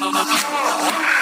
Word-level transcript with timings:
¿Qué 0.00 0.06
tal? 0.06 0.12
¿Cómo 0.12 0.22
están? 0.22 0.94
Muy 0.94 1.19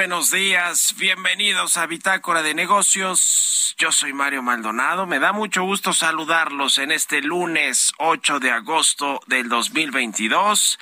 buenos 0.00 0.30
días. 0.30 0.94
Bienvenidos 0.96 1.76
a 1.76 1.84
Bitácora 1.84 2.40
de 2.40 2.54
Negocios. 2.54 3.74
Yo 3.76 3.92
soy 3.92 4.14
Mario 4.14 4.42
Maldonado. 4.42 5.04
Me 5.04 5.18
da 5.18 5.34
mucho 5.34 5.62
gusto 5.62 5.92
saludarlos 5.92 6.78
en 6.78 6.90
este 6.90 7.20
lunes 7.20 7.92
8 7.98 8.40
de 8.40 8.50
agosto 8.50 9.20
del 9.26 9.50
2022. 9.50 10.78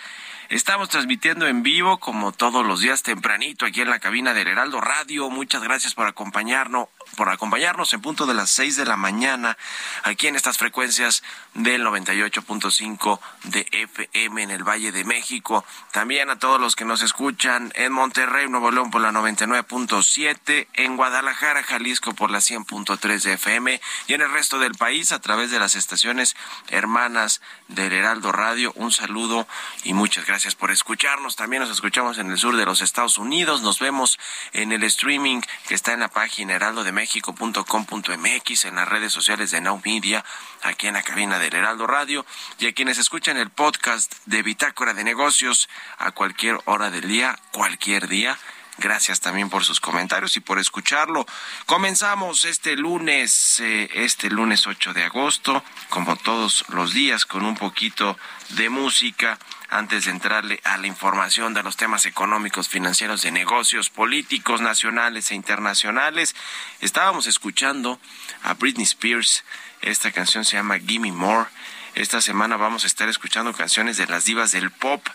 Estamos 0.51 0.89
transmitiendo 0.89 1.49
en 1.49 1.65
vivo, 1.65 1.99
como 1.99 2.31
todos 2.31 2.65
los 2.65 2.79
días 2.81 3.03
tempranito, 3.03 3.67
aquí 3.67 3.81
en 3.81 3.91
la 3.91 3.99
cabina 3.99 4.35
del 4.35 4.47
Heraldo 4.47 4.81
Radio. 4.81 5.29
Muchas 5.31 5.65
gracias 5.65 5.95
por 5.95 6.07
acompañarnos 6.07 6.87
por 7.19 7.31
acompañarnos 7.31 7.93
en 7.93 8.01
punto 8.01 8.27
de 8.27 8.35
las 8.35 8.49
seis 8.49 8.77
de 8.77 8.85
la 8.85 8.97
mañana 8.97 9.59
aquí 10.05 10.29
en 10.29 10.37
estas 10.37 10.57
frecuencias 10.57 11.25
del 11.53 11.85
98.5 11.85 13.19
de 13.43 13.67
FM 13.73 14.45
en 14.45 14.51
el 14.53 14.63
Valle 14.63 14.93
de 14.93 15.03
México. 15.03 15.65
También 15.91 16.31
a 16.31 16.39
todos 16.39 16.61
los 16.61 16.77
que 16.77 16.85
nos 16.85 17.03
escuchan 17.03 17.73
en 17.75 17.93
Monterrey, 17.93 18.49
Nuevo 18.49 18.71
León 18.71 18.93
por 18.93 19.01
la 19.01 19.11
99.7, 19.11 20.69
en 20.75 20.97
Guadalajara, 20.97 21.65
Jalisco 21.65 22.15
por 22.15 22.31
la 22.31 22.39
100.3 22.39 23.21
de 23.23 23.33
FM 23.33 23.81
y 24.07 24.15
en 24.15 24.21
el 24.21 24.31
resto 24.31 24.61
del 24.61 24.77
país 24.77 25.11
a 25.11 25.19
través 25.19 25.51
de 25.51 25.59
las 25.59 25.75
estaciones 25.75 26.37
hermanas 26.69 27.41
del 27.67 27.95
Heraldo 27.95 28.31
Radio. 28.31 28.73
Un 28.77 28.93
saludo 28.93 29.49
y 29.83 29.93
muchas 29.93 30.25
gracias 30.25 30.55
por 30.55 30.71
escucharnos. 30.71 31.35
También 31.35 31.63
nos 31.63 31.73
escuchamos 31.73 32.19
en 32.19 32.31
el 32.31 32.39
sur 32.39 32.55
de 32.55 32.65
los 32.65 32.81
Estados 32.81 33.19
Unidos. 33.19 33.63
Nos 33.63 33.81
vemos 33.81 34.21
en 34.53 34.71
el 34.71 34.85
streaming 34.85 35.41
que 35.67 35.75
está 35.75 35.95
en 35.95 35.99
la 35.99 36.09
página 36.09 36.55
Heraldo 36.55 36.85
de 36.85 36.93
México 36.93 37.08
méxico.com.mx 37.09 38.65
en 38.67 38.75
las 38.75 38.87
redes 38.87 39.13
sociales 39.15 39.51
de 39.51 39.63
Now 39.63 39.81
Media, 39.83 40.23
aquí 40.63 40.89
en 40.89 40.95
la 40.95 41.03
cabina 41.03 41.39
del 41.39 41.55
Heraldo 41.55 41.87
Radio, 41.87 42.27
y 42.59 42.67
a 42.67 42.73
quienes 42.75 42.99
escuchan 42.99 43.39
el 43.39 43.49
podcast 43.49 44.15
de 44.27 44.43
Bitácora 44.43 44.93
de 44.93 45.05
Negocios 45.05 45.71
a 45.97 46.11
cualquier 46.11 46.59
hora 46.67 46.91
del 46.91 47.09
día, 47.09 47.39
cualquier 47.51 48.09
día. 48.09 48.39
Gracias 48.77 49.21
también 49.21 49.49
por 49.49 49.65
sus 49.65 49.81
comentarios 49.81 50.37
y 50.37 50.41
por 50.41 50.59
escucharlo. 50.59 51.27
Comenzamos 51.65 52.45
este 52.45 52.77
lunes, 52.77 53.59
eh, 53.61 53.89
este 53.95 54.29
lunes 54.29 54.67
8 54.67 54.93
de 54.93 55.05
agosto, 55.05 55.65
como 55.89 56.15
todos 56.17 56.67
los 56.69 56.93
días, 56.93 57.25
con 57.25 57.47
un 57.47 57.57
poquito 57.57 58.19
de 58.51 58.69
música 58.69 59.39
antes 59.69 60.07
de 60.07 60.11
entrarle 60.11 60.61
a 60.65 60.79
la 60.79 60.87
información 60.87 61.55
de 61.55 61.63
los 61.63 61.77
temas 61.77 62.07
económicos, 62.07 62.69
financieros, 62.69 63.23
de 63.23 63.31
negocios, 63.31 63.91
políticos, 63.91 64.61
nacionales 64.61 65.31
e 65.31 65.35
internacionales. 65.35 66.35
Estábamos 66.81 67.27
escuchando 67.27 68.01
a 68.43 68.55
Britney 68.55 68.85
Spears. 68.85 69.45
Esta 69.83 70.11
canción 70.11 70.45
se 70.45 70.57
llama 70.57 70.79
Gimme 70.79 71.13
More. 71.13 71.49
Esta 71.95 72.21
semana 72.21 72.57
vamos 72.57 72.85
a 72.85 72.87
estar 72.87 73.09
escuchando 73.09 73.53
canciones 73.53 73.97
de 73.97 74.07
las 74.07 74.25
divas 74.25 74.53
del 74.53 74.71
pop, 74.71 75.07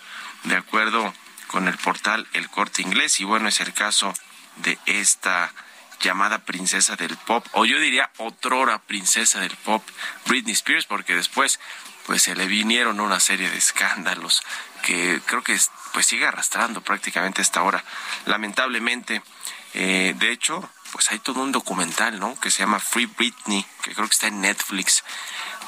de 0.43 0.55
acuerdo 0.55 1.13
con 1.47 1.67
el 1.67 1.77
portal 1.77 2.27
El 2.33 2.49
Corte 2.49 2.81
Inglés. 2.81 3.19
Y 3.19 3.23
bueno, 3.23 3.47
es 3.47 3.59
el 3.59 3.73
caso 3.73 4.13
de 4.57 4.77
esta 4.85 5.51
llamada 5.99 6.39
princesa 6.39 6.95
del 6.95 7.15
pop, 7.15 7.45
o 7.53 7.65
yo 7.65 7.79
diría 7.79 8.11
otrora 8.17 8.79
princesa 8.79 9.39
del 9.39 9.55
pop, 9.55 9.83
Britney 10.25 10.53
Spears, 10.53 10.85
porque 10.85 11.15
después 11.15 11.59
pues 12.05 12.23
se 12.23 12.35
le 12.35 12.47
vinieron 12.47 12.99
una 12.99 13.19
serie 13.19 13.49
de 13.49 13.57
escándalos 13.57 14.43
que 14.83 15.21
creo 15.25 15.43
que 15.43 15.57
pues 15.93 16.05
sigue 16.05 16.27
arrastrando 16.27 16.81
prácticamente 16.81 17.41
hasta 17.41 17.61
ahora. 17.61 17.83
Lamentablemente, 18.25 19.21
eh, 19.73 20.13
de 20.17 20.31
hecho, 20.31 20.69
pues 20.91 21.11
hay 21.11 21.19
todo 21.19 21.41
un 21.41 21.51
documental, 21.51 22.19
¿no? 22.19 22.39
Que 22.39 22.51
se 22.51 22.59
llama 22.59 22.79
Free 22.79 23.07
Britney, 23.07 23.65
que 23.81 23.93
creo 23.93 24.07
que 24.07 24.13
está 24.13 24.27
en 24.27 24.41
Netflix, 24.41 25.03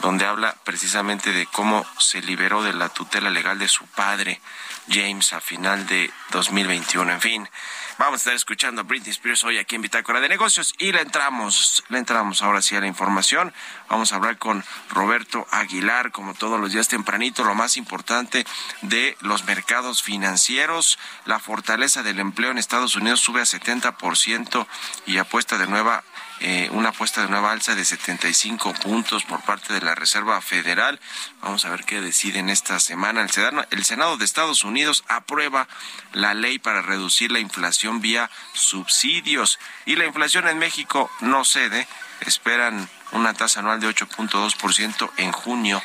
donde 0.02 0.26
habla 0.26 0.56
precisamente 0.64 1.32
de 1.32 1.46
cómo 1.48 1.86
se 2.00 2.22
liberó 2.22 2.64
de 2.64 2.74
la 2.74 2.90
tutela 2.90 3.30
legal 3.30 3.60
de 3.60 3.68
su 3.68 3.86
padre, 3.88 4.42
James, 4.90 5.34
a 5.34 5.42
final 5.42 5.88
de 5.88 6.12
2021. 6.32 7.12
En 7.12 7.22
fin, 7.22 7.50
Vamos 7.98 8.16
a 8.16 8.18
estar 8.18 8.34
escuchando 8.34 8.82
a 8.82 8.84
Britney 8.84 9.12
Spears 9.12 9.46
hoy 9.46 9.58
aquí 9.58 9.76
en 9.76 9.82
Bitácora 9.82 10.20
de 10.20 10.28
Negocios 10.28 10.74
y 10.78 10.92
le 10.92 11.00
entramos, 11.00 11.82
le 11.88 11.98
entramos 11.98 12.42
ahora 12.42 12.62
sí 12.62 12.76
a 12.76 12.82
la 12.82 12.88
información. 12.88 13.54
Vamos 13.90 14.12
a 14.12 14.18
hablar 14.18 14.38
con 14.38 14.66
Roberto 14.90 15.48
Aguilar, 15.50 16.12
como 16.12 16.34
todos 16.34 16.60
los 16.60 16.74
días 16.74 16.90
tempranito, 16.90 17.46
lo 17.46 17.56
más 17.56 17.78
importante 17.78 18.46
de 18.82 19.16
los 19.22 19.46
mercados 19.46 20.04
financieros. 20.04 21.00
La 21.24 21.40
fortaleza 21.40 22.04
del 22.04 22.20
empleo 22.20 22.52
en 22.52 22.58
Estados 22.58 22.98
Unidos 22.98 23.22
sube 23.22 23.40
a 23.40 23.46
70% 23.46 24.68
y 25.06 25.18
apuesta 25.18 25.58
de 25.58 25.68
nueva 25.68 26.04
eh, 26.42 26.70
una 26.72 26.90
apuesta 26.90 27.22
de 27.22 27.30
nueva 27.30 27.52
alza 27.52 27.76
de 27.76 27.86
75 27.86 28.74
puntos 28.74 29.24
por 29.24 29.42
parte 29.42 29.74
de 29.74 29.82
la 29.82 29.96
Reserva 29.96 30.42
Federal. 30.42 31.00
Vamos 31.42 31.66
a 31.66 31.70
ver 31.70 31.86
qué 31.86 32.02
deciden 32.02 32.50
esta 32.50 32.80
semana. 32.80 33.22
El 33.22 33.32
Senado, 33.32 33.66
el 33.72 33.86
Senado 33.86 34.18
de 34.18 34.26
Estados 34.26 34.64
Unidos 34.64 35.04
aprueba 35.08 35.68
la 36.14 36.34
ley 36.34 36.60
para 36.60 36.82
reducir 36.82 37.32
la 37.32 37.40
inflación 37.40 38.02
vía 38.02 38.30
subsidios 38.54 39.60
y 39.86 39.96
la 39.96 40.06
inflación 40.06 40.48
en 40.48 40.60
México 40.60 41.10
no 41.22 41.46
cede. 41.46 41.88
Esperan 42.22 42.90
una 43.12 43.34
tasa 43.34 43.62
anual 43.62 43.80
de 43.80 43.88
8.2% 43.90 45.12
en 45.18 45.32
junio, 45.32 45.82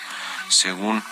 según 0.49 1.02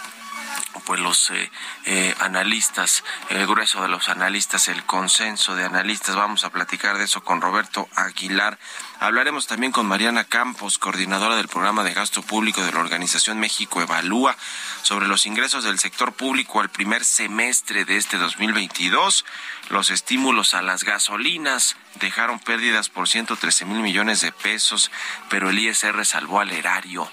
pues 0.84 1.00
los 1.00 1.30
eh, 1.30 1.50
eh, 1.84 2.14
analistas, 2.20 3.04
el 3.28 3.46
grueso 3.46 3.82
de 3.82 3.88
los 3.88 4.08
analistas, 4.08 4.68
el 4.68 4.84
consenso 4.84 5.54
de 5.54 5.64
analistas. 5.64 6.16
Vamos 6.16 6.44
a 6.44 6.50
platicar 6.50 6.98
de 6.98 7.04
eso 7.04 7.22
con 7.22 7.40
Roberto 7.40 7.88
Aguilar. 7.94 8.58
Hablaremos 9.00 9.46
también 9.46 9.70
con 9.70 9.86
Mariana 9.86 10.24
Campos, 10.24 10.76
coordinadora 10.76 11.36
del 11.36 11.46
programa 11.46 11.84
de 11.84 11.94
gasto 11.94 12.20
público 12.20 12.64
de 12.64 12.72
la 12.72 12.80
Organización 12.80 13.38
México 13.38 13.80
Evalúa, 13.80 14.36
sobre 14.82 15.06
los 15.06 15.24
ingresos 15.24 15.62
del 15.62 15.78
sector 15.78 16.14
público 16.14 16.60
al 16.60 16.68
primer 16.68 17.04
semestre 17.04 17.84
de 17.84 17.96
este 17.96 18.16
2022. 18.16 19.24
Los 19.70 19.90
estímulos 19.90 20.54
a 20.54 20.62
las 20.62 20.82
gasolinas 20.82 21.76
dejaron 22.00 22.40
pérdidas 22.40 22.88
por 22.88 23.08
113 23.08 23.66
mil 23.66 23.82
millones 23.82 24.20
de 24.20 24.32
pesos, 24.32 24.90
pero 25.30 25.50
el 25.50 25.60
ISR 25.60 26.04
salvó 26.04 26.40
al 26.40 26.50
erario. 26.50 27.08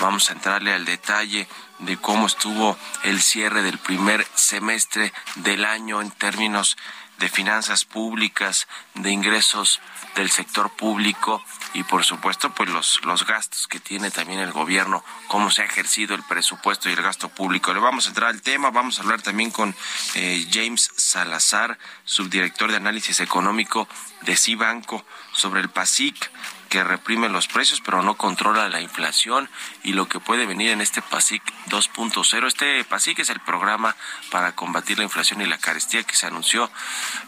Vamos 0.00 0.30
a 0.30 0.32
entrarle 0.32 0.74
al 0.74 0.84
detalle 0.84 1.46
de 1.78 1.96
cómo 1.98 2.26
estuvo 2.26 2.76
el 3.04 3.22
cierre 3.22 3.62
del 3.62 3.78
primer 3.78 4.26
semestre 4.34 5.12
del 5.36 5.64
año 5.64 6.02
en 6.02 6.10
términos 6.10 6.76
de 7.18 7.28
finanzas 7.28 7.84
públicas, 7.84 8.68
de 8.94 9.10
ingresos 9.10 9.80
del 10.14 10.30
sector 10.30 10.70
público 10.70 11.44
y 11.74 11.82
por 11.84 12.04
supuesto 12.04 12.50
pues 12.50 12.70
los, 12.70 13.04
los 13.04 13.26
gastos 13.26 13.66
que 13.66 13.80
tiene 13.80 14.10
también 14.10 14.40
el 14.40 14.52
gobierno, 14.52 15.04
cómo 15.26 15.50
se 15.50 15.62
ha 15.62 15.64
ejercido 15.64 16.14
el 16.14 16.22
presupuesto 16.22 16.88
y 16.88 16.92
el 16.92 17.02
gasto 17.02 17.28
público. 17.28 17.72
Le 17.72 17.80
vamos 17.80 18.06
a 18.06 18.08
entrar 18.08 18.30
al 18.30 18.42
tema, 18.42 18.70
vamos 18.70 18.98
a 18.98 19.02
hablar 19.02 19.22
también 19.22 19.50
con 19.50 19.74
eh, 20.14 20.46
James 20.50 20.90
Salazar, 20.96 21.78
subdirector 22.04 22.70
de 22.70 22.76
análisis 22.76 23.20
económico 23.20 23.88
de 24.22 24.36
Cibanco, 24.36 25.04
sobre 25.32 25.60
el 25.60 25.68
PASIC 25.68 26.30
que 26.68 26.84
reprime 26.84 27.28
los 27.28 27.48
precios 27.48 27.80
pero 27.80 28.02
no 28.02 28.16
controla 28.16 28.68
la 28.68 28.80
inflación 28.80 29.48
y 29.82 29.92
lo 29.92 30.08
que 30.08 30.20
puede 30.20 30.46
venir 30.46 30.70
en 30.70 30.80
este 30.80 31.02
PASIC 31.02 31.42
2.0. 31.68 32.46
Este 32.46 32.84
PASIC 32.84 33.20
es 33.20 33.30
el 33.30 33.40
programa 33.40 33.96
para 34.30 34.52
combatir 34.52 34.98
la 34.98 35.04
inflación 35.04 35.40
y 35.40 35.46
la 35.46 35.58
carestía 35.58 36.02
que 36.02 36.16
se 36.16 36.26
anunció 36.26 36.70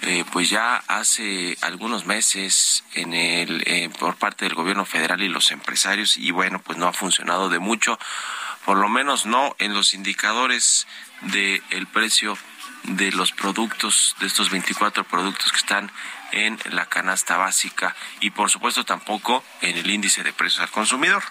eh, 0.03 0.25
pues 0.33 0.51
ya 0.51 0.83
hace 0.87 1.57
algunos 1.63 2.07
meses 2.07 2.85
en 2.95 3.15
el 3.15 3.63
eh, 3.67 3.91
por 3.99 4.17
parte 4.17 4.45
del 4.45 4.55
gobierno 4.55 4.85
federal 4.85 5.23
y 5.23 5.29
los 5.29 5.51
empresarios 5.51 6.17
y 6.17 6.31
bueno 6.31 6.61
pues 6.61 6.79
no 6.79 6.87
ha 6.87 6.93
funcionado 6.93 7.49
de 7.49 7.59
mucho 7.59 7.99
por 8.65 8.77
lo 8.77 8.89
menos 8.89 9.27
no 9.27 9.57
en 9.59 9.75
los 9.75 9.95
indicadores 9.95 10.87
del 11.23 11.63
el 11.71 11.87
precio 11.87 12.37
de 12.85 13.13
los 13.13 13.33
productos, 13.33 14.17
de 14.21 14.27
estos 14.27 14.51
24 14.51 15.05
productos 15.05 15.51
que 15.53 15.59
están 15.59 15.91
en 16.33 16.59
la 16.71 16.87
canasta 16.87 17.37
básica 17.37 17.95
y 18.21 18.31
por 18.31 18.51
supuesto 18.51 18.85
tampoco 18.85 19.43
en 19.61 19.77
el 19.77 19.91
índice 19.91 20.23
de 20.23 20.33
precios 20.33 20.61
al 20.61 20.71
consumidor 20.71 21.23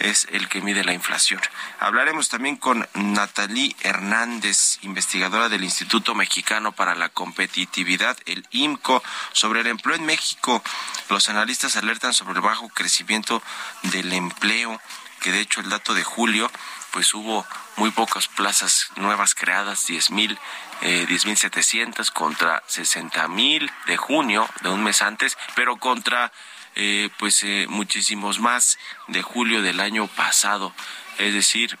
es 0.00 0.26
el 0.30 0.48
que 0.48 0.62
mide 0.62 0.82
la 0.82 0.94
inflación. 0.94 1.40
Hablaremos 1.78 2.28
también 2.28 2.56
con 2.56 2.88
Natalie 2.94 3.76
Hernández, 3.82 4.78
investigadora 4.82 5.48
del 5.48 5.62
Instituto 5.62 6.14
Mexicano 6.14 6.72
para 6.72 6.94
la 6.94 7.10
Competitividad, 7.10 8.16
el 8.24 8.46
IMCO, 8.50 9.02
sobre 9.32 9.60
el 9.60 9.66
empleo 9.66 9.96
en 9.96 10.06
México. 10.06 10.62
Los 11.10 11.28
analistas 11.28 11.76
alertan 11.76 12.14
sobre 12.14 12.34
el 12.34 12.40
bajo 12.40 12.68
crecimiento 12.70 13.42
del 13.82 14.12
empleo, 14.12 14.80
que 15.20 15.32
de 15.32 15.40
hecho 15.40 15.60
el 15.60 15.68
dato 15.68 15.92
de 15.92 16.02
julio, 16.02 16.50
pues 16.92 17.14
hubo 17.14 17.46
muy 17.76 17.90
pocas 17.90 18.28
plazas 18.28 18.90
nuevas 18.96 19.34
creadas, 19.34 19.86
10 19.86 20.10
mil 20.10 20.38
eh, 20.82 21.06
10.700 21.08 22.10
contra 22.12 22.62
60.000 22.66 23.70
de 23.86 23.96
junio, 23.96 24.48
de 24.62 24.70
un 24.70 24.82
mes 24.82 25.02
antes, 25.02 25.36
pero 25.54 25.76
contra 25.76 26.32
eh, 26.76 27.10
pues 27.18 27.42
eh, 27.42 27.66
muchísimos 27.68 28.38
más 28.38 28.78
de 29.08 29.22
julio 29.22 29.62
del 29.62 29.80
año 29.80 30.06
pasado. 30.06 30.72
Es 31.18 31.34
decir, 31.34 31.78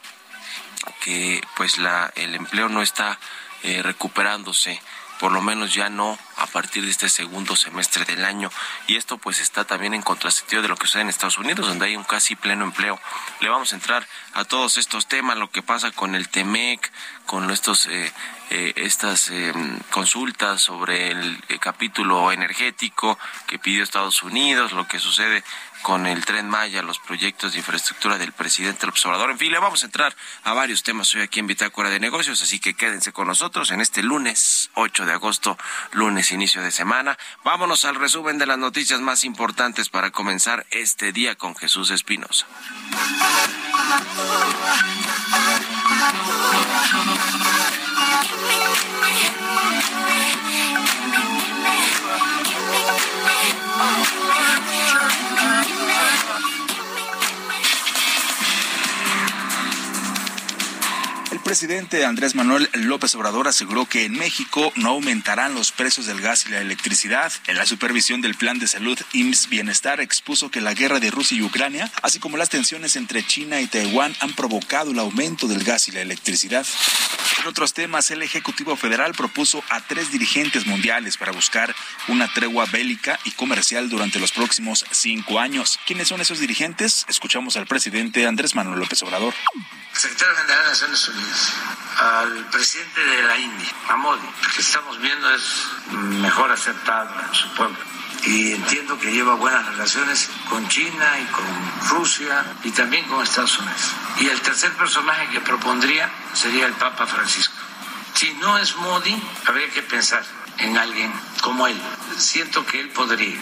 que 1.02 1.42
pues 1.56 1.78
la, 1.78 2.12
el 2.16 2.34
empleo 2.34 2.68
no 2.68 2.82
está 2.82 3.18
eh, 3.62 3.82
recuperándose 3.82 4.80
por 5.20 5.32
lo 5.32 5.42
menos 5.42 5.74
ya 5.74 5.90
no 5.90 6.18
a 6.38 6.46
partir 6.46 6.82
de 6.82 6.90
este 6.90 7.10
segundo 7.10 7.54
semestre 7.54 8.06
del 8.06 8.24
año. 8.24 8.50
Y 8.86 8.96
esto 8.96 9.18
pues 9.18 9.38
está 9.38 9.66
también 9.66 9.92
en 9.92 10.00
contrasentido 10.00 10.62
de 10.62 10.68
lo 10.68 10.76
que 10.76 10.86
sucede 10.86 11.02
en 11.02 11.10
Estados 11.10 11.36
Unidos, 11.36 11.68
donde 11.68 11.84
hay 11.84 11.96
un 11.96 12.04
casi 12.04 12.36
pleno 12.36 12.64
empleo. 12.64 12.98
Le 13.40 13.50
vamos 13.50 13.72
a 13.72 13.76
entrar 13.76 14.08
a 14.32 14.44
todos 14.44 14.78
estos 14.78 15.06
temas, 15.06 15.36
lo 15.36 15.50
que 15.50 15.62
pasa 15.62 15.90
con 15.90 16.14
el 16.14 16.30
TEMEC, 16.30 16.90
con 17.30 17.48
estos, 17.52 17.86
eh, 17.86 18.12
eh, 18.50 18.72
estas 18.74 19.30
eh, 19.30 19.52
consultas 19.92 20.60
sobre 20.60 21.12
el, 21.12 21.38
capítulo 21.60 22.32
energético 22.32 23.16
que 23.46 23.60
pidió 23.60 23.84
Estados 23.84 24.24
Unidos, 24.24 24.72
lo 24.72 24.88
que 24.88 24.98
sucede 24.98 25.44
con 25.82 26.08
el 26.08 26.24
tren 26.24 26.48
Maya, 26.48 26.82
los 26.82 26.98
proyectos 26.98 27.52
de 27.52 27.58
infraestructura 27.58 28.18
del 28.18 28.32
presidente 28.32 28.80
del 28.80 28.90
observador. 28.90 29.30
En 29.30 29.38
fin, 29.38 29.52
le 29.52 29.60
vamos 29.60 29.84
a 29.84 29.86
entrar 29.86 30.16
a 30.42 30.54
varios 30.54 30.82
temas 30.82 31.14
hoy 31.14 31.20
aquí 31.20 31.38
en 31.38 31.46
Bitácora 31.46 31.88
de 31.88 32.00
Negocios, 32.00 32.42
así 32.42 32.58
que 32.58 32.74
quédense 32.74 33.12
con 33.12 33.28
nosotros 33.28 33.70
en 33.70 33.80
este 33.80 34.02
lunes 34.02 34.70
8 34.74 35.06
de 35.06 35.12
agosto, 35.12 35.56
lunes 35.92 36.32
inicio 36.32 36.62
de 36.62 36.72
semana. 36.72 37.16
Vámonos 37.44 37.84
al 37.84 37.94
resumen 37.94 38.38
de 38.38 38.46
las 38.46 38.58
noticias 38.58 39.00
más 39.00 39.22
importantes 39.22 39.88
para 39.88 40.10
comenzar 40.10 40.66
este 40.72 41.12
día 41.12 41.36
con 41.36 41.54
Jesús 41.54 41.92
Espinosa. 41.92 42.46
El 46.00 47.90
presidente 61.50 62.04
Andrés 62.04 62.36
Manuel 62.36 62.70
López 62.74 63.12
Obrador 63.16 63.48
aseguró 63.48 63.84
que 63.84 64.04
en 64.04 64.12
México 64.12 64.72
no 64.76 64.90
aumentarán 64.90 65.52
los 65.52 65.72
precios 65.72 66.06
del 66.06 66.20
gas 66.20 66.46
y 66.46 66.50
la 66.50 66.60
electricidad. 66.60 67.32
En 67.48 67.56
la 67.56 67.66
supervisión 67.66 68.20
del 68.20 68.36
Plan 68.36 68.60
de 68.60 68.68
Salud 68.68 68.96
IMSS 69.12 69.48
Bienestar 69.48 70.00
expuso 70.00 70.52
que 70.52 70.60
la 70.60 70.74
guerra 70.74 71.00
de 71.00 71.10
Rusia 71.10 71.36
y 71.36 71.42
Ucrania, 71.42 71.90
así 72.02 72.20
como 72.20 72.36
las 72.36 72.50
tensiones 72.50 72.94
entre 72.94 73.26
China 73.26 73.60
y 73.60 73.66
Taiwán, 73.66 74.14
han 74.20 74.32
provocado 74.34 74.92
el 74.92 75.00
aumento 75.00 75.48
del 75.48 75.64
gas 75.64 75.88
y 75.88 75.90
la 75.90 76.02
electricidad. 76.02 76.64
En 77.40 77.48
otros 77.48 77.74
temas, 77.74 78.10
el 78.12 78.22
Ejecutivo 78.22 78.76
Federal 78.76 79.12
propuso 79.14 79.64
a 79.70 79.80
tres 79.80 80.12
dirigentes 80.12 80.66
mundiales 80.66 81.16
para 81.16 81.32
buscar 81.32 81.74
una 82.06 82.32
tregua 82.32 82.66
bélica 82.66 83.18
y 83.24 83.32
comercial 83.32 83.88
durante 83.88 84.20
los 84.20 84.30
próximos 84.30 84.84
cinco 84.92 85.40
años. 85.40 85.80
¿Quiénes 85.84 86.06
son 86.06 86.20
esos 86.20 86.38
dirigentes? 86.38 87.06
Escuchamos 87.08 87.56
al 87.56 87.66
presidente 87.66 88.26
Andrés 88.26 88.54
Manuel 88.54 88.78
López 88.78 89.02
Obrador. 89.02 89.34
Secretario 89.92 90.34
General 90.36 90.62
de 90.62 90.68
Naciones 90.68 91.08
Unidas, 91.08 91.39
al 91.98 92.46
presidente 92.46 93.04
de 93.04 93.22
la 93.22 93.36
India, 93.36 93.68
a 93.88 93.96
Modi, 93.96 94.26
que 94.54 94.60
estamos 94.60 94.98
viendo 95.00 95.30
es 95.34 95.66
mejor 95.90 96.50
aceptado 96.50 97.14
en 97.28 97.34
su 97.34 97.48
pueblo. 97.54 97.78
Y 98.24 98.52
entiendo 98.52 98.98
que 98.98 99.12
lleva 99.12 99.34
buenas 99.34 99.64
relaciones 99.66 100.28
con 100.48 100.66
China 100.68 101.18
y 101.18 101.24
con 101.32 101.88
Rusia 101.88 102.44
y 102.64 102.70
también 102.70 103.06
con 103.06 103.22
Estados 103.22 103.58
Unidos. 103.58 103.92
Y 104.18 104.28
el 104.28 104.40
tercer 104.40 104.72
personaje 104.72 105.28
que 105.28 105.40
propondría 105.40 106.10
sería 106.34 106.66
el 106.66 106.74
Papa 106.74 107.06
Francisco. 107.06 107.54
Si 108.14 108.32
no 108.34 108.58
es 108.58 108.76
Modi, 108.76 109.16
habría 109.46 109.70
que 109.70 109.82
pensar 109.82 110.22
en 110.62 110.76
alguien 110.76 111.10
como 111.42 111.66
él. 111.66 111.76
Siento 112.18 112.66
que 112.66 112.80
él 112.80 112.90
podría. 112.90 113.40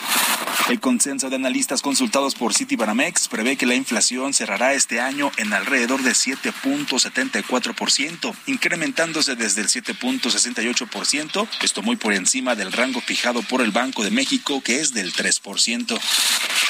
El 0.68 0.78
consenso 0.80 1.30
de 1.30 1.37
analistas 1.37 1.80
consultados 1.80 2.34
por 2.34 2.52
Citibanamex 2.54 3.28
prevé 3.28 3.56
que 3.56 3.64
la 3.64 3.75
inflación 3.75 4.34
cerrará 4.34 4.75
este 4.75 5.00
año 5.00 5.32
en 5.38 5.54
alrededor 5.54 6.02
de 6.02 6.10
7.74%, 6.10 8.34
incrementándose 8.46 9.34
desde 9.34 9.62
el 9.62 9.68
7.68%, 9.68 11.48
esto 11.62 11.82
muy 11.82 11.96
por 11.96 12.12
encima 12.12 12.54
del 12.54 12.72
rango 12.72 13.00
fijado 13.00 13.40
por 13.42 13.62
el 13.62 13.70
Banco 13.70 14.04
de 14.04 14.10
México, 14.10 14.60
que 14.62 14.80
es 14.80 14.92
del 14.92 15.14
3%. 15.14 15.98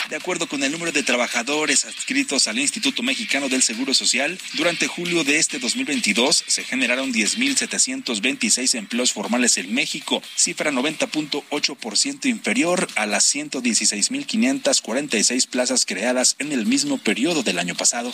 De 0.08 0.16
acuerdo 0.16 0.48
con 0.48 0.62
el 0.62 0.72
número 0.72 0.90
de 0.90 1.02
trabajadores 1.02 1.84
adscritos 1.84 2.48
al 2.48 2.58
Instituto 2.58 3.02
Mexicano 3.02 3.50
del 3.50 3.62
Seguro 3.62 3.92
Social, 3.92 4.38
durante 4.54 4.86
julio 4.86 5.22
de 5.22 5.38
este 5.38 5.58
2022 5.58 6.44
se 6.46 6.64
generaron 6.64 7.12
10.726 7.12 8.78
empleos 8.78 9.12
formales 9.12 9.58
en 9.58 9.74
México, 9.74 10.22
cifra 10.38 10.71
90.8% 10.71 12.26
inferior 12.26 12.87
a 12.97 13.07
las 13.07 13.25
116 13.25 13.88
16.546 13.88 15.47
plazas 15.49 15.85
creadas 15.87 16.37
en 16.38 16.52
el 16.52 16.66
mismo 16.66 16.99
periodo 16.99 17.42
del 17.42 17.59
año 17.59 17.75
pasado. 17.75 18.12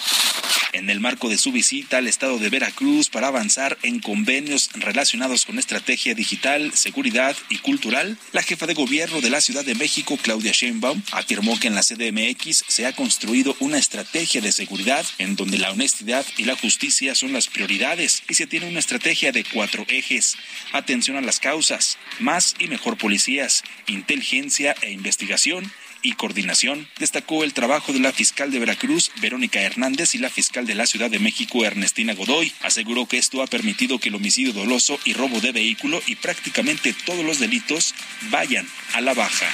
En 0.73 0.91
el 0.91 0.99
marco 0.99 1.29
de 1.29 1.39
su 1.39 1.53
visita 1.53 1.99
al 1.99 2.09
estado 2.09 2.39
de 2.39 2.51
Veracruz 2.51 3.09
para 3.09 3.29
avanzar 3.29 3.79
en 3.83 4.01
convenios 4.01 4.71
relacionados 4.75 5.45
con 5.45 5.59
estrategia 5.61 6.15
digital, 6.15 6.73
seguridad 6.75 7.37
y 7.49 7.59
cultural, 7.59 8.19
la 8.33 8.43
jefa 8.43 8.67
de 8.67 8.75
gobierno 8.75 9.21
de 9.21 9.31
la 9.31 9.41
Ciudad 9.41 9.65
de 9.65 9.77
México, 9.77 10.19
Claudia 10.21 10.51
Sheinbaum, 10.53 11.01
afirmó 11.13 11.59
que 11.61 11.69
en 11.69 11.77
la 11.77 11.83
CDMX 11.83 12.65
se 12.67 12.87
ha 12.87 12.93
construido 12.93 13.57
una 13.61 13.79
estrategia 13.79 14.41
de 14.41 14.51
seguridad 14.51 15.07
en 15.19 15.37
donde 15.37 15.59
la 15.59 15.71
honestidad 15.71 16.27
y 16.39 16.45
la 16.45 16.57
justicia 16.57 17.15
son 17.15 17.33
las 17.33 17.47
prioridades 17.47 18.25
y 18.29 18.35
se 18.35 18.49
tiene 18.49 18.69
una 18.69 18.81
estrategia 18.81 19.31
de 19.31 19.45
cuatro 19.45 19.87
ejes. 19.89 20.37
Atención 20.73 21.17
a 21.17 21.21
las 21.21 21.39
causas, 21.39 21.99
más 22.21 22.55
y 22.59 22.69
mejor 22.69 22.97
policías, 22.97 23.63
inteligencia 23.87 24.75
e 24.83 24.91
investigación 24.91 25.71
y 26.05 26.13
coordinación. 26.13 26.87
Destacó 26.99 27.43
el 27.43 27.55
trabajo 27.55 27.93
de 27.93 27.99
la 27.99 28.13
fiscal 28.13 28.51
de 28.53 28.61
Veracruz, 28.61 29.11
Verónica 29.21 29.61
Hernández, 29.61 30.15
y 30.15 30.19
la 30.19 30.31
fiscal 30.31 30.67
de 30.67 30.75
la 30.75 30.87
Ciudad 30.87 31.11
de 31.11 31.19
México, 31.19 31.65
Ernestina 31.65 32.15
Godoy. 32.15 32.53
Aseguró 32.63 33.07
que 33.07 33.19
esto 33.19 33.43
ha 33.43 33.47
permitido 33.47 33.99
que 33.99 34.11
el 34.11 34.15
homicidio 34.15 34.53
doloso 34.53 34.99
y 35.05 35.15
robo 35.15 35.41
de 35.41 35.53
vehículo 35.53 36.01
y 36.07 36.17
prácticamente 36.17 36.95
todos 37.05 37.25
los 37.25 37.41
delitos 37.41 37.95
vayan 38.31 38.69
a 38.93 39.01
la 39.01 39.15
baja. 39.15 39.47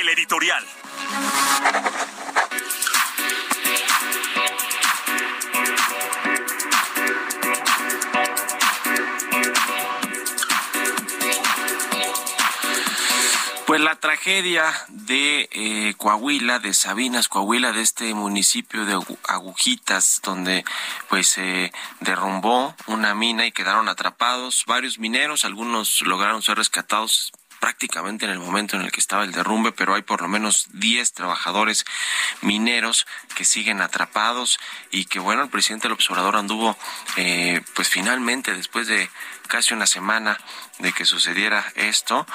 El 0.00 0.08
editorial. 0.10 0.64
Pues 13.78 13.84
la 13.84 14.00
tragedia 14.00 14.64
de 14.88 15.48
eh, 15.52 15.94
Coahuila, 15.98 16.58
de 16.58 16.74
Sabinas, 16.74 17.28
Coahuila, 17.28 17.70
de 17.70 17.82
este 17.82 18.12
municipio 18.12 18.84
de 18.84 19.00
Agujitas, 19.28 20.20
donde 20.24 20.64
pues 21.08 21.28
se 21.28 21.72
derrumbó 22.00 22.74
una 22.88 23.14
mina 23.14 23.46
y 23.46 23.52
quedaron 23.52 23.88
atrapados 23.88 24.64
varios 24.66 24.98
mineros, 24.98 25.44
algunos 25.44 26.02
lograron 26.02 26.42
ser 26.42 26.56
rescatados 26.56 27.30
prácticamente 27.60 28.24
en 28.24 28.30
el 28.30 28.38
momento 28.38 28.76
en 28.76 28.82
el 28.82 28.92
que 28.92 29.00
estaba 29.00 29.24
el 29.24 29.32
derrumbe, 29.32 29.72
pero 29.72 29.94
hay 29.94 30.02
por 30.02 30.22
lo 30.22 30.28
menos 30.28 30.68
10 30.72 31.12
trabajadores 31.12 31.84
mineros 32.40 33.06
que 33.34 33.44
siguen 33.44 33.80
atrapados 33.80 34.58
y 34.90 35.06
que 35.06 35.18
bueno, 35.18 35.42
el 35.42 35.50
presidente 35.50 35.88
del 35.88 35.92
observador 35.92 36.36
anduvo 36.36 36.76
eh, 37.16 37.60
pues 37.74 37.88
finalmente 37.88 38.54
después 38.54 38.86
de 38.86 39.10
casi 39.48 39.74
una 39.74 39.86
semana 39.86 40.38
de 40.78 40.92
que 40.92 41.04
sucediera 41.04 41.64
esto, 41.74 42.26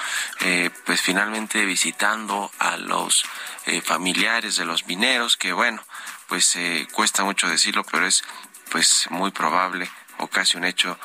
eh, 0.41 0.69
pues 0.85 1.01
finalmente 1.01 1.63
visitando 1.63 2.51
a 2.59 2.75
los 2.77 3.23
eh, 3.65 3.81
familiares 3.81 4.57
de 4.57 4.65
los 4.65 4.85
mineros, 4.87 5.37
que 5.37 5.53
bueno, 5.53 5.81
pues 6.27 6.55
eh, 6.57 6.87
cuesta 6.91 7.23
mucho 7.23 7.47
decirlo, 7.47 7.85
pero 7.85 8.05
es 8.05 8.23
pues 8.69 9.07
muy 9.09 9.31
probable 9.31 9.89
o 10.17 10.27
casi 10.27 10.57
un 10.57 10.65
hecho 10.65 10.99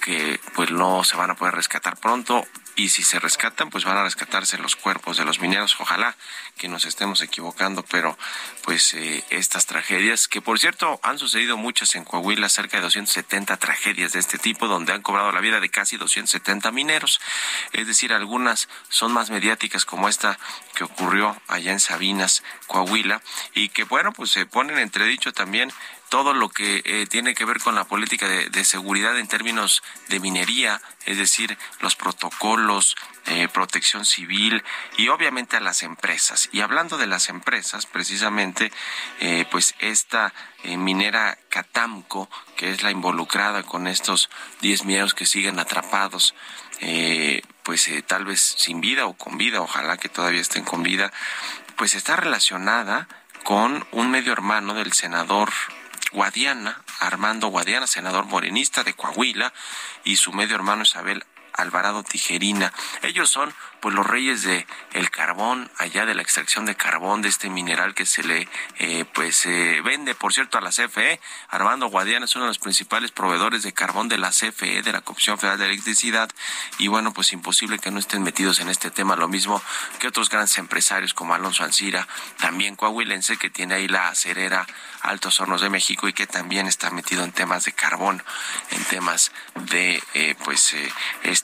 que 0.00 0.40
pues 0.54 0.70
no 0.70 1.04
se 1.04 1.16
van 1.16 1.30
a 1.30 1.34
poder 1.34 1.54
rescatar 1.54 1.96
pronto 1.96 2.46
y 2.78 2.90
si 2.90 3.02
se 3.02 3.18
rescatan, 3.18 3.70
pues 3.70 3.84
van 3.84 3.96
a 3.96 4.04
rescatarse 4.04 4.56
los 4.56 4.76
cuerpos 4.76 5.16
de 5.16 5.24
los 5.24 5.40
mineros. 5.40 5.74
Ojalá 5.80 6.16
que 6.56 6.68
nos 6.68 6.84
estemos 6.84 7.20
equivocando, 7.22 7.82
pero 7.82 8.16
pues 8.62 8.94
eh, 8.94 9.24
estas 9.30 9.66
tragedias, 9.66 10.28
que 10.28 10.40
por 10.40 10.60
cierto 10.60 11.00
han 11.02 11.18
sucedido 11.18 11.56
muchas 11.56 11.96
en 11.96 12.04
Coahuila, 12.04 12.48
cerca 12.48 12.76
de 12.76 12.84
270 12.84 13.56
tragedias 13.56 14.12
de 14.12 14.20
este 14.20 14.38
tipo, 14.38 14.68
donde 14.68 14.92
han 14.92 15.02
cobrado 15.02 15.32
la 15.32 15.40
vida 15.40 15.58
de 15.58 15.68
casi 15.70 15.96
270 15.96 16.70
mineros. 16.70 17.20
Es 17.72 17.88
decir, 17.88 18.12
algunas 18.12 18.68
son 18.88 19.12
más 19.12 19.30
mediáticas 19.30 19.84
como 19.84 20.08
esta 20.08 20.38
que 20.76 20.84
ocurrió 20.84 21.36
allá 21.48 21.72
en 21.72 21.80
Sabinas, 21.80 22.44
Coahuila, 22.68 23.20
y 23.54 23.70
que 23.70 23.82
bueno, 23.82 24.12
pues 24.12 24.30
se 24.30 24.46
ponen 24.46 24.78
entredicho 24.78 25.32
también 25.32 25.72
todo 26.08 26.34
lo 26.34 26.48
que 26.48 26.82
eh, 26.84 27.06
tiene 27.06 27.34
que 27.34 27.44
ver 27.44 27.60
con 27.60 27.74
la 27.74 27.84
política 27.84 28.28
de, 28.28 28.64
seguridad 28.64 29.18
en 29.18 29.28
términos 29.28 29.82
de 30.08 30.20
minería, 30.20 30.80
es 31.06 31.18
decir, 31.18 31.56
los 31.80 31.96
protocolos, 31.96 32.96
eh, 33.26 33.48
protección 33.48 34.04
civil 34.04 34.62
y 34.96 35.08
obviamente 35.08 35.56
a 35.56 35.60
las 35.60 35.82
empresas. 35.82 36.48
Y 36.52 36.60
hablando 36.60 36.98
de 36.98 37.06
las 37.06 37.28
empresas, 37.28 37.86
precisamente, 37.86 38.72
eh, 39.20 39.44
pues 39.50 39.74
esta 39.78 40.34
minera 40.64 41.38
Catamco, 41.48 42.28
que 42.56 42.70
es 42.70 42.82
la 42.82 42.90
involucrada 42.90 43.62
con 43.62 43.86
estos 43.86 44.28
10 44.60 44.84
mineros 44.84 45.14
que 45.14 45.24
siguen 45.24 45.58
atrapados, 45.58 46.34
pues 47.62 47.90
tal 48.06 48.24
vez 48.24 48.40
sin 48.40 48.80
vida 48.80 49.06
o 49.06 49.14
con 49.14 49.38
vida, 49.38 49.60
ojalá 49.60 49.96
que 49.98 50.08
todavía 50.08 50.40
estén 50.40 50.64
con 50.64 50.82
vida, 50.82 51.12
pues 51.76 51.94
está 51.94 52.16
relacionada 52.16 53.08
con 53.44 53.86
un 53.92 54.10
medio 54.10 54.32
hermano 54.32 54.74
del 54.74 54.92
senador 54.92 55.50
Guadiana, 56.12 56.82
Armando 57.00 57.48
Guadiana, 57.48 57.86
senador 57.86 58.26
morenista 58.26 58.84
de 58.84 58.94
Coahuila, 58.94 59.52
y 60.04 60.16
su 60.16 60.32
medio 60.32 60.56
hermano 60.56 60.82
Isabel 60.82 61.24
Alvarado 61.58 62.02
Tijerina. 62.02 62.72
Ellos 63.02 63.30
son 63.30 63.54
pues 63.80 63.94
los 63.94 64.06
reyes 64.06 64.42
de 64.42 64.66
el 64.92 65.10
carbón, 65.10 65.70
allá 65.78 66.04
de 66.04 66.14
la 66.14 66.22
extracción 66.22 66.66
de 66.66 66.74
carbón 66.74 67.22
de 67.22 67.28
este 67.28 67.48
mineral 67.48 67.94
que 67.94 68.06
se 68.06 68.24
le 68.24 68.48
eh, 68.78 69.04
pues 69.14 69.46
vende, 69.84 70.14
por 70.14 70.32
cierto, 70.32 70.58
a 70.58 70.60
la 70.60 70.70
CFE. 70.70 71.20
Armando 71.48 71.86
Guadiana 71.86 72.24
es 72.24 72.34
uno 72.34 72.46
de 72.46 72.50
los 72.50 72.58
principales 72.58 73.12
proveedores 73.12 73.62
de 73.62 73.72
carbón 73.72 74.08
de 74.08 74.18
la 74.18 74.30
CFE, 74.30 74.82
de 74.82 74.92
la 74.92 75.00
Comisión 75.00 75.38
Federal 75.38 75.58
de 75.58 75.66
Electricidad, 75.66 76.30
y 76.78 76.88
bueno, 76.88 77.12
pues 77.12 77.32
imposible 77.32 77.78
que 77.78 77.90
no 77.90 77.98
estén 77.98 78.22
metidos 78.22 78.60
en 78.60 78.68
este 78.68 78.90
tema, 78.90 79.16
lo 79.16 79.28
mismo 79.28 79.62
que 79.98 80.08
otros 80.08 80.30
grandes 80.30 80.58
empresarios 80.58 81.14
como 81.14 81.34
Alonso 81.34 81.64
Ancira, 81.64 82.06
también 82.38 82.76
coahuilense, 82.76 83.36
que 83.36 83.50
tiene 83.50 83.74
ahí 83.74 83.88
la 83.88 84.08
acerera 84.08 84.66
Altos 85.02 85.40
Hornos 85.40 85.60
de 85.60 85.70
México 85.70 86.08
y 86.08 86.12
que 86.12 86.26
también 86.26 86.66
está 86.66 86.90
metido 86.90 87.24
en 87.24 87.32
temas 87.32 87.64
de 87.64 87.72
carbón, 87.72 88.22
en 88.70 88.84
temas 88.84 89.32
de 89.54 90.02
eh, 90.14 90.34
pues 90.44 90.74
eh, 90.74 90.92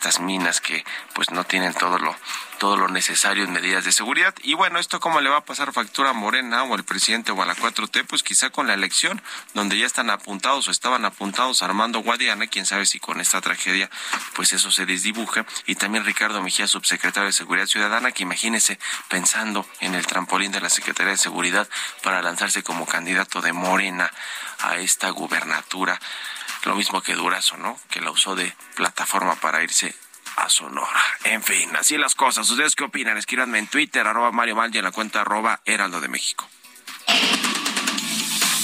estas 0.05 0.21
minas 0.21 0.61
que 0.61 0.85
pues 1.15 1.31
no 1.31 1.45
tienen 1.45 1.73
todo 1.73 1.99
lo 1.99 2.15
todo 2.59 2.77
lo 2.77 2.89
necesario 2.89 3.45
en 3.45 3.53
medidas 3.53 3.85
de 3.85 3.93
seguridad. 3.93 4.35
Y 4.43 4.55
bueno, 4.55 4.79
esto 4.79 5.01
cómo 5.01 5.21
le 5.21 5.31
va 5.31 5.39
a 5.39 5.45
pasar 5.45 5.73
factura 5.73 6.11
a 6.11 6.13
Morena 6.13 6.65
o 6.65 6.75
al 6.75 6.85
presidente 6.85 7.33
o 7.33 7.43
a 7.43 7.47
la 7.47 7.57
4T, 7.57 8.07
pues 8.07 8.23
quizá 8.23 8.51
con 8.51 8.67
la 8.67 8.75
elección, 8.75 9.21
donde 9.55 9.79
ya 9.79 9.87
están 9.87 10.11
apuntados 10.11 10.69
o 10.69 10.71
estaban 10.71 11.05
apuntados 11.05 11.63
Armando 11.63 12.01
Guadiana, 12.01 12.47
quién 12.47 12.67
sabe 12.67 12.87
si 12.87 13.01
con 13.01 13.21
esta 13.21 13.41
tragedia, 13.41 13.91
pues 14.35 14.53
eso 14.53 14.71
se 14.71 14.87
desdibuje, 14.87 15.45
y 15.67 15.75
también 15.75 16.05
Ricardo 16.05 16.41
Mejía, 16.43 16.67
subsecretario 16.67 17.27
de 17.27 17.33
Seguridad 17.33 17.67
Ciudadana, 17.67 18.13
que 18.13 18.23
imagínese 18.23 18.79
pensando 19.09 19.67
en 19.81 19.95
el 19.95 20.07
trampolín 20.07 20.53
de 20.53 20.61
la 20.61 20.71
Secretaría 20.71 21.13
de 21.13 21.19
Seguridad 21.19 21.69
para 22.03 22.23
lanzarse 22.23 22.63
como 22.63 22.87
candidato 22.87 23.41
de 23.41 23.53
Morena 23.53 24.11
a 24.61 24.77
esta 24.77 25.11
gubernatura. 25.11 26.01
Lo 26.65 26.75
mismo 26.77 27.03
que 27.03 27.15
Durazo, 27.15 27.57
¿no? 27.59 27.79
Que 27.91 28.01
la 28.01 28.11
usó 28.11 28.35
de 28.35 28.57
plataforma 28.75 29.35
para 29.37 29.63
irse 29.63 29.95
a 30.37 30.49
Sonora. 30.49 31.05
En 31.25 31.43
fin, 31.43 31.75
así 31.77 31.97
las 31.97 32.15
cosas. 32.15 32.49
¿Ustedes 32.49 32.75
qué 32.75 32.85
opinan? 32.85 33.17
Escríbanme 33.17 33.59
en 33.59 33.67
Twitter, 33.67 34.07
arroba 34.07 34.33
Mario 34.33 34.57
Mal 34.57 34.75
y 34.75 34.79
en 34.79 34.85
la 34.85 34.93
cuenta 34.93 35.21
arroba 35.21 35.61
Heraldo 35.65 36.01
de 36.01 36.09
México. 36.09 36.49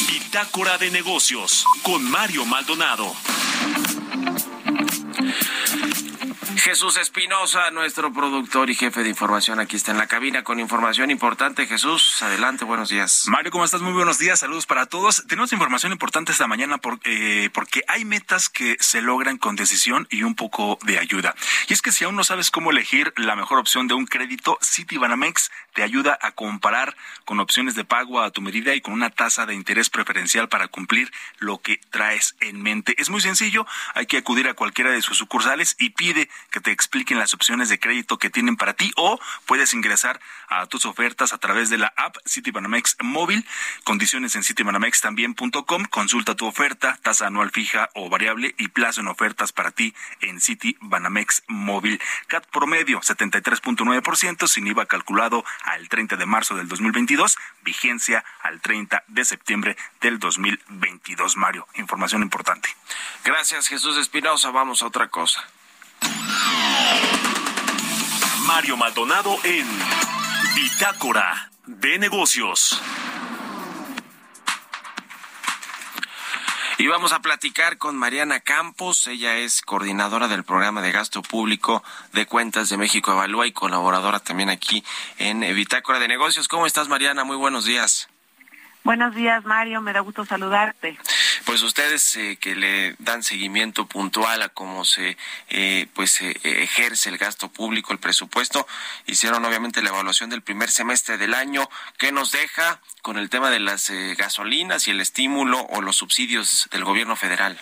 Bitácora 0.08 0.78
de 0.78 0.90
negocios 0.90 1.64
con 1.82 2.08
Mario 2.10 2.44
Maldonado. 2.46 3.14
Jesús 6.70 6.98
Espinosa, 6.98 7.72
nuestro 7.72 8.12
productor 8.12 8.70
y 8.70 8.76
jefe 8.76 9.02
de 9.02 9.08
información, 9.08 9.58
aquí 9.58 9.74
está 9.74 9.90
en 9.90 9.98
la 9.98 10.06
cabina 10.06 10.44
con 10.44 10.60
información 10.60 11.10
importante. 11.10 11.66
Jesús, 11.66 12.22
adelante, 12.22 12.64
buenos 12.64 12.90
días. 12.90 13.24
Mario, 13.26 13.50
¿cómo 13.50 13.64
estás? 13.64 13.80
Muy 13.80 13.92
buenos 13.92 14.20
días, 14.20 14.38
saludos 14.38 14.66
para 14.66 14.86
todos. 14.86 15.26
Tenemos 15.26 15.52
información 15.52 15.90
importante 15.90 16.30
esta 16.30 16.46
mañana 16.46 16.78
eh, 17.02 17.50
porque 17.52 17.82
hay 17.88 18.04
metas 18.04 18.48
que 18.48 18.76
se 18.78 19.02
logran 19.02 19.36
con 19.36 19.56
decisión 19.56 20.06
y 20.12 20.22
un 20.22 20.36
poco 20.36 20.78
de 20.82 21.00
ayuda. 21.00 21.34
Y 21.66 21.72
es 21.72 21.82
que 21.82 21.90
si 21.90 22.04
aún 22.04 22.14
no 22.14 22.22
sabes 22.22 22.52
cómo 22.52 22.70
elegir 22.70 23.12
la 23.16 23.34
mejor 23.34 23.58
opción 23.58 23.88
de 23.88 23.94
un 23.94 24.06
crédito, 24.06 24.56
Citibanamex 24.62 25.50
te 25.74 25.82
ayuda 25.82 26.20
a 26.22 26.30
comparar 26.30 26.96
con 27.24 27.40
opciones 27.40 27.74
de 27.74 27.84
pago 27.84 28.20
a 28.20 28.30
tu 28.30 28.42
medida 28.42 28.76
y 28.76 28.80
con 28.80 28.94
una 28.94 29.10
tasa 29.10 29.44
de 29.44 29.54
interés 29.54 29.90
preferencial 29.90 30.48
para 30.48 30.68
cumplir 30.68 31.10
lo 31.40 31.58
que 31.58 31.80
traes 31.90 32.36
en 32.38 32.62
mente. 32.62 32.94
Es 32.96 33.10
muy 33.10 33.20
sencillo, 33.20 33.66
hay 33.94 34.06
que 34.06 34.18
acudir 34.18 34.46
a 34.48 34.54
cualquiera 34.54 34.92
de 34.92 35.02
sus 35.02 35.18
sucursales 35.18 35.74
y 35.76 35.90
pide 35.90 36.30
que 36.52 36.59
te 36.60 36.70
expliquen 36.72 37.18
las 37.18 37.34
opciones 37.34 37.68
de 37.68 37.78
crédito 37.78 38.18
que 38.18 38.30
tienen 38.30 38.56
para 38.56 38.74
ti 38.74 38.92
o 38.96 39.18
puedes 39.46 39.74
ingresar 39.74 40.20
a 40.48 40.66
tus 40.66 40.84
ofertas 40.84 41.32
a 41.32 41.38
través 41.38 41.70
de 41.70 41.78
la 41.78 41.92
app 41.96 42.16
Citibanamex 42.26 42.96
móvil, 43.00 43.46
condiciones 43.84 44.34
en 44.36 44.42
citibanamex.com, 44.42 45.84
consulta 45.86 46.34
tu 46.34 46.46
oferta, 46.46 46.98
tasa 47.02 47.26
anual 47.26 47.50
fija 47.50 47.90
o 47.94 48.08
variable 48.08 48.54
y 48.58 48.68
plazo 48.68 49.00
en 49.00 49.08
ofertas 49.08 49.52
para 49.52 49.70
ti 49.70 49.94
en 50.20 50.40
Citibanamex 50.40 51.44
móvil. 51.48 52.00
CAT 52.26 52.46
promedio 52.46 53.00
73.9% 53.00 54.48
sin 54.48 54.66
IVA 54.66 54.86
calculado 54.86 55.44
al 55.64 55.88
30 55.88 56.16
de 56.16 56.26
marzo 56.26 56.56
del 56.56 56.68
2022, 56.68 57.38
vigencia 57.62 58.24
al 58.42 58.60
30 58.60 59.04
de 59.06 59.24
septiembre 59.24 59.76
del 60.00 60.18
2022. 60.18 61.36
Mario, 61.36 61.66
información 61.74 62.22
importante. 62.22 62.68
Gracias 63.24 63.68
Jesús 63.68 63.96
Espinosa, 63.96 64.50
vamos 64.50 64.82
a 64.82 64.86
otra 64.86 65.08
cosa. 65.08 65.44
Mario 68.46 68.76
Maldonado 68.76 69.38
en 69.44 69.66
Bitácora 70.54 71.50
de 71.66 71.98
Negocios. 71.98 72.80
Y 76.78 76.86
vamos 76.86 77.12
a 77.12 77.20
platicar 77.20 77.76
con 77.76 77.96
Mariana 77.96 78.40
Campos. 78.40 79.06
Ella 79.06 79.36
es 79.36 79.60
coordinadora 79.60 80.28
del 80.28 80.44
programa 80.44 80.80
de 80.80 80.92
gasto 80.92 81.20
público 81.20 81.84
de 82.12 82.24
cuentas 82.24 82.70
de 82.70 82.78
México 82.78 83.12
Evalúa 83.12 83.46
y 83.46 83.52
colaboradora 83.52 84.18
también 84.20 84.48
aquí 84.48 84.82
en 85.18 85.40
Bitácora 85.54 85.98
de 85.98 86.08
Negocios. 86.08 86.48
¿Cómo 86.48 86.66
estás, 86.66 86.88
Mariana? 86.88 87.24
Muy 87.24 87.36
buenos 87.36 87.66
días. 87.66 88.08
Buenos 88.82 89.14
días, 89.14 89.44
Mario. 89.44 89.80
Me 89.82 89.92
da 89.92 90.00
gusto 90.00 90.24
saludarte. 90.24 90.98
Pues 91.44 91.62
ustedes 91.62 92.16
eh, 92.16 92.38
que 92.40 92.54
le 92.54 92.94
dan 92.98 93.22
seguimiento 93.22 93.86
puntual 93.86 94.42
a 94.42 94.48
cómo 94.48 94.84
se 94.84 95.16
eh, 95.48 95.86
pues 95.94 96.20
eh, 96.22 96.34
ejerce 96.44 97.10
el 97.10 97.18
gasto 97.18 97.48
público, 97.48 97.92
el 97.92 97.98
presupuesto, 97.98 98.66
hicieron 99.06 99.44
obviamente 99.44 99.82
la 99.82 99.90
evaluación 99.90 100.30
del 100.30 100.42
primer 100.42 100.70
semestre 100.70 101.18
del 101.18 101.34
año. 101.34 101.68
¿Qué 101.98 102.12
nos 102.12 102.32
deja 102.32 102.80
con 103.02 103.18
el 103.18 103.28
tema 103.30 103.50
de 103.50 103.60
las 103.60 103.90
gasolinas 104.16 104.88
y 104.88 104.92
el 104.92 105.00
estímulo 105.00 105.60
o 105.70 105.82
los 105.82 105.96
subsidios 105.96 106.68
del 106.72 106.84
gobierno 106.84 107.16
federal? 107.16 107.58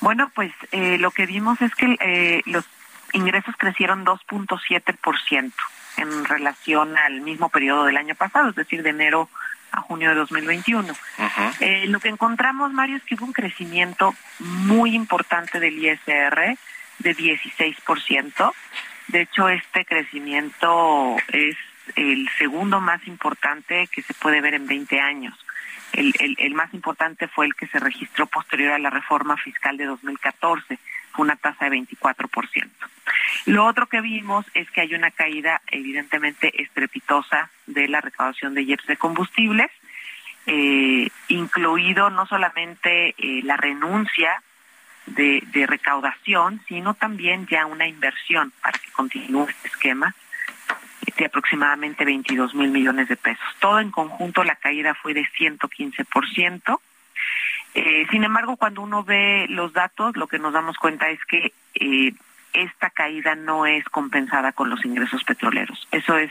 Bueno, 0.00 0.30
pues 0.34 0.52
lo 0.72 1.10
que 1.12 1.26
vimos 1.26 1.60
es 1.60 1.72
que 1.74 2.42
los 2.46 2.64
ingresos 3.12 3.54
crecieron 3.56 4.04
2.7% 4.04 5.52
en 5.96 6.24
relación 6.24 6.96
al 6.98 7.20
mismo 7.20 7.48
periodo 7.50 7.84
del 7.84 7.96
año 7.96 8.14
pasado, 8.14 8.50
es 8.50 8.56
decir, 8.56 8.82
de 8.82 8.90
enero 8.90 9.28
a 9.72 9.80
junio 9.80 10.10
de 10.10 10.16
2021. 10.16 10.94
Eh, 11.60 11.86
lo 11.88 11.98
que 11.98 12.08
encontramos, 12.08 12.72
Mario, 12.72 12.96
es 12.96 13.02
que 13.04 13.14
hubo 13.14 13.24
un 13.24 13.32
crecimiento 13.32 14.14
muy 14.38 14.94
importante 14.94 15.58
del 15.58 15.78
ISR 15.78 16.56
de 16.98 17.16
16%. 17.16 18.52
De 19.08 19.22
hecho, 19.22 19.48
este 19.48 19.84
crecimiento 19.84 21.16
es 21.28 21.56
el 21.96 22.28
segundo 22.38 22.80
más 22.80 23.06
importante 23.06 23.88
que 23.88 24.02
se 24.02 24.14
puede 24.14 24.40
ver 24.40 24.54
en 24.54 24.66
20 24.66 25.00
años. 25.00 25.34
El, 25.92 26.14
el, 26.20 26.36
el, 26.38 26.54
más 26.54 26.72
importante 26.72 27.28
fue 27.28 27.46
el 27.46 27.54
que 27.54 27.66
se 27.66 27.78
registró 27.78 28.26
posterior 28.26 28.72
a 28.72 28.78
la 28.78 28.88
reforma 28.88 29.36
fiscal 29.36 29.76
de 29.76 29.86
2014, 29.86 30.78
fue 31.12 31.24
una 31.24 31.36
tasa 31.36 31.68
de 31.68 31.76
24%. 31.78 32.70
Lo 33.46 33.66
otro 33.66 33.86
que 33.86 34.00
vimos 34.00 34.46
es 34.54 34.70
que 34.70 34.82
hay 34.82 34.94
una 34.94 35.10
caída 35.10 35.60
evidentemente 35.70 36.62
estrepitosa 36.62 37.50
de 37.66 37.88
la 37.88 38.00
recaudación 38.00 38.54
de 38.54 38.62
IEPS 38.62 38.86
de 38.86 38.96
combustibles, 38.96 39.70
eh, 40.46 41.08
incluido 41.28 42.10
no 42.10 42.26
solamente 42.26 43.14
eh, 43.16 43.42
la 43.44 43.56
renuncia 43.56 44.42
de, 45.06 45.42
de, 45.52 45.66
recaudación, 45.66 46.60
sino 46.68 46.94
también 46.94 47.46
ya 47.46 47.66
una 47.66 47.86
inversión 47.86 48.52
para 48.62 48.78
que 48.78 48.90
continúe 48.92 49.48
este 49.48 49.68
esquema 49.68 50.14
de 51.16 51.26
aproximadamente 51.26 52.04
22 52.04 52.54
mil 52.54 52.70
millones 52.70 53.08
de 53.08 53.16
pesos. 53.16 53.44
Todo 53.60 53.80
en 53.80 53.90
conjunto 53.90 54.44
la 54.44 54.56
caída 54.56 54.94
fue 54.94 55.14
de 55.14 55.26
115%. 55.38 56.80
Eh, 57.74 58.06
sin 58.10 58.24
embargo, 58.24 58.56
cuando 58.56 58.82
uno 58.82 59.02
ve 59.02 59.46
los 59.48 59.72
datos, 59.72 60.16
lo 60.16 60.26
que 60.26 60.38
nos 60.38 60.52
damos 60.52 60.76
cuenta 60.76 61.08
es 61.08 61.18
que 61.24 61.52
eh, 61.74 62.12
esta 62.52 62.90
caída 62.90 63.34
no 63.34 63.66
es 63.66 63.84
compensada 63.86 64.52
con 64.52 64.68
los 64.68 64.84
ingresos 64.84 65.24
petroleros. 65.24 65.88
Eso 65.90 66.18
es 66.18 66.30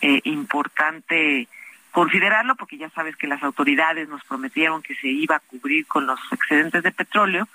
eh, 0.00 0.20
importante 0.24 1.48
considerarlo 1.90 2.54
porque 2.54 2.78
ya 2.78 2.90
sabes 2.90 3.16
que 3.16 3.26
las 3.26 3.42
autoridades 3.42 4.08
nos 4.08 4.22
prometieron 4.24 4.82
que 4.82 4.94
se 4.94 5.08
iba 5.08 5.36
a 5.36 5.40
cubrir 5.40 5.86
con 5.86 6.06
los 6.06 6.20
excedentes 6.30 6.82
de 6.82 6.92
petróleo 6.92 7.48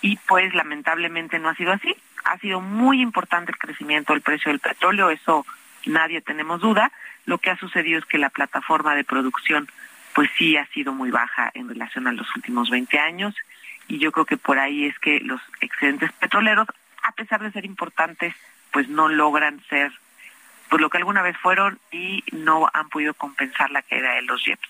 y 0.00 0.16
pues 0.28 0.54
lamentablemente 0.54 1.38
no 1.38 1.50
ha 1.50 1.54
sido 1.54 1.72
así. 1.72 1.94
Ha 2.24 2.38
sido 2.38 2.60
muy 2.62 3.02
importante 3.02 3.52
el 3.52 3.58
crecimiento 3.58 4.14
del 4.14 4.22
precio 4.22 4.50
del 4.50 4.60
petróleo, 4.60 5.10
eso 5.10 5.44
nadie 5.84 6.22
tenemos 6.22 6.60
duda. 6.60 6.92
Lo 7.26 7.38
que 7.38 7.50
ha 7.50 7.58
sucedido 7.58 7.98
es 7.98 8.06
que 8.06 8.16
la 8.16 8.30
plataforma 8.30 8.94
de 8.94 9.04
producción 9.04 9.68
pues 10.14 10.30
sí 10.36 10.56
ha 10.56 10.66
sido 10.66 10.92
muy 10.92 11.10
baja 11.10 11.50
en 11.54 11.68
relación 11.68 12.06
a 12.06 12.12
los 12.12 12.26
últimos 12.36 12.70
20 12.70 12.98
años 12.98 13.34
y 13.88 13.98
yo 13.98 14.12
creo 14.12 14.24
que 14.24 14.36
por 14.36 14.58
ahí 14.58 14.86
es 14.86 14.98
que 14.98 15.20
los 15.20 15.40
excedentes 15.60 16.12
petroleros 16.12 16.68
a 17.04 17.12
pesar 17.12 17.42
de 17.42 17.52
ser 17.52 17.64
importantes, 17.64 18.34
pues 18.72 18.88
no 18.88 19.08
logran 19.08 19.62
ser 19.68 19.92
por 20.68 20.80
lo 20.80 20.88
que 20.88 20.96
alguna 20.96 21.22
vez 21.22 21.36
fueron 21.36 21.78
y 21.92 22.24
no 22.32 22.68
han 22.72 22.88
podido 22.88 23.14
compensar 23.14 23.70
la 23.70 23.82
caída 23.82 24.14
de 24.14 24.22
los 24.22 24.42
JEPs. 24.42 24.68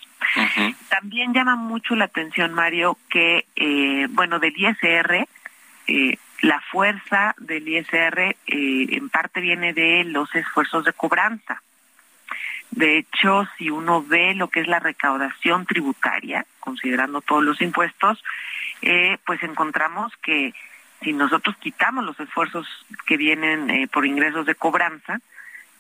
También 0.89 1.33
llama 1.33 1.55
mucho 1.55 1.95
la 1.95 2.07
atención, 2.07 2.53
Mario, 2.53 2.99
que, 3.09 3.47
eh, 3.55 4.07
bueno, 4.11 4.41
del 4.41 4.53
ISR, 4.57 5.29
eh, 5.87 6.19
la 6.43 6.61
fuerza 6.61 7.35
del 7.39 7.67
ISR 7.69 8.21
eh, 8.21 8.37
en 8.47 9.09
parte 9.09 9.41
viene 9.41 9.73
de 9.73 10.05
los 10.05 10.35
esfuerzos 10.35 10.85
de 10.85 10.93
cobranza. 10.93 11.63
De 12.71 12.99
hecho, 12.99 13.47
si 13.57 13.71
uno 13.71 14.03
ve 14.03 14.35
lo 14.35 14.49
que 14.49 14.61
es 14.61 14.67
la 14.67 14.81
recaudación 14.81 15.65
tributaria, 15.67 16.45
considerando 16.61 17.21
todos 17.21 17.45
los 17.45 17.61
impuestos, 17.61 18.23
pues 19.25 19.43
encontramos 19.43 20.13
que 20.23 20.53
si 21.05 21.13
nosotros 21.13 21.57
quitamos 21.59 22.05
los 22.05 22.19
esfuerzos 22.19 22.67
que 23.07 23.17
vienen 23.17 23.71
eh, 23.71 23.87
por 23.87 24.07
ingresos 24.07 24.47
de 24.47 24.55
cobranza, 24.55 25.21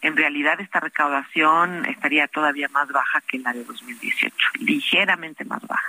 en 0.02 0.16
realidad 0.16 0.60
esta 0.60 0.80
recaudación 0.80 1.86
estaría 1.86 2.28
todavía 2.28 2.68
más 2.68 2.88
baja 2.88 3.22
que 3.22 3.38
la 3.38 3.52
de 3.52 3.64
2018, 3.64 4.36
ligeramente 4.60 5.44
más 5.46 5.62
baja. 5.66 5.88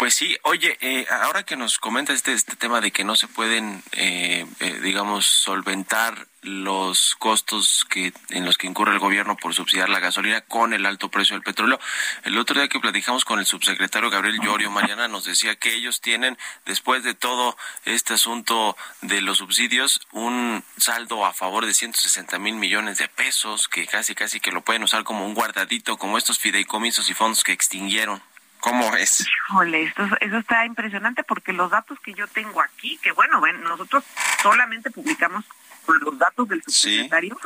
Pues 0.00 0.14
sí, 0.14 0.34
oye, 0.44 0.78
eh, 0.80 1.06
ahora 1.10 1.42
que 1.42 1.58
nos 1.58 1.78
comenta 1.78 2.14
este, 2.14 2.32
este 2.32 2.56
tema 2.56 2.80
de 2.80 2.90
que 2.90 3.04
no 3.04 3.16
se 3.16 3.28
pueden, 3.28 3.82
eh, 3.92 4.46
eh, 4.60 4.80
digamos, 4.82 5.26
solventar 5.26 6.26
los 6.40 7.16
costos 7.16 7.84
que 7.84 8.14
en 8.30 8.46
los 8.46 8.56
que 8.56 8.66
incurre 8.66 8.94
el 8.94 8.98
gobierno 8.98 9.36
por 9.36 9.52
subsidiar 9.52 9.90
la 9.90 10.00
gasolina 10.00 10.40
con 10.40 10.72
el 10.72 10.86
alto 10.86 11.10
precio 11.10 11.36
del 11.36 11.42
petróleo. 11.42 11.78
El 12.24 12.38
otro 12.38 12.58
día 12.58 12.68
que 12.68 12.80
platicamos 12.80 13.26
con 13.26 13.40
el 13.40 13.44
subsecretario 13.44 14.08
Gabriel 14.08 14.40
Llorio 14.42 14.70
Mariana 14.70 15.06
nos 15.06 15.26
decía 15.26 15.56
que 15.56 15.74
ellos 15.74 16.00
tienen, 16.00 16.38
después 16.64 17.04
de 17.04 17.12
todo 17.12 17.58
este 17.84 18.14
asunto 18.14 18.78
de 19.02 19.20
los 19.20 19.36
subsidios, 19.36 20.00
un 20.12 20.64
saldo 20.78 21.26
a 21.26 21.34
favor 21.34 21.66
de 21.66 21.74
160 21.74 22.38
mil 22.38 22.54
millones 22.54 22.96
de 22.96 23.08
pesos, 23.08 23.68
que 23.68 23.86
casi 23.86 24.14
casi 24.14 24.40
que 24.40 24.50
lo 24.50 24.62
pueden 24.62 24.82
usar 24.82 25.04
como 25.04 25.26
un 25.26 25.34
guardadito, 25.34 25.98
como 25.98 26.16
estos 26.16 26.38
fideicomisos 26.38 27.10
y 27.10 27.12
fondos 27.12 27.44
que 27.44 27.52
extinguieron. 27.52 28.22
¿Cómo 28.60 28.94
es? 28.94 29.26
Híjole, 29.48 29.84
esto, 29.84 30.08
eso 30.20 30.38
está 30.38 30.66
impresionante 30.66 31.24
porque 31.24 31.52
los 31.52 31.70
datos 31.70 31.98
que 32.00 32.14
yo 32.14 32.26
tengo 32.28 32.60
aquí, 32.60 32.98
que 33.02 33.12
bueno, 33.12 33.40
ven, 33.40 33.62
nosotros 33.62 34.04
solamente 34.42 34.90
publicamos 34.90 35.44
los 35.88 36.18
datos 36.18 36.48
del 36.48 36.62
subsecretario, 36.62 37.36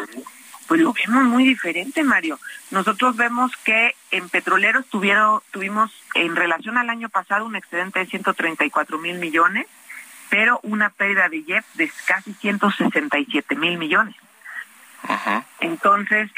pues 0.66 0.80
lo 0.80 0.92
vemos 0.92 1.24
muy 1.24 1.44
diferente, 1.44 2.02
Mario. 2.04 2.38
Nosotros 2.70 3.16
vemos 3.16 3.52
que 3.64 3.94
en 4.10 4.28
petroleros 4.28 4.86
tuvieron, 4.86 5.40
tuvimos 5.50 5.90
en 6.14 6.36
relación 6.36 6.78
al 6.78 6.90
año 6.90 7.08
pasado 7.08 7.46
un 7.46 7.56
excedente 7.56 8.00
de 8.00 8.06
134 8.06 8.98
mil 8.98 9.18
millones, 9.18 9.66
pero 10.30 10.60
una 10.62 10.90
pérdida 10.90 11.28
de 11.28 11.42
JEP 11.42 11.64
de 11.74 11.92
casi 12.06 12.34
167 12.34 13.54
mil 13.56 13.78
millones. 13.78 14.16
Entonces, 15.60 16.30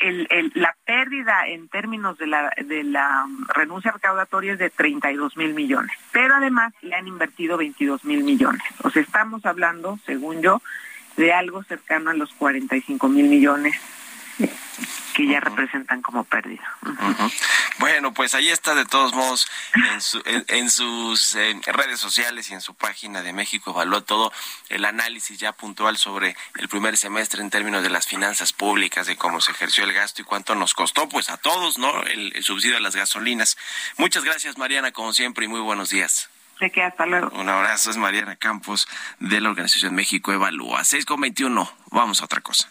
la 0.55 0.77
pérdida 0.85 1.47
en 1.47 1.69
términos 1.69 2.19
de 2.19 2.27
la, 2.27 2.51
de 2.65 2.85
la 2.85 3.27
renuncia 3.55 3.93
recaudatoria 3.93 4.53
es 4.55 4.59
de 4.59 4.71
32 4.71 5.37
mil 5.37 5.55
millones, 5.55 5.97
pero 6.13 6.35
además 6.35 6.73
le 6.83 6.95
han 6.95 7.07
invertido 7.07 7.57
22 7.57 8.05
mil 8.05 8.25
millones. 8.25 8.63
O 8.83 8.91
sea, 8.91 9.03
estamos 9.03 9.45
hablando, 9.47 9.99
según 10.05 10.43
yo, 10.43 10.63
de 11.17 11.33
algo 11.33 11.63
cercano 11.65 12.11
a 12.11 12.15
los 12.15 12.33
45 12.35 13.09
mil 13.09 13.29
millones 13.29 13.75
que 15.17 15.27
ya 15.27 15.41
representan 15.41 16.03
como 16.03 16.25
pérdida. 16.25 16.63
Bueno, 17.79 18.13
pues 18.13 18.35
ahí 18.35 18.51
está 18.51 18.75
de 18.75 18.85
todos 18.85 19.15
modos 19.15 19.51
en, 20.49 20.69
sus 20.69 21.35
redes 21.65 21.99
sociales 21.99 22.51
y 22.51 22.55
en 22.55 22.61
su 22.61 22.75
página 22.75 23.23
de 23.23 23.33
México 23.33 23.71
evaluó 23.71 24.03
todo 24.03 24.31
el 24.69 24.85
análisis 24.85 25.39
ya 25.39 25.53
puntual 25.53 25.97
sobre 25.97 26.37
el 26.59 26.69
primer 26.69 26.99
semestre 26.99 27.41
en 27.41 27.49
términos 27.49 27.83
de 27.83 27.89
las 27.89 28.07
finanzas 28.07 28.53
públicas, 28.53 29.07
de 29.07 29.17
cómo 29.17 29.41
se 29.41 29.53
ejerció 29.53 29.85
el 29.85 29.95
gasto 29.95 30.21
y 30.21 30.27
cuánto 30.27 30.55
nos 30.55 30.75
costó, 30.75 31.09
pues 31.09 31.31
a 31.31 31.39
todos, 31.39 31.79
¿no? 31.79 32.03
El, 32.03 32.35
subsidio 32.43 32.77
a 32.77 32.81
las 32.81 32.95
gasolinas. 32.95 33.57
Muchas 33.97 34.23
gracias, 34.23 34.59
Mariana, 34.59 34.93
como 34.93 35.15
siempre, 35.15 35.47
y 35.47 35.49
muy 35.49 35.61
buenos 35.61 35.89
días. 35.89 36.29
Se 36.59 36.71
queda, 36.71 36.89
hasta 36.89 37.07
luego. 37.07 37.31
Un 37.31 37.49
abrazo, 37.49 37.91
es 37.91 37.97
Mariana 37.97 38.37
Campos 38.37 38.87
de 39.19 39.41
la 39.41 39.49
Organización 39.49 39.95
México 39.95 40.35
Evalúa. 40.35 40.85
6 40.85 41.07
con 41.07 41.23
21, 41.23 41.73
vamos 41.91 42.21
a 42.21 42.27
otra 42.27 42.43
cosa. 42.43 42.71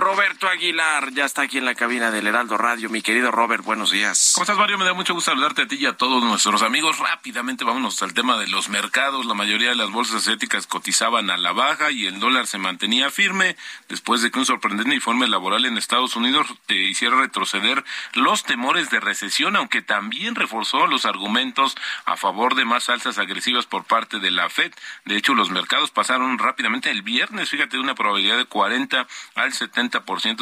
Roberto 0.00 0.48
Aguilar 0.48 1.12
ya 1.12 1.26
está 1.26 1.42
aquí 1.42 1.58
en 1.58 1.66
la 1.66 1.74
cabina 1.74 2.10
del 2.10 2.26
Heraldo 2.26 2.56
Radio. 2.56 2.88
Mi 2.88 3.02
querido 3.02 3.30
Robert, 3.30 3.62
buenos 3.62 3.90
días. 3.90 4.32
¿Cómo 4.34 4.44
estás, 4.44 4.56
Mario? 4.56 4.78
Me 4.78 4.86
da 4.86 4.94
mucho 4.94 5.12
gusto 5.12 5.30
saludarte 5.30 5.62
a 5.62 5.68
ti 5.68 5.76
y 5.76 5.84
a 5.84 5.92
todos 5.92 6.22
nuestros 6.22 6.62
amigos. 6.62 6.98
Rápidamente 6.98 7.64
vámonos 7.64 8.02
al 8.02 8.14
tema 8.14 8.38
de 8.38 8.46
los 8.46 8.70
mercados. 8.70 9.26
La 9.26 9.34
mayoría 9.34 9.68
de 9.68 9.74
las 9.74 9.90
bolsas 9.90 10.22
asiáticas 10.22 10.66
cotizaban 10.66 11.28
a 11.28 11.36
la 11.36 11.52
baja 11.52 11.90
y 11.90 12.06
el 12.06 12.18
dólar 12.18 12.46
se 12.46 12.56
mantenía 12.56 13.10
firme 13.10 13.56
después 13.90 14.22
de 14.22 14.30
que 14.30 14.38
un 14.38 14.46
sorprendente 14.46 14.94
informe 14.94 15.28
laboral 15.28 15.66
en 15.66 15.76
Estados 15.76 16.16
Unidos 16.16 16.46
te 16.64 16.76
hiciera 16.76 17.16
retroceder 17.16 17.84
los 18.14 18.44
temores 18.44 18.88
de 18.88 19.00
recesión, 19.00 19.54
aunque 19.54 19.82
también 19.82 20.34
reforzó 20.34 20.86
los 20.86 21.04
argumentos 21.04 21.76
a 22.06 22.16
favor 22.16 22.54
de 22.54 22.64
más 22.64 22.88
alzas 22.88 23.18
agresivas 23.18 23.66
por 23.66 23.84
parte 23.84 24.18
de 24.18 24.30
la 24.30 24.48
Fed. 24.48 24.72
De 25.04 25.18
hecho, 25.18 25.34
los 25.34 25.50
mercados 25.50 25.90
pasaron 25.90 26.38
rápidamente 26.38 26.90
el 26.90 27.02
viernes, 27.02 27.50
fíjate, 27.50 27.76
de 27.76 27.82
una 27.82 27.94
probabilidad 27.94 28.38
de 28.38 28.46
40 28.46 29.06
al 29.34 29.52
70% 29.52 29.90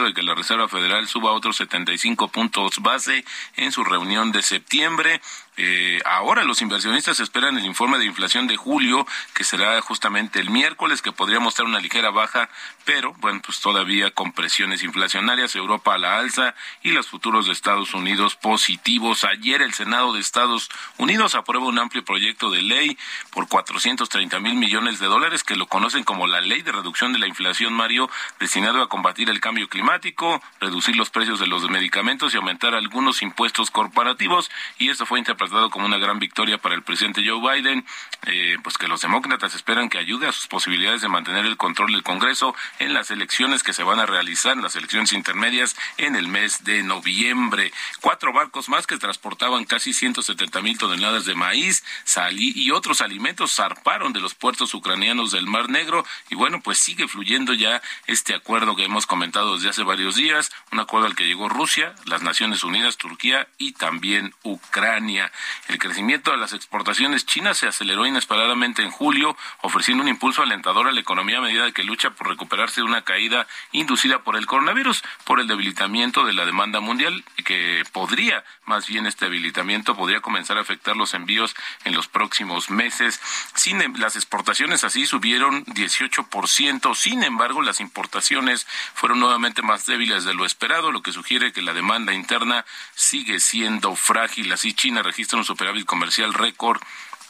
de 0.05 0.15
que 0.15 0.23
la 0.23 0.35
Reserva 0.35 0.69
Federal 0.69 1.07
suba 1.09 1.33
otros 1.33 1.57
75 1.57 2.29
puntos 2.29 2.81
base 2.81 3.25
en 3.57 3.73
su 3.73 3.85
reunión 3.85 4.33
de 4.33 4.43
septiembre. 4.43 5.21
Eh, 5.61 6.01
ahora 6.05 6.45
los 6.45 6.63
inversionistas 6.63 7.19
esperan 7.19 7.59
el 7.59 7.67
informe 7.67 7.99
de 7.99 8.05
inflación 8.05 8.47
de 8.47 8.57
julio, 8.57 9.05
que 9.35 9.43
será 9.43 9.81
justamente 9.81 10.39
el 10.39 10.51
miércoles, 10.51 11.03
que 11.03 11.11
podría 11.11 11.41
mostrar 11.41 11.67
una 11.67 11.81
ligera 11.81 12.11
baja, 12.11 12.49
pero 12.85 13.13
bueno, 13.15 13.41
pues 13.45 13.61
todavía 13.61 14.13
con 14.13 14.31
presiones 14.31 14.85
inflacionarias, 14.85 15.57
Europa 15.57 15.95
a 15.95 15.99
la 15.99 16.17
alza 16.17 16.55
y 16.85 16.93
los 16.93 17.09
futuros 17.09 17.47
de 17.47 17.53
Estados 17.53 17.93
Unidos 17.93 18.37
positivos. 18.37 19.25
Ayer 19.25 19.61
el 19.61 19.75
Senado 19.75 20.13
de 20.13 20.21
Estados 20.21 20.71
Unidos 20.97 21.35
aprueba 21.35 21.67
un 21.67 21.81
amplio 21.81 22.05
proyecto 22.05 22.51
de 22.51 22.63
ley 22.63 22.97
por 23.33 23.49
430 23.49 24.39
mil 24.39 24.55
millones 24.55 25.01
de 25.01 25.07
dólares 25.07 25.43
que 25.43 25.57
lo 25.57 25.67
conocen 25.67 26.05
como 26.05 26.29
la 26.29 26.41
Ley 26.41 26.63
de 26.63 26.71
Reducción 26.71 27.13
de 27.13 27.19
la 27.19 27.27
Inflación, 27.27 27.73
Mario, 27.73 28.09
destinado 28.39 28.81
a 28.81 28.89
combatir 28.89 29.29
el 29.29 29.41
cambio 29.41 29.69
climático, 29.69 30.41
reducir 30.61 30.95
los 30.95 31.11
precios 31.11 31.41
de 31.41 31.49
los 31.49 31.69
medicamentos 31.69 32.33
y 32.33 32.37
aumentar 32.37 32.77
algunos 32.77 33.23
impuestos 33.23 33.73
corporativos. 33.73 34.53
Y 34.79 34.91
esto 34.91 35.05
fue 35.05 35.19
interpretado 35.19 35.48
dado 35.51 35.71
como 35.71 35.87
una 35.87 35.99
gran 35.99 36.19
victoria 36.19 36.59
para 36.59 36.75
el 36.75 36.83
presidente 36.83 37.23
Joe 37.27 37.41
Biden, 37.41 37.85
eh, 38.27 38.57
pues 38.63 38.79
que 38.79 38.89
los 38.89 39.01
demócratas 39.01 39.55
esperan 39.55 39.89
que 39.89 39.99
ayude 39.99 40.27
a 40.27 40.33
sus 40.33 40.47
posibilidades 40.47 41.03
de 41.03 41.09
mantener 41.09 41.47
el 41.47 41.57
control 41.57 41.93
del 41.93 42.03
Congreso 42.03 42.55
en 42.79 42.95
las 42.95 43.11
elecciones 43.11 43.63
que 43.63 43.73
se 43.73 43.83
van 43.83 44.01
a 44.01 44.07
realizar, 44.07 44.53
en 44.53 44.63
las 44.63 44.77
elecciones 44.77 45.13
intermedias 45.13 45.77
en 45.97 46.17
el 46.17 46.29
mes 46.29 46.65
de 46.65 46.83
noviembre. 46.83 47.73
Cuatro 48.01 48.33
barcos 48.33 48.69
más 48.69 48.87
que 48.87 48.99
transportaban 48.99 49.65
casi 49.65 49.93
170 49.93 50.61
mil 50.61 50.79
toneladas 50.79 51.25
de 51.25 51.35
maíz, 51.35 51.85
salí 52.05 52.53
y 52.55 52.71
otros 52.71 53.01
alimentos 53.01 53.55
zarparon 53.55 54.13
de 54.13 54.21
los 54.21 54.35
puertos 54.35 54.75
ucranianos 54.75 55.33
del 55.33 55.47
Mar 55.47 55.69
Negro 55.69 56.05
y 56.31 56.35
bueno, 56.35 56.61
pues 56.61 56.79
sigue 56.79 57.09
fluyendo 57.09 57.55
ya 57.55 57.83
este 58.07 58.35
acuerdo 58.35 58.77
que 58.77 58.85
hemos 58.85 59.07
comentado 59.07 59.55
desde 59.55 59.71
hace 59.71 59.83
varios 59.83 60.17
días, 60.17 60.51
un 60.73 60.81
acuerdo 60.81 61.07
al 61.07 61.17
que 61.17 61.27
llegó 61.27 61.49
Rusia, 61.49 61.95
las 62.05 62.23
Naciones 62.23 62.65
Unidas, 62.65 62.97
Turquía 62.97 63.49
y 63.59 63.73
también 63.73 64.35
Ucrania. 64.43 65.31
El 65.69 65.79
crecimiento 65.79 66.31
de 66.31 66.37
las 66.37 66.53
exportaciones 66.53 67.27
chinas 67.27 67.59
se 67.59 67.69
aceleró 67.69 68.07
inesperadamente 68.07 68.83
en 68.83 68.91
julio, 68.91 69.37
ofreciendo 69.63 70.03
un 70.03 70.09
impulso 70.09 70.43
alentador 70.43 70.89
a 70.89 70.93
la 70.93 71.01
economía 71.01 71.39
a 71.39 71.43
medida 71.43 71.71
que 71.73 71.85
lucha 71.85 72.11
por 72.11 72.29
recuperarse 72.29 72.81
de 72.81 72.87
una 72.87 73.03
caída 73.03 73.47
inducida 73.73 74.21
por 74.21 74.37
el 74.37 74.47
coronavirus, 74.47 75.03
por 75.25 75.41
el 75.41 75.47
debilitamiento 75.47 76.25
de 76.25 76.33
la 76.33 76.47
demanda 76.47 76.81
mundial, 76.81 77.25
que 77.45 77.85
podría, 77.93 78.45
más 78.65 78.87
bien 78.87 79.07
este 79.07 79.27
debilitamiento, 79.27 79.97
podría 79.97 80.21
comenzar 80.21 80.59
a 80.59 80.63
afectar 80.63 80.97
los 80.97 81.15
envíos 81.15 81.55
en 81.85 81.95
los 81.95 82.09
próximos 82.09 82.71
meses. 82.71 83.21
Sin, 83.55 83.81
em, 83.83 83.95
las 83.97 84.17
exportaciones 84.17 84.85
así 84.85 85.07
subieron 85.07 85.65
18%, 85.67 86.95
sin 86.95 87.23
embargo, 87.23 87.63
las 87.63 87.81
importaciones 87.81 88.67
fueron 88.95 89.21
nuevamente 89.21 89.63
más 89.63 89.87
débiles 89.87 90.25
de 90.25 90.35
lo 90.35 90.45
esperado, 90.45 90.93
lo 90.93 91.03
que 91.03 91.13
sugiere 91.13 91.53
que 91.53 91.63
la 91.63 91.75
demanda 91.75 92.13
interna 92.13 92.65
sigue 92.95 93.41
siendo 93.41 93.95
frágil. 93.97 94.53
Así 94.53 94.73
China 94.73 95.03
registra 95.03 95.28
un 95.37 95.45
superávit 95.45 95.87
comercial 95.87 96.35
récord 96.35 96.81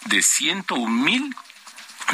de 0.06 0.22
101 0.22 0.88
mil 0.88 1.34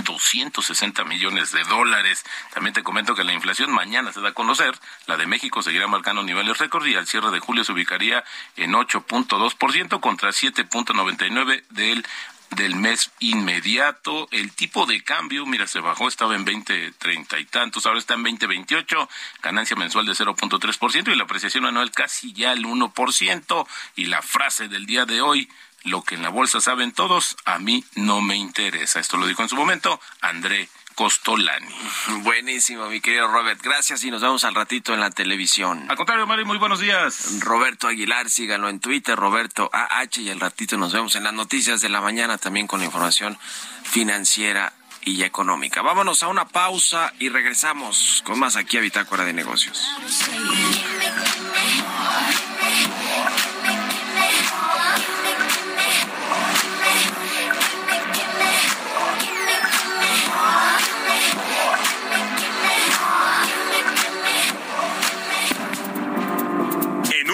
260 0.03 1.05
millones 1.05 1.53
de 1.53 1.63
dólares. 1.65 2.25
También 2.53 2.75
te 2.75 2.83
comento 2.83 3.15
que 3.15 3.25
la 3.25 3.33
inflación 3.33 3.71
mañana 3.71 4.13
se 4.13 4.21
da 4.21 4.31
a 4.31 4.35
conocer. 4.35 4.75
La 5.07 5.17
de 5.17 5.27
México 5.27 5.63
seguirá 5.63 5.87
marcando 5.87 6.23
niveles 6.23 6.59
récord 6.59 6.85
y 6.87 6.97
al 6.97 7.07
cierre 7.07 7.31
de 7.31 7.39
julio 7.39 7.65
se 7.65 7.73
ubicaría 7.73 8.25
en 8.57 8.73
8.2% 8.73 10.01
contra 10.01 10.31
7.99% 10.31 11.63
del 11.71 12.05
del 12.51 12.77
mes 12.77 13.11
inmediato. 13.19 14.29
El 14.31 14.53
tipo 14.53 14.87
de 14.87 15.03
cambio, 15.03 15.47
mira, 15.47 15.67
se 15.67 15.81
bajó, 15.81 16.09
estaba 16.09 16.37
en 16.37 16.45
20, 16.45 16.93
30 16.93 17.39
y 17.39 17.45
tantos, 17.47 17.87
ahora 17.87 17.99
está 17.99 18.15
en 18.15 18.23
20, 18.23 18.47
28, 18.47 19.09
ganancia 19.43 19.77
mensual 19.77 20.07
de 20.07 20.13
0.3% 20.13 21.13
y 21.13 21.17
la 21.17 21.25
apreciación 21.25 21.67
anual 21.67 21.91
casi 21.91 22.33
ya 22.33 22.53
el 22.53 22.65
1%. 22.65 23.67
Y 23.97 24.05
la 24.07 24.23
frase 24.23 24.69
del 24.69 24.87
día 24.87 25.05
de 25.05 25.21
hoy, 25.21 25.49
lo 25.85 26.03
que 26.03 26.15
en 26.15 26.23
la 26.23 26.31
bolsa 26.31 26.61
saben 26.61 26.93
todos, 26.93 27.37
a 27.45 27.59
mí 27.59 27.85
no 27.95 28.21
me 28.21 28.37
interesa. 28.37 29.01
Esto 29.01 29.17
lo 29.17 29.27
dijo 29.27 29.43
en 29.43 29.49
su 29.49 29.57
momento 29.57 30.01
André 30.21 30.69
Costolani. 30.95 31.75
Buenísimo, 32.23 32.89
mi 32.89 33.01
querido 33.01 33.27
Robert. 33.29 33.61
Gracias 33.63 34.05
y 34.05 34.11
nos 34.11 34.23
vemos 34.23 34.45
al 34.45 34.55
ratito 34.55 34.95
en 34.95 35.01
la 35.01 35.11
televisión. 35.11 35.87
Al 35.89 35.97
contrario, 35.97 36.27
Mari, 36.27 36.45
muy 36.45 36.59
buenos 36.59 36.81
días. 36.81 37.41
Roberto 37.41 37.89
Aguilar, 37.89 38.31
síganlo 38.31 38.69
en 38.69 38.81
Twitter, 38.81 39.17
Roberto 39.17 39.71
AH, 39.73 40.21
y 40.21 40.31
al 40.31 40.41
ratito 40.41 40.77
nos 40.77 40.93
vemos 40.93 41.17
en 41.17 41.25
las 41.25 41.33
noticias 41.33 41.81
de 41.81 41.89
la 41.89 42.01
mañana 42.01 42.39
también 42.39 42.67
con 42.67 42.81
la 42.81 42.87
información 42.87 43.39
financiera 43.83 44.73
y 45.05 45.23
económica. 45.23 45.83
Vámonos 45.83 46.23
a 46.23 46.29
una 46.29 46.47
pausa 46.47 47.13
y 47.19 47.29
regresamos 47.29 48.23
con 48.25 48.39
más 48.39 48.57
aquí 48.57 48.79
a 48.79 48.81
Bitácora 48.81 49.25
de 49.25 49.33
Negocios. 49.33 49.85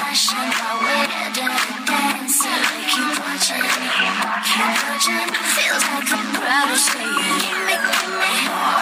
passion, 0.00 0.48
but 0.58 0.74
we 0.80 0.96
didn't 1.36 1.86
dance. 1.86 2.40
They 2.40 2.80
keep 2.92 3.16
watching 3.20 3.60
me, 3.60 3.88
keep 4.48 4.76
watching. 4.88 5.28
Feels 5.56 5.84
like 5.92 6.10
I'm 6.16 6.28
proud 6.32 6.70
of 6.72 6.78
saying, 6.78 7.12
give 7.42 7.60
me, 7.66 7.76
give 7.76 8.12
me 8.20 8.32
more. 8.48 8.81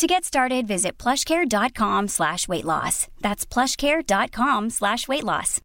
To 0.00 0.06
get 0.06 0.24
started, 0.24 0.66
visit 0.66 0.96
plushcare.com 0.96 2.06
weight 2.48 2.64
loss. 2.64 3.06
That's 3.20 3.44
plushcare.com 3.44 4.70
weight 4.80 5.24
loss. 5.24 5.60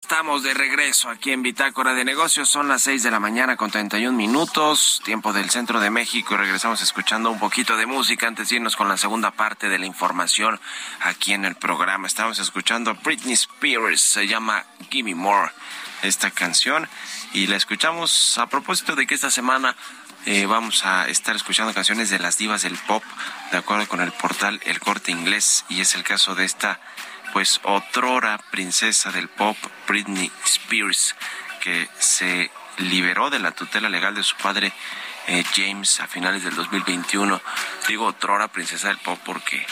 Estamos 0.00 0.44
de 0.44 0.54
regreso 0.54 1.08
aquí 1.08 1.32
en 1.32 1.42
Bitácora 1.42 1.94
de 1.94 2.04
Negocios. 2.04 2.48
Son 2.48 2.68
las 2.68 2.82
6 2.82 3.02
de 3.02 3.10
la 3.10 3.18
mañana 3.18 3.56
con 3.56 3.72
31 3.72 4.16
minutos, 4.16 5.02
tiempo 5.04 5.32
del 5.32 5.50
centro 5.50 5.80
de 5.80 5.90
México. 5.90 6.36
Regresamos 6.36 6.80
escuchando 6.80 7.28
un 7.28 7.40
poquito 7.40 7.76
de 7.76 7.86
música 7.86 8.28
antes 8.28 8.50
de 8.50 8.54
irnos 8.54 8.76
con 8.76 8.86
la 8.86 8.96
segunda 8.96 9.32
parte 9.32 9.68
de 9.68 9.80
la 9.80 9.86
información 9.86 10.60
aquí 11.00 11.32
en 11.32 11.44
el 11.44 11.56
programa. 11.56 12.06
Estamos 12.06 12.38
escuchando 12.38 12.94
Britney 13.02 13.32
Spears, 13.32 14.00
se 14.00 14.28
llama 14.28 14.64
Gimme 14.90 15.16
More 15.16 15.50
esta 16.02 16.30
canción. 16.30 16.88
Y 17.32 17.48
la 17.48 17.56
escuchamos 17.56 18.38
a 18.38 18.46
propósito 18.46 18.94
de 18.94 19.08
que 19.08 19.16
esta 19.16 19.32
semana 19.32 19.76
eh, 20.26 20.44
vamos 20.46 20.84
a 20.84 21.08
estar 21.08 21.36
escuchando 21.36 21.72
canciones 21.72 22.10
de 22.10 22.18
las 22.18 22.36
divas 22.36 22.62
del 22.62 22.76
pop, 22.76 23.04
de 23.52 23.58
acuerdo 23.58 23.86
con 23.86 24.00
el 24.00 24.10
portal 24.10 24.60
El 24.64 24.80
Corte 24.80 25.12
Inglés. 25.12 25.64
Y 25.68 25.80
es 25.80 25.94
el 25.94 26.02
caso 26.02 26.34
de 26.34 26.44
esta 26.44 26.80
pues 27.32 27.60
otrora 27.62 28.38
princesa 28.50 29.12
del 29.12 29.28
pop, 29.28 29.56
Britney 29.86 30.32
Spears, 30.44 31.14
que 31.60 31.88
se 32.00 32.50
liberó 32.78 33.30
de 33.30 33.38
la 33.38 33.52
tutela 33.52 33.88
legal 33.88 34.16
de 34.16 34.24
su 34.24 34.36
padre 34.36 34.72
eh, 35.28 35.44
James 35.54 36.00
a 36.00 36.08
finales 36.08 36.42
del 36.42 36.56
2021. 36.56 37.40
Digo 37.86 38.06
otrora 38.06 38.48
princesa 38.48 38.88
del 38.88 38.98
pop 38.98 39.20
porque 39.24 39.64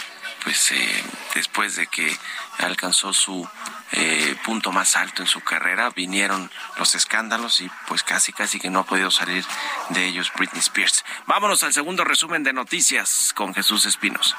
pues 0.44 0.70
eh, 0.72 1.04
después 1.35 1.74
de 1.76 1.87
que 1.87 2.14
alcanzó 2.59 3.12
su 3.12 3.48
eh, 3.92 4.37
punto 4.44 4.70
más 4.72 4.96
alto 4.96 5.22
en 5.22 5.28
su 5.28 5.40
carrera 5.40 5.90
vinieron 5.90 6.50
los 6.78 6.94
escándalos 6.94 7.61
y 7.61 7.70
pues 7.88 8.02
casi 8.02 8.33
casi 8.33 8.61
que 8.61 8.70
no 8.70 8.80
ha 8.80 8.85
podido 8.85 9.11
salir 9.11 9.44
de 9.88 10.07
ellos 10.07 10.30
Britney 10.37 10.61
Spears. 10.61 11.04
Vámonos 11.26 11.62
al 11.62 11.72
segundo 11.72 12.04
resumen 12.04 12.42
de 12.44 12.52
noticias 12.52 13.33
con 13.35 13.54
Jesús 13.54 13.87
Espinos. 13.87 14.37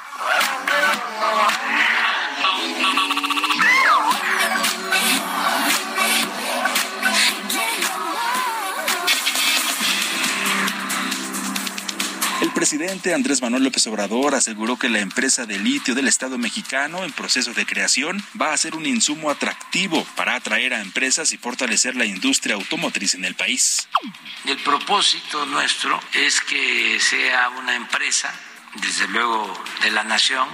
Presidente 12.56 13.12
Andrés 13.12 13.42
Manuel 13.42 13.64
López 13.64 13.86
Obrador 13.86 14.34
aseguró 14.34 14.78
que 14.78 14.88
la 14.88 15.00
empresa 15.00 15.44
de 15.44 15.58
litio 15.58 15.94
del 15.94 16.08
Estado 16.08 16.38
mexicano 16.38 17.04
en 17.04 17.12
proceso 17.12 17.52
de 17.52 17.66
creación 17.66 18.24
va 18.40 18.54
a 18.54 18.56
ser 18.56 18.74
un 18.74 18.86
insumo 18.86 19.28
atractivo 19.28 20.02
para 20.16 20.36
atraer 20.36 20.72
a 20.72 20.80
empresas 20.80 21.34
y 21.34 21.36
fortalecer 21.36 21.96
la 21.96 22.06
industria 22.06 22.54
automotriz 22.54 23.12
en 23.12 23.26
el 23.26 23.34
país. 23.34 23.86
El 24.46 24.56
propósito 24.56 25.44
nuestro 25.44 26.00
es 26.14 26.40
que 26.40 26.98
sea 26.98 27.50
una 27.50 27.76
empresa, 27.76 28.32
desde 28.76 29.06
luego 29.08 29.52
de 29.82 29.90
la 29.90 30.04
nación, 30.04 30.48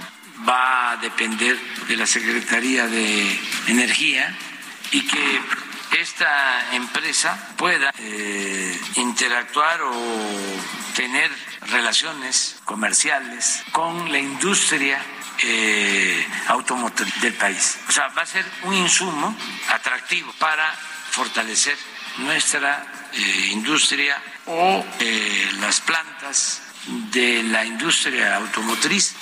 va 0.45 0.91
a 0.91 0.97
depender 0.97 1.57
de 1.87 1.95
la 1.95 2.05
Secretaría 2.05 2.85
de 2.85 3.39
Energía 3.67 4.37
y 4.91 5.07
que 5.07 5.41
esta 6.01 6.75
empresa 6.75 7.53
pueda 7.55 7.93
eh, 7.97 8.77
interactuar 8.97 9.83
o 9.83 9.93
tener 10.97 11.31
relaciones 11.67 12.57
comerciales 12.65 13.63
con 13.71 14.11
la 14.11 14.19
industria 14.19 14.99
eh, 15.39 16.27
automotriz 16.47 17.21
del 17.21 17.33
país. 17.33 17.79
O 17.87 17.91
sea, 17.91 18.07
va 18.09 18.21
a 18.21 18.25
ser 18.25 18.45
un 18.63 18.73
insumo 18.73 19.35
atractivo 19.69 20.31
para 20.39 20.73
fortalecer 21.11 21.77
nuestra 22.17 22.85
eh, 23.13 23.49
industria 23.51 24.21
o 24.45 24.85
eh, 24.99 25.51
las 25.59 25.81
plantas 25.81 26.62
de 27.11 27.43
la 27.43 27.65
industria 27.65 28.35
automotriz. 28.37 29.15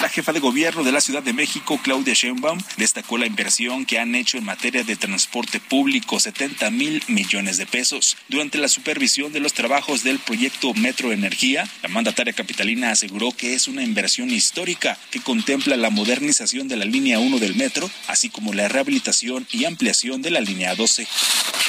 La 0.00 0.08
jefa 0.08 0.32
de 0.32 0.38
gobierno 0.38 0.84
de 0.84 0.92
la 0.92 1.00
Ciudad 1.00 1.24
de 1.24 1.32
México, 1.32 1.80
Claudia 1.82 2.14
Sheinbaum, 2.14 2.60
destacó 2.76 3.18
la 3.18 3.26
inversión 3.26 3.84
que 3.84 3.98
han 3.98 4.14
hecho 4.14 4.38
en 4.38 4.44
materia 4.44 4.84
de 4.84 4.94
transporte 4.94 5.58
público, 5.58 6.20
70 6.20 6.70
mil 6.70 7.02
millones 7.08 7.56
de 7.56 7.66
pesos. 7.66 8.16
Durante 8.28 8.58
la 8.58 8.68
supervisión 8.68 9.32
de 9.32 9.40
los 9.40 9.54
trabajos 9.54 10.04
del 10.04 10.20
proyecto 10.20 10.72
Metro 10.74 11.10
Energía, 11.10 11.68
la 11.82 11.88
mandataria 11.88 12.32
capitalina 12.32 12.92
aseguró 12.92 13.32
que 13.32 13.54
es 13.54 13.66
una 13.66 13.82
inversión 13.82 14.30
histórica 14.30 14.96
que 15.10 15.20
contempla 15.20 15.76
la 15.76 15.90
modernización 15.90 16.68
de 16.68 16.76
la 16.76 16.84
línea 16.84 17.18
1 17.18 17.38
del 17.38 17.56
metro, 17.56 17.90
así 18.06 18.30
como 18.30 18.52
la 18.52 18.68
rehabilitación 18.68 19.48
y 19.50 19.64
ampliación 19.64 20.22
de 20.22 20.30
la 20.30 20.40
línea 20.40 20.76
12. 20.76 21.08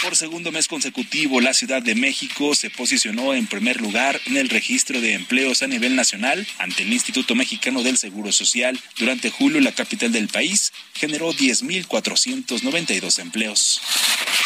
Por 0.04 0.16
segundo 0.16 0.52
mes 0.52 0.68
consecutivo, 0.68 1.42
la 1.42 1.54
Ciudad 1.54 1.82
de 1.82 1.96
México 1.96 2.54
se 2.54 2.70
posicionó 2.70 3.34
en 3.34 3.48
primer 3.48 3.82
lugar 3.82 4.22
en 4.28 4.38
el 4.38 4.50
registro 4.50 5.02
de 5.02 5.19
empleos 5.20 5.62
a 5.62 5.68
nivel 5.68 5.96
nacional 5.96 6.48
ante 6.58 6.84
el 6.84 6.94
Instituto 6.94 7.36
Mexicano 7.36 7.84
del 7.84 7.98
Seguro 7.98 8.32
Social. 8.32 8.80
Durante 8.98 9.30
julio, 9.30 9.60
la 9.60 9.74
capital 9.74 10.12
del 10.12 10.30
país 10.30 10.72
generó 10.94 11.34
10.492 11.34 13.20
empleos. 13.20 13.82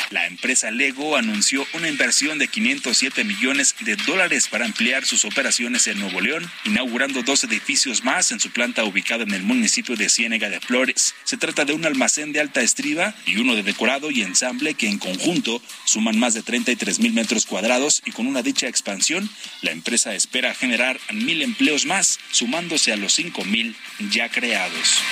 La 0.09 0.27
empresa 0.27 0.69
Lego 0.69 1.15
anunció 1.15 1.65
una 1.73 1.89
inversión 1.89 2.37
de 2.37 2.47
507 2.47 3.23
millones 3.23 3.73
de 3.79 3.95
dólares 3.95 4.47
para 4.47 4.65
ampliar 4.65 5.07
sus 5.07 5.25
operaciones 5.25 5.87
en 5.87 5.99
Nuevo 5.99 6.21
León, 6.21 6.47
inaugurando 6.65 7.23
dos 7.23 7.43
edificios 7.43 8.03
más 8.03 8.31
en 8.31 8.39
su 8.39 8.51
planta 8.51 8.83
ubicada 8.83 9.23
en 9.23 9.33
el 9.33 9.41
municipio 9.41 9.95
de 9.95 10.09
Ciénega 10.09 10.51
de 10.51 10.59
Flores. 10.59 11.15
Se 11.23 11.37
trata 11.37 11.65
de 11.65 11.73
un 11.73 11.85
almacén 11.85 12.31
de 12.31 12.41
alta 12.41 12.61
estriba 12.61 13.15
y 13.25 13.37
uno 13.37 13.55
de 13.55 13.63
decorado 13.63 14.11
y 14.11 14.21
ensamble 14.21 14.75
que 14.75 14.87
en 14.87 14.99
conjunto 14.99 15.61
suman 15.85 16.19
más 16.19 16.35
de 16.35 16.43
33 16.43 16.99
mil 16.99 17.13
metros 17.13 17.47
cuadrados 17.47 18.03
y 18.05 18.11
con 18.11 18.27
una 18.27 18.43
dicha 18.43 18.67
expansión, 18.67 19.27
la 19.61 19.71
empresa 19.71 20.13
espera 20.13 20.53
generar 20.63 20.97
mil 21.11 21.41
empleos 21.41 21.85
más, 21.85 22.21
sumándose 22.31 22.93
a 22.93 22.95
los 22.95 23.13
5 23.15 23.43
mil 23.43 23.75
ya 24.11 24.29
creados. 24.29 25.03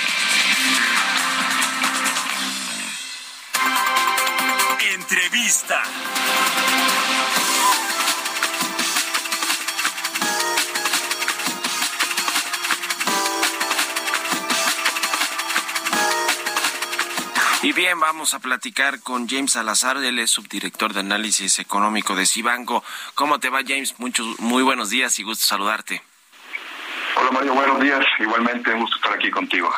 Entrevista. 4.94 5.82
Bien, 17.74 17.98
vamos 17.98 18.34
a 18.34 18.38
platicar 18.38 19.00
con 19.00 19.26
James 19.26 19.52
Salazar, 19.52 19.96
él 19.96 20.18
es 20.18 20.30
subdirector 20.30 20.92
de 20.92 21.00
análisis 21.00 21.58
económico 21.58 22.14
de 22.14 22.26
Cibanco. 22.26 22.84
¿Cómo 23.14 23.40
te 23.40 23.48
va, 23.48 23.60
James? 23.66 23.94
Muchos, 23.98 24.38
muy 24.40 24.62
buenos 24.62 24.90
días 24.90 25.18
y 25.18 25.22
gusto 25.22 25.46
saludarte. 25.46 26.02
Hola 27.16 27.30
Mario, 27.30 27.54
buenos 27.54 27.80
días. 27.80 28.04
Igualmente, 28.18 28.74
un 28.74 28.80
gusto 28.80 28.96
estar 28.96 29.14
aquí 29.14 29.30
contigo. 29.30 29.72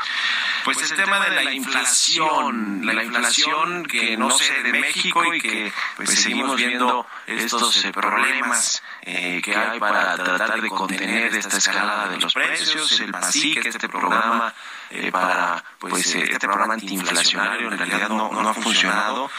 Pues, 0.64 0.90
el, 0.90 0.96
tema, 0.96 1.20
de 1.20 1.44
la 1.44 1.53
inflación, 1.53 2.81
la 2.87 3.05
inflación 3.05 3.85
que 3.85 4.16
no 4.16 4.31
sé 4.31 4.62
de 4.62 4.72
México 4.72 5.35
y 5.35 5.40
que 5.40 5.72
pues 5.96 6.22
seguimos 6.22 6.57
viendo 6.57 7.07
estos 7.27 7.85
eh, 7.85 7.92
problemas 7.92 8.83
eh, 9.03 9.42
que 9.42 9.55
hay 9.55 9.79
para 9.79 10.16
tratar 10.16 10.62
de 10.62 10.68
contener 10.70 11.35
esta 11.37 11.59
escalada 11.59 12.09
de 12.09 12.18
los 12.18 12.33
precios, 12.33 12.98
el 13.00 13.12
PASIC, 13.12 13.66
este 13.66 13.88
programa 13.88 14.55
eh, 14.90 15.12
para 15.12 15.62
pues 15.79 16.14
este 16.14 16.46
programa 16.46 16.74
antiinflacionario 16.74 17.70
en 17.70 17.79
realidad 17.79 18.09
no, 18.09 18.31
no 18.33 18.48
ha 18.48 18.55
funcionado, 18.55 19.31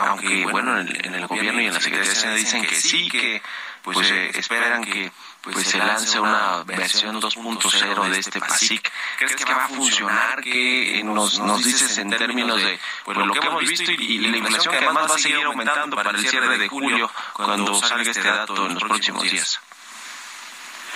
aunque 0.00 0.46
bueno 0.46 0.78
en 0.78 0.88
el, 0.88 1.06
en 1.06 1.14
el 1.16 1.26
gobierno 1.26 1.60
y 1.60 1.66
en 1.66 1.74
la 1.74 1.80
Secretaría 1.80 2.30
de 2.30 2.36
dicen 2.36 2.64
que 2.64 2.76
sí, 2.76 3.08
que 3.08 3.42
pues 3.82 4.08
esperan 4.10 4.84
que 4.84 5.10
pues 5.42 5.66
se 5.66 5.78
lance 5.78 6.20
una 6.20 6.62
versión 6.64 7.20
2.0 7.20 8.08
de 8.10 8.18
este 8.18 8.38
PASIC. 8.38 8.92
¿Crees 9.18 9.34
que 9.34 9.44
va 9.44 9.64
a 9.64 9.68
funcionar? 9.68 10.40
¿Qué 10.40 11.02
nos, 11.04 11.40
nos 11.40 11.64
dices 11.64 11.98
en 11.98 12.10
términos 12.10 12.62
de 12.62 12.78
pues, 13.04 13.18
lo 13.18 13.34
que 13.34 13.46
hemos 13.46 13.60
visto 13.60 13.90
y, 13.90 14.18
la 14.18 14.36
inflación 14.36 14.72
que 14.72 14.84
además 14.84 15.10
va 15.10 15.14
a 15.16 15.18
seguir 15.18 15.44
aumentando 15.44 15.96
para 15.96 16.10
el 16.10 16.28
cierre 16.28 16.58
de 16.58 16.68
julio 16.68 17.10
cuando 17.32 17.74
salga 17.74 18.10
este 18.10 18.22
dato 18.22 18.66
en 18.66 18.74
los 18.74 18.84
próximos 18.84 19.22
días? 19.24 19.60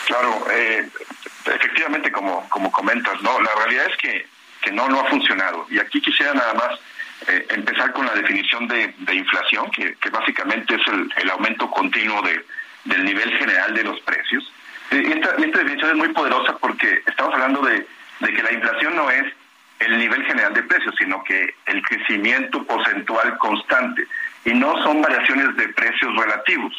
Claro, 0.07 0.47
eh, 0.53 0.89
efectivamente, 1.47 2.13
como, 2.13 2.49
como 2.49 2.71
comentas, 2.71 3.21
no, 3.23 3.41
la 3.41 3.53
realidad 3.57 3.87
es 3.91 3.97
que, 3.97 4.29
que 4.63 4.71
no, 4.71 4.89
no 4.89 5.01
ha 5.01 5.11
funcionado. 5.11 5.67
Y 5.69 5.81
aquí 5.81 6.01
quisiera 6.01 6.33
nada 6.33 6.55
más 6.55 6.79
eh, 7.27 7.47
empezar 7.51 7.93
con 7.93 8.07
la 8.07 8.15
definición 8.15 8.69
de, 8.69 8.95
de 8.99 9.15
inflación, 9.17 9.69
que, 9.73 9.97
que 9.97 10.11
básicamente 10.11 10.77
es 10.77 10.83
el 11.17 11.31
aumento 11.31 11.69
continuo 11.69 12.23
de, 12.23 12.45
del 12.87 13.05
nivel 13.05 13.31
general 13.39 13.75
de 13.75 13.85
los 13.85 14.01
precios. 14.01 14.53
Eh, 14.91 15.03
esta, 15.15 15.31
esta 15.37 15.59
definición 15.59 15.91
es 15.91 15.97
muy 15.97 16.09
poderosa 16.09 16.57
porque 16.59 17.03
estamos 17.07 17.35
hablando 17.35 17.61
de, 17.63 17.87
de 18.21 18.35
que 18.35 18.43
la 18.43 18.53
inflación 18.53 18.97
no 18.97 19.11
es 19.11 19.25
el 19.81 19.99
nivel 19.99 20.25
general 20.25 20.55
de 20.55 20.63
precios, 20.63 20.95
sino 20.99 21.23
que 21.25 21.55
el 21.67 21.83
crecimiento 21.83 22.65
porcentual 22.65 23.37
constante 23.39 24.07
y 24.45 24.55
no 24.55 24.83
son 24.83 25.03
variaciones 25.03 25.55
de 25.57 25.69
precios 25.69 26.17
relativos. 26.17 26.73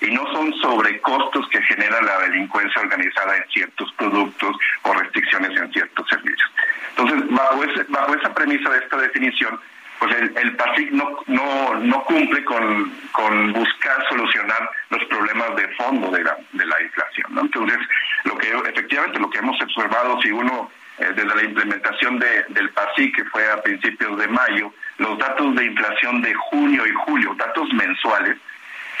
y 0.00 0.10
no 0.10 0.26
son 0.32 0.52
sobrecostos 0.60 1.48
que 1.48 1.62
genera 1.62 2.00
la 2.02 2.18
delincuencia 2.20 2.82
organizada 2.82 3.36
en 3.36 3.44
ciertos 3.48 3.92
productos 3.96 4.56
o 4.82 4.92
restricciones 4.92 5.58
en 5.58 5.72
ciertos 5.72 6.06
servicios. 6.08 6.50
Entonces, 6.90 7.30
bajo, 7.30 7.64
ese, 7.64 7.84
bajo 7.88 8.14
esa 8.14 8.34
premisa 8.34 8.70
de 8.70 8.78
esta 8.78 8.96
definición, 8.98 9.58
pues 9.98 10.14
el, 10.16 10.36
el 10.36 10.56
PASIC 10.56 10.90
no, 10.90 11.18
no, 11.26 11.74
no 11.74 12.04
cumple 12.04 12.44
con, 12.44 13.52
buscar 13.52 14.08
solucionar 14.08 14.70
los 14.90 15.04
problemas 15.04 15.56
de 15.56 15.68
fondo 15.76 16.10
de 16.10 16.22
la, 16.22 16.36
de 16.52 16.66
la 16.66 16.82
inflación. 16.82 17.38
Entonces, 17.38 17.78
lo 18.24 18.36
que 18.36 18.48
efectivamente 18.48 19.18
lo 19.18 19.30
que 19.30 19.38
hemos 19.38 19.60
observado, 19.60 20.20
si 20.22 20.30
uno 20.30 20.70
eh, 20.98 21.06
desde 21.14 21.34
la 21.34 21.42
implementación 21.42 22.18
de, 22.18 22.44
del 22.50 22.70
PASIC, 22.70 23.16
que 23.16 23.24
fue 23.24 23.50
a 23.50 23.60
principios 23.62 24.16
de 24.18 24.28
mayo, 24.28 24.72
los 24.98 25.18
datos 25.18 25.54
de 25.56 25.64
inflación 25.64 26.22
de 26.22 26.32
junio 26.34 26.86
y 26.86 26.92
julio, 27.06 27.34
datos 27.36 27.68
mensuales, 27.72 28.36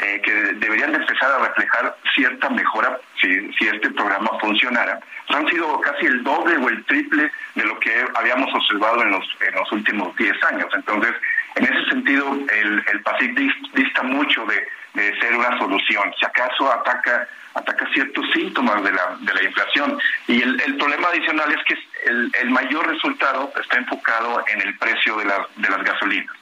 eh, 0.00 0.20
que 0.24 0.32
deberían 0.32 0.92
de 0.92 0.98
empezar 0.98 1.30
a 1.32 1.46
reflejar 1.46 1.96
cierta 2.14 2.50
mejora 2.50 2.98
si, 3.20 3.52
si 3.54 3.68
este 3.68 3.90
programa 3.90 4.30
funcionara, 4.40 5.00
han 5.28 5.48
sido 5.48 5.80
casi 5.80 6.06
el 6.06 6.22
doble 6.22 6.56
o 6.56 6.68
el 6.68 6.84
triple 6.84 7.30
de 7.54 7.64
lo 7.64 7.78
que 7.80 8.04
habíamos 8.14 8.52
observado 8.54 9.02
en 9.02 9.12
los, 9.12 9.24
en 9.46 9.54
los 9.54 9.70
últimos 9.72 10.14
10 10.16 10.32
años. 10.44 10.68
Entonces, 10.74 11.14
en 11.56 11.64
ese 11.64 11.88
sentido, 11.90 12.32
el, 12.32 12.84
el 12.92 13.02
PASIC 13.02 13.34
dista 13.74 14.02
mucho 14.02 14.44
de, 14.46 14.66
de 14.94 15.20
ser 15.20 15.34
una 15.34 15.56
solución. 15.58 16.12
Si 16.18 16.24
acaso 16.26 16.72
ataca 16.72 17.28
ataca 17.54 17.86
ciertos 17.92 18.24
síntomas 18.32 18.82
de 18.82 18.92
la, 18.92 19.16
de 19.20 19.34
la 19.34 19.42
inflación. 19.44 19.98
Y 20.26 20.42
el, 20.42 20.60
el 20.60 20.76
problema 20.76 21.08
adicional 21.08 21.50
es 21.52 21.64
que 21.64 21.74
el, 22.10 22.32
el, 22.42 22.50
mayor 22.50 22.86
resultado 22.88 23.52
está 23.60 23.78
enfocado 23.78 24.44
en 24.48 24.60
el 24.62 24.76
precio 24.78 25.16
de, 25.16 25.24
la, 25.24 25.46
de 25.56 25.70
las 25.70 25.82
gasolinas. 25.84 26.34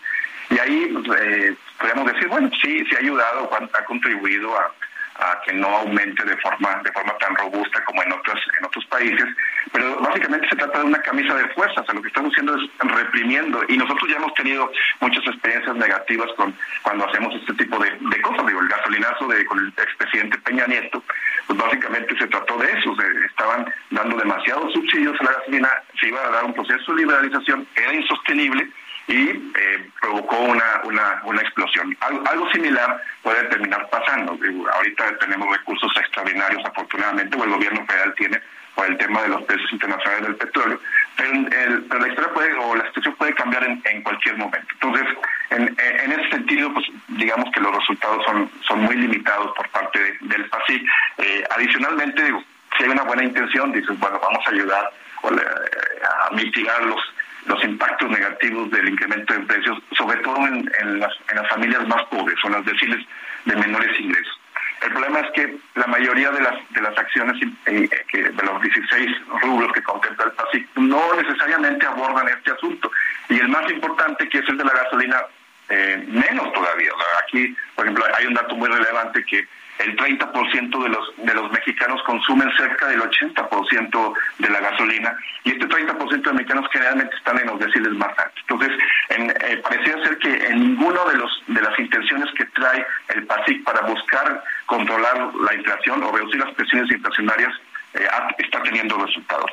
Y 0.50 0.58
ahí 0.58 0.94
eh, 1.20 1.54
podemos 1.82 2.12
decir, 2.12 2.28
bueno, 2.28 2.48
sí, 2.62 2.84
sí 2.88 2.96
ha 2.96 3.00
ayudado, 3.00 3.50
ha 3.52 3.84
contribuido 3.84 4.56
a, 4.56 4.72
a 5.16 5.40
que 5.44 5.52
no 5.52 5.68
aumente 5.68 6.24
de 6.24 6.36
forma 6.38 6.80
de 6.82 6.92
forma 6.92 7.16
tan 7.18 7.34
robusta 7.36 7.84
como 7.84 8.02
en 8.02 8.12
otros 8.12 8.38
en 8.58 8.64
otros 8.64 8.84
países 8.86 9.26
pero 9.72 10.00
básicamente 10.00 10.48
se 10.48 10.56
trata 10.56 10.78
de 10.78 10.84
una 10.84 11.00
camisa 11.02 11.34
de 11.34 11.48
fuerzas 11.50 11.84
lo 11.92 12.00
que 12.00 12.08
estamos 12.08 12.32
haciendo 12.32 12.56
es 12.56 12.70
reprimiendo 12.78 13.62
y 13.68 13.76
nosotros 13.76 14.10
ya 14.10 14.16
hemos 14.16 14.32
tenido 14.34 14.70
muchas 15.00 15.24
experiencias 15.26 15.76
negativas 15.76 16.28
con 16.36 16.54
cuando 16.82 17.06
hacemos 17.06 17.34
este 17.34 17.52
tipo 17.54 17.78
de, 17.78 17.90
de 17.90 18.22
cosas 18.22 18.46
digo 18.46 18.60
el 18.60 18.68
gasolinazo 18.68 19.28
de 19.28 19.44
con 19.44 19.58
el 19.58 19.68
expresidente 19.68 20.38
Peña 20.38 20.66
Nieto 20.66 21.02
pues 21.46 21.58
básicamente 21.58 22.16
se 22.16 22.26
trató 22.28 22.56
de 22.56 22.72
eso 22.72 22.96
se 22.96 23.26
estaban 23.26 23.72
dando 23.90 24.16
demasiados 24.16 24.72
subsidios 24.72 25.20
a 25.20 25.24
la 25.24 25.32
gasolina 25.32 25.70
se 26.00 26.08
iba 26.08 26.24
a 26.26 26.30
dar 26.30 26.44
un 26.44 26.54
proceso 26.54 26.92
de 26.92 27.02
liberalización 27.02 27.66
era 27.76 27.92
insostenible 27.92 28.66
y 29.08 29.28
eh, 29.28 29.90
provocó 30.00 30.36
una, 30.38 30.80
una, 30.84 31.22
una 31.24 31.40
explosión. 31.40 31.96
Algo, 32.00 32.22
algo, 32.28 32.50
similar 32.52 33.02
puede 33.22 33.42
terminar 33.44 33.88
pasando. 33.90 34.38
Ahorita 34.74 35.18
tenemos 35.18 35.56
recursos 35.56 35.90
extraordinarios, 35.96 36.64
afortunadamente, 36.64 37.36
o 37.36 37.44
el 37.44 37.50
gobierno 37.50 37.84
federal 37.86 38.14
tiene 38.14 38.40
por 38.74 38.86
el 38.86 38.96
tema 38.96 39.22
de 39.22 39.28
los 39.28 39.42
precios 39.42 39.70
internacionales 39.72 40.22
del 40.28 40.36
petróleo, 40.36 40.80
pero, 41.16 42.00
la 42.00 42.08
historia 42.08 42.32
puede, 42.32 42.54
o 42.54 42.74
la 42.74 42.86
situación 42.86 43.14
puede 43.16 43.34
cambiar 43.34 43.64
en, 43.64 44.02
cualquier 44.02 44.36
momento. 44.38 44.66
Entonces, 44.72 45.06
en, 45.50 45.76
en, 45.78 46.12
ese 46.12 46.30
sentido, 46.30 46.72
pues 46.72 46.86
digamos 47.08 47.50
que 47.52 47.60
los 47.60 47.74
resultados 47.74 48.24
son, 48.24 48.50
son 48.66 48.80
muy 48.80 48.96
limitados 48.96 49.54
por 49.54 49.68
parte 49.68 49.98
de, 49.98 50.16
del 50.22 50.48
PASIC. 50.48 50.82
Eh, 51.18 51.44
adicionalmente, 51.50 52.24
digo, 52.24 52.42
si 52.76 52.84
hay 52.84 52.90
una 52.90 53.02
buena 53.02 53.24
intención, 53.24 53.72
dices, 53.72 53.98
bueno, 53.98 54.18
vamos 54.22 54.42
a 54.46 54.50
ayudar 54.50 54.90
a 55.22 56.34
mitigar 56.34 56.82
los 56.84 57.00
los 57.46 57.62
impactos 57.64 58.10
negativos 58.10 58.70
del 58.70 58.88
incremento 58.88 59.34
de 59.34 59.40
precios, 59.40 59.78
sobre 59.96 60.18
todo 60.20 60.36
en, 60.46 60.70
en, 60.80 61.00
las, 61.00 61.12
en 61.30 61.36
las 61.36 61.48
familias 61.48 61.86
más 61.88 62.04
pobres 62.04 62.36
o 62.44 62.46
en 62.48 62.52
las 62.54 62.64
deciles 62.64 63.04
de 63.44 63.56
menores 63.56 63.98
ingresos. 64.00 64.38
El 64.82 64.90
problema 64.90 65.20
es 65.20 65.30
que 65.32 65.56
la 65.76 65.86
mayoría 65.86 66.30
de 66.30 66.40
las 66.40 66.54
de 66.70 66.80
las 66.82 66.98
acciones 66.98 67.40
eh, 67.66 67.88
que, 68.08 68.22
de 68.24 68.42
los 68.42 68.60
16 68.60 69.10
rubros 69.42 69.72
que 69.72 69.82
contempla 69.82 70.24
el 70.24 70.32
PASIC 70.32 70.68
no 70.76 71.14
necesariamente 71.14 71.86
abordan 71.86 72.28
este 72.28 72.50
asunto. 72.50 72.90
Y 73.28 73.38
el 73.38 73.48
más 73.48 73.70
importante, 73.70 74.28
que 74.28 74.38
es 74.38 74.48
el 74.48 74.58
de 74.58 74.64
la 74.64 74.72
gasolina, 74.72 75.22
eh, 75.68 76.04
menos 76.08 76.52
todavía. 76.52 76.90
Aquí, 77.22 77.56
por 77.76 77.84
ejemplo, 77.84 78.04
hay 78.16 78.26
un 78.26 78.34
dato 78.34 78.56
muy 78.56 78.68
relevante 78.68 79.24
que 79.24 79.46
el 79.78 79.96
30% 79.96 80.82
de 80.82 80.88
los, 80.88 81.16
de 81.16 81.34
los 81.34 81.50
mexicanos 81.50 82.02
consumen 82.04 82.50
cerca 82.56 82.88
del 82.88 83.00
80% 83.00 84.14
de 84.38 84.48
la 84.48 84.60
gasolina 84.60 85.16
y 85.44 85.50
este 85.50 85.66
30% 85.66 86.22
de 86.22 86.32
mexicanos 86.32 86.66
generalmente 86.72 87.16
están 87.16 87.38
en 87.38 87.46
los 87.46 87.58
deciles 87.58 87.92
más 87.92 88.16
altos. 88.18 88.44
Entonces, 88.48 88.78
en, 89.08 89.30
eh, 89.30 89.56
parecía 89.62 90.02
ser 90.04 90.18
que 90.18 90.46
en 90.46 90.60
ninguno 90.60 91.04
de, 91.06 91.16
los, 91.16 91.42
de 91.46 91.60
las 91.62 91.78
intenciones 91.78 92.32
que 92.34 92.44
trae 92.46 92.86
el 93.14 93.26
PASIC 93.26 93.64
para 93.64 93.80
buscar 93.82 94.44
controlar 94.66 95.32
la 95.34 95.54
inflación 95.54 96.02
o 96.02 96.12
reducir 96.12 96.40
las 96.40 96.54
presiones 96.54 96.90
inflacionarias 96.90 97.52
eh, 97.94 98.06
está 98.38 98.62
teniendo 98.62 98.96
resultados. 99.04 99.50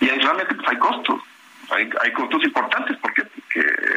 Y 0.00 0.08
adicionalmente 0.08 0.54
pues, 0.54 0.68
hay 0.68 0.78
costos 0.78 1.20
hay, 1.70 2.12
costos 2.12 2.42
importantes 2.44 2.96
porque, 3.00 3.22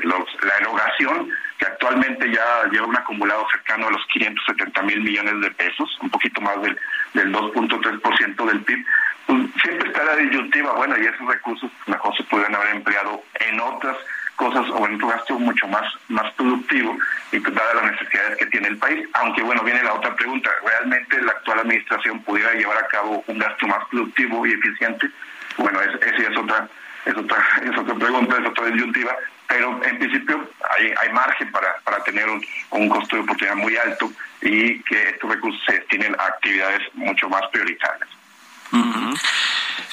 los, 0.04 0.44
la 0.44 0.58
erogación 0.58 1.30
que 1.58 1.66
actualmente 1.66 2.32
ya 2.32 2.64
lleva 2.72 2.88
un 2.88 2.98
acumulado 2.98 3.46
cercano 3.52 3.88
a 3.88 3.92
los 3.92 4.06
570 4.08 4.82
mil 4.84 5.02
millones 5.02 5.42
de 5.42 5.52
pesos, 5.52 5.98
un 6.02 6.10
poquito 6.10 6.42
más 6.42 6.62
del, 6.62 6.78
del 7.14 7.32
2.3% 7.32 8.46
del 8.46 8.62
PIB, 8.62 8.86
pues 9.28 9.40
siempre 9.62 9.90
está 9.90 10.04
la 10.04 10.16
disyuntiva, 10.16 10.74
bueno, 10.74 10.96
y 10.98 11.06
esos 11.06 11.28
recursos 11.28 11.72
mejor 11.88 12.16
se 12.18 12.24
pueden 12.24 12.54
haber 12.56 12.76
empleado 12.76 13.22
en 13.40 13.60
otras 13.60 13.98
cosas 14.36 14.68
o 14.72 14.88
en 14.88 14.94
un 14.94 15.10
gasto 15.10 15.38
mucho 15.38 15.68
más, 15.68 15.84
más 16.10 16.34
productivo 16.34 16.98
y 17.32 17.40
pues, 17.40 17.54
dadas 17.54 17.76
las 17.76 17.92
necesidades 17.92 18.38
que 18.38 18.48
tiene 18.48 18.70
el 18.70 18.78
país. 18.78 19.08
Aunque 19.14 19.44
bueno, 19.44 19.64
viene 19.64 19.84
la 19.84 19.94
otra 19.94 20.16
pregunta, 20.16 20.50
¿realmente 20.66 21.22
la 21.22 21.34
actual 21.34 21.60
administración 21.60 22.24
pudiera 22.24 22.54
llevar 22.54 22.78
a 22.80 22.88
cabo 22.88 23.24
un 23.28 23.38
gasto 23.38 23.68
más 23.68 23.86
productivo 23.90 24.46
y 24.48 24.54
eficiente? 24.54 25.12
Bueno, 25.58 25.80
esa 25.82 26.08
es 26.08 26.38
otra 26.38 26.68
es 27.06 27.16
otra, 27.16 27.38
es 27.64 27.78
otra 27.78 27.96
pregunta, 27.96 28.38
es 28.38 28.48
otra 28.48 28.66
disyuntiva, 28.68 29.16
pero 29.48 29.80
en 29.84 29.98
principio 29.98 30.50
hay, 30.78 30.94
hay 31.02 31.14
margen 31.14 31.52
para, 31.52 31.76
para 31.84 32.04
tener 32.04 32.28
un, 32.30 32.44
un 32.72 32.90
costo 32.90 33.16
de 33.16 33.22
oportunidad 33.24 33.56
muy 33.56 33.76
alto 33.78 34.12
y 34.42 34.80
que 34.84 35.10
estos 35.10 35.30
recursos 35.30 35.62
se 35.66 35.74
destinen 35.74 36.16
a 36.20 36.26
actividades 36.26 36.82
mucho 36.94 37.30
más 37.30 37.42
prioritarias. 37.52 38.10
Uh. 38.72 39.14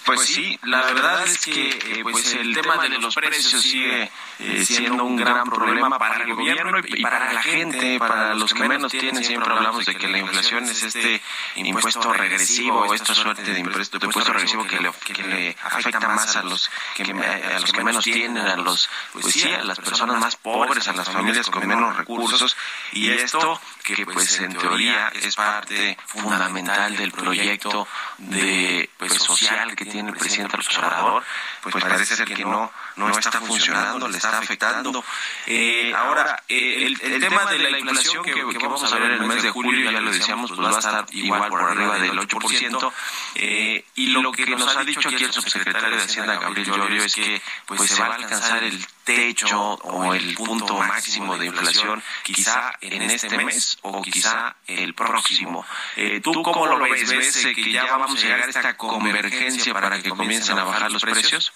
Pues 0.08 0.26
sí, 0.26 0.58
la 0.62 0.80
verdad 0.80 1.22
es 1.26 1.38
que 1.38 1.68
eh, 1.68 2.00
pues 2.02 2.32
el 2.32 2.54
tema 2.54 2.78
de 2.78 2.98
los 2.98 3.14
precios 3.14 3.60
sigue 3.60 4.10
eh, 4.38 4.64
siendo 4.64 5.04
un 5.04 5.16
gran 5.16 5.44
problema 5.50 5.98
para 5.98 6.22
el 6.22 6.34
gobierno 6.34 6.78
y 6.82 7.02
para 7.02 7.30
la 7.30 7.42
gente, 7.42 7.98
para 7.98 8.34
los 8.34 8.54
que 8.54 8.66
menos 8.66 8.90
tienen. 8.90 9.22
Siempre 9.22 9.52
hablamos 9.52 9.84
de 9.84 9.94
que 9.94 10.08
la 10.08 10.16
inflación 10.16 10.64
es 10.64 10.82
este 10.82 11.20
impuesto 11.56 12.10
regresivo, 12.10 12.94
esta 12.94 13.14
suerte 13.14 13.42
de 13.42 13.60
impuesto, 13.60 13.98
de 13.98 14.06
impuesto 14.06 14.32
regresivo 14.32 14.66
que 14.66 14.80
le, 14.80 14.90
que 14.92 15.22
le 15.22 15.56
afecta 15.62 16.00
más 16.00 16.36
a 16.36 16.42
los 16.42 16.70
que 16.94 17.02
a 17.02 17.60
los 17.60 17.70
que 17.70 17.84
menos 17.84 18.02
tienen, 18.02 18.38
a 18.46 18.56
los 18.56 18.88
pues 19.12 19.26
sí, 19.26 19.52
a 19.52 19.62
las 19.62 19.78
personas 19.78 20.18
más 20.18 20.36
pobres, 20.36 20.88
a 20.88 20.94
las 20.94 21.10
familias 21.10 21.50
con 21.50 21.66
menos 21.66 21.94
recursos 21.94 22.56
y 22.92 23.10
esto 23.10 23.60
que 23.84 24.06
pues 24.06 24.40
en 24.40 24.56
teoría 24.56 25.08
es 25.08 25.36
parte 25.36 25.98
fundamental 26.06 26.96
del 26.96 27.12
proyecto 27.12 27.86
de 28.16 28.88
pues 28.96 29.12
social 29.14 29.76
que 29.76 29.84
tiene 29.84 29.97
el 30.06 30.14
presidente 30.14 30.56
López 30.56 30.78
Obrador, 30.78 31.24
pues 31.62 31.74
parece 31.74 32.14
ser 32.14 32.28
que 32.28 32.44
no 32.44 32.70
no 32.98 33.10
está 33.10 33.40
funcionando, 33.40 34.08
le 34.08 34.16
está 34.16 34.38
afectando. 34.38 35.04
Eh, 35.46 35.92
ahora, 35.94 36.42
eh, 36.48 36.86
el, 36.86 37.00
el, 37.00 37.20
tema 37.20 37.46
de 37.46 37.58
la 37.58 37.78
inflación 37.78 38.24
que, 38.24 38.32
que, 38.32 38.58
vamos 38.58 38.92
a 38.92 38.98
ver 38.98 39.12
en 39.12 39.22
el 39.22 39.28
mes 39.28 39.42
de 39.42 39.50
julio, 39.50 39.90
ya 39.90 40.00
lo 40.00 40.10
decíamos, 40.10 40.50
pues 40.50 40.60
va 40.60 40.74
a 40.74 40.78
estar 40.78 41.06
igual 41.12 41.48
por 41.48 41.62
arriba 41.62 41.98
del 41.98 42.18
8%. 42.18 42.92
Eh, 43.36 43.84
y 43.94 44.08
lo 44.08 44.32
que 44.32 44.46
nos 44.46 44.76
ha 44.76 44.84
dicho 44.84 45.08
aquí 45.08 45.24
el 45.24 45.32
subsecretario 45.32 45.96
de 45.96 46.02
Hacienda, 46.02 46.38
Gabriel 46.38 46.66
Llorio, 46.66 47.04
es 47.04 47.14
que 47.14 47.40
pues 47.66 47.82
se 47.82 48.00
va 48.00 48.08
a 48.08 48.14
alcanzar 48.14 48.64
el 48.64 48.84
techo 49.04 49.74
o 49.74 50.12
el 50.12 50.34
punto 50.34 50.76
máximo 50.78 51.38
de 51.38 51.46
inflación 51.46 52.02
quizá 52.22 52.74
en 52.80 53.02
este 53.02 53.38
mes 53.38 53.78
o 53.82 54.02
quizá 54.02 54.56
el 54.66 54.92
próximo. 54.94 55.64
Eh, 55.96 56.20
¿Tú 56.20 56.42
cómo 56.42 56.66
lo 56.66 56.78
ves? 56.78 57.08
¿Ves 57.08 57.46
que 57.54 57.72
ya 57.72 57.84
vamos 57.96 58.18
a 58.18 58.26
llegar 58.26 58.40
a 58.40 58.46
esta 58.46 58.76
convergencia 58.76 59.72
para 59.72 59.87
que 60.02 60.10
comiencen 60.10 60.58
a 60.58 60.64
bajar 60.64 60.90
los 60.92 61.02
precios? 61.02 61.52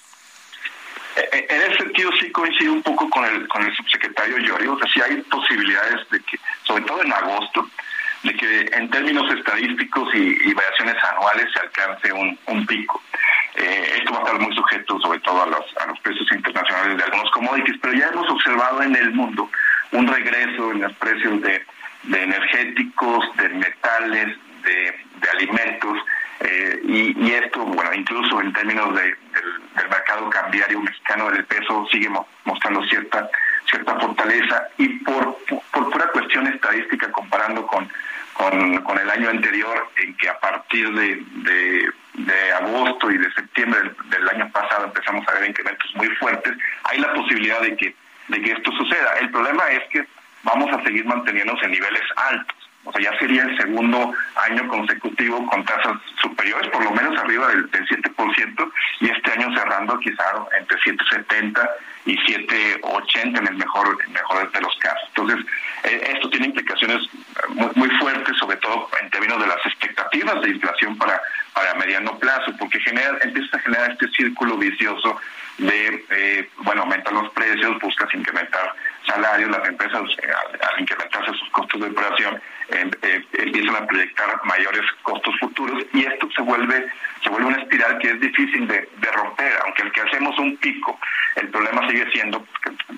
En 1.14 1.60
ese 1.62 1.76
sentido 1.76 2.10
sí 2.18 2.32
coincido 2.32 2.72
un 2.72 2.82
poco 2.82 3.08
con 3.10 3.24
el 3.24 3.46
con 3.48 3.62
el 3.62 3.76
subsecretario 3.76 4.38
Llorio, 4.38 4.72
o 4.72 4.78
sea, 4.78 4.90
sí 4.92 5.00
hay 5.02 5.16
posibilidades 5.22 6.08
de 6.10 6.20
que, 6.20 6.38
sobre 6.64 6.84
todo 6.84 7.02
en 7.02 7.12
agosto, 7.12 7.68
de 8.22 8.34
que 8.34 8.70
en 8.72 8.88
términos 8.90 9.30
estadísticos 9.30 10.08
y, 10.14 10.38
y 10.48 10.54
variaciones 10.54 10.96
anuales 11.04 11.52
se 11.52 11.60
alcance 11.60 12.12
un, 12.12 12.38
un 12.46 12.66
pico. 12.66 13.02
Eh, 13.56 13.96
esto 13.98 14.12
va 14.12 14.20
a 14.20 14.22
estar 14.22 14.40
muy 14.40 14.54
sujeto 14.56 14.98
sobre 15.00 15.20
todo 15.20 15.42
a 15.42 15.46
los, 15.46 15.76
a 15.76 15.86
los 15.86 16.00
precios 16.00 16.32
internacionales 16.32 16.96
de 16.96 17.04
algunos 17.04 17.30
commodities, 17.32 17.76
pero 17.82 17.92
ya 17.92 18.08
hemos 18.08 18.30
observado 18.30 18.82
en 18.82 18.96
el 18.96 19.12
mundo 19.12 19.50
un 19.90 20.06
regreso 20.06 20.72
en 20.72 20.80
los 20.80 20.92
precios 20.94 21.42
de, 21.42 21.62
de 22.04 22.22
energéticos, 22.22 23.36
de 23.36 23.48
metales, 23.50 24.38
de, 24.62 24.98
de 25.20 25.30
alimentos, 25.30 25.98
eh, 26.44 26.80
y, 26.84 27.32
esto, 27.32 27.64
bueno, 27.64 27.92
incluso 27.94 28.40
en 28.40 28.52
términos 28.52 28.94
de, 28.94 29.02
del, 29.02 29.16
del, 29.76 29.88
mercado 29.88 30.28
cambiario 30.30 30.80
mexicano, 30.80 31.30
el 31.30 31.44
peso 31.44 31.86
sigue 31.90 32.08
mo 32.08 32.26
mostrando 32.44 32.84
cierta 32.86 33.30
cierta 33.72 33.98
fortaleza 33.98 34.68
y 34.78 34.88
por, 35.00 35.38
por 35.72 35.90
pura 35.90 36.06
cuestión 36.08 36.46
estadística 36.46 37.10
comparando 37.10 37.66
con, 37.66 37.88
con, 38.34 38.98
el 38.98 39.10
año 39.10 39.30
anterior, 39.30 39.88
en 39.96 40.14
que 40.16 40.28
a 40.28 40.38
partir 40.38 40.92
de, 40.92 41.24
de, 42.14 42.52
agosto 42.52 43.10
y 43.10 43.18
de 43.18 43.32
septiembre 43.32 43.80
del, 44.10 44.28
año 44.28 44.50
pasado 44.52 44.84
empezamos 44.84 45.26
a 45.26 45.32
ver 45.32 45.50
incrementos 45.50 45.90
muy 45.94 46.08
fuertes, 46.16 46.56
hay 46.84 46.98
la 46.98 47.12
posibilidad 47.14 47.60
de 47.60 47.76
que, 47.76 47.94
de 48.28 48.42
que 48.42 48.52
esto 48.52 48.70
suceda. 48.72 49.14
El 49.20 49.30
problema 49.30 49.64
es 49.70 49.82
que 49.90 50.06
vamos 50.42 50.70
a 50.72 50.82
seguir 50.82 51.04
manteniéndonos 51.04 51.62
en 51.62 51.70
niveles 51.70 52.02
altos. 52.16 52.61
O 52.84 52.92
sea, 52.92 53.00
ya 53.00 53.18
sería 53.18 53.42
el 53.42 53.56
segundo 53.56 54.12
año 54.34 54.68
consecutivo 54.68 55.46
con 55.46 55.64
tasas 55.64 55.98
superiores, 56.20 56.68
por 56.70 56.82
lo 56.82 56.90
menos 56.90 57.18
arriba 57.18 57.48
del, 57.48 57.70
del 57.70 57.86
7%, 57.88 58.72
y 59.00 59.10
este 59.10 59.32
año 59.32 59.56
cerrando 59.56 59.98
quizá 60.00 60.24
entre 60.58 60.78
770 60.78 61.70
y 62.04 62.16
780 62.18 63.38
en 63.38 63.46
el 63.46 63.54
mejor, 63.54 63.96
mejor 64.08 64.50
de 64.50 64.60
los 64.60 64.76
casos. 64.78 65.08
Entonces, 65.08 65.46
eh, 65.84 66.12
esto 66.14 66.30
tiene 66.30 66.46
implicaciones 66.46 67.08
muy, 67.74 67.90
fuertes, 67.98 68.36
sobre 68.38 68.56
todo 68.56 68.88
en 69.00 69.10
términos 69.10 69.40
de 69.40 69.46
las 69.46 69.64
expectativas 69.64 70.40
de 70.42 70.50
inflación 70.50 70.96
para, 70.98 71.20
para 71.54 71.74
mediano 71.74 72.18
plazo, 72.18 72.52
porque 72.58 72.80
genera, 72.80 73.18
empieza 73.22 73.56
a 73.56 73.60
generar 73.60 73.92
este 73.92 74.08
círculo 74.10 74.56
vicioso 74.56 75.20
de, 75.58 76.04
eh, 76.10 76.50
bueno, 76.58 76.82
aumentar 76.82 77.12
los 77.12 77.30
precios, 77.32 77.78
buscas 77.80 78.12
incrementar 78.14 78.74
salarios, 79.06 79.50
las 79.50 79.68
empresas 79.68 80.02
eh, 80.22 80.30
al, 80.60 80.80
incrementarse 80.80 81.32
sus 81.38 81.50
costos 81.50 81.80
de 81.80 81.88
operación 81.88 82.40
em, 82.72 82.90
eh, 83.02 83.24
empiezan 83.32 83.76
a 83.76 83.86
proyectar 83.86 84.40
mayores 84.44 84.82
costos 85.02 85.34
futuros 85.40 85.84
y 85.92 86.04
esto 86.04 86.28
se 86.34 86.42
vuelve 86.42 86.86
se 87.22 87.30
vuelve 87.30 87.48
una 87.48 87.62
espiral 87.62 87.98
que 87.98 88.10
es 88.10 88.20
difícil 88.20 88.66
de, 88.66 88.88
romper, 89.14 89.52
aunque 89.64 89.82
el 89.82 89.92
que 89.92 90.00
hacemos 90.00 90.36
un 90.38 90.56
pico, 90.56 90.98
el 91.36 91.48
problema 91.48 91.88
sigue 91.88 92.10
siendo 92.10 92.44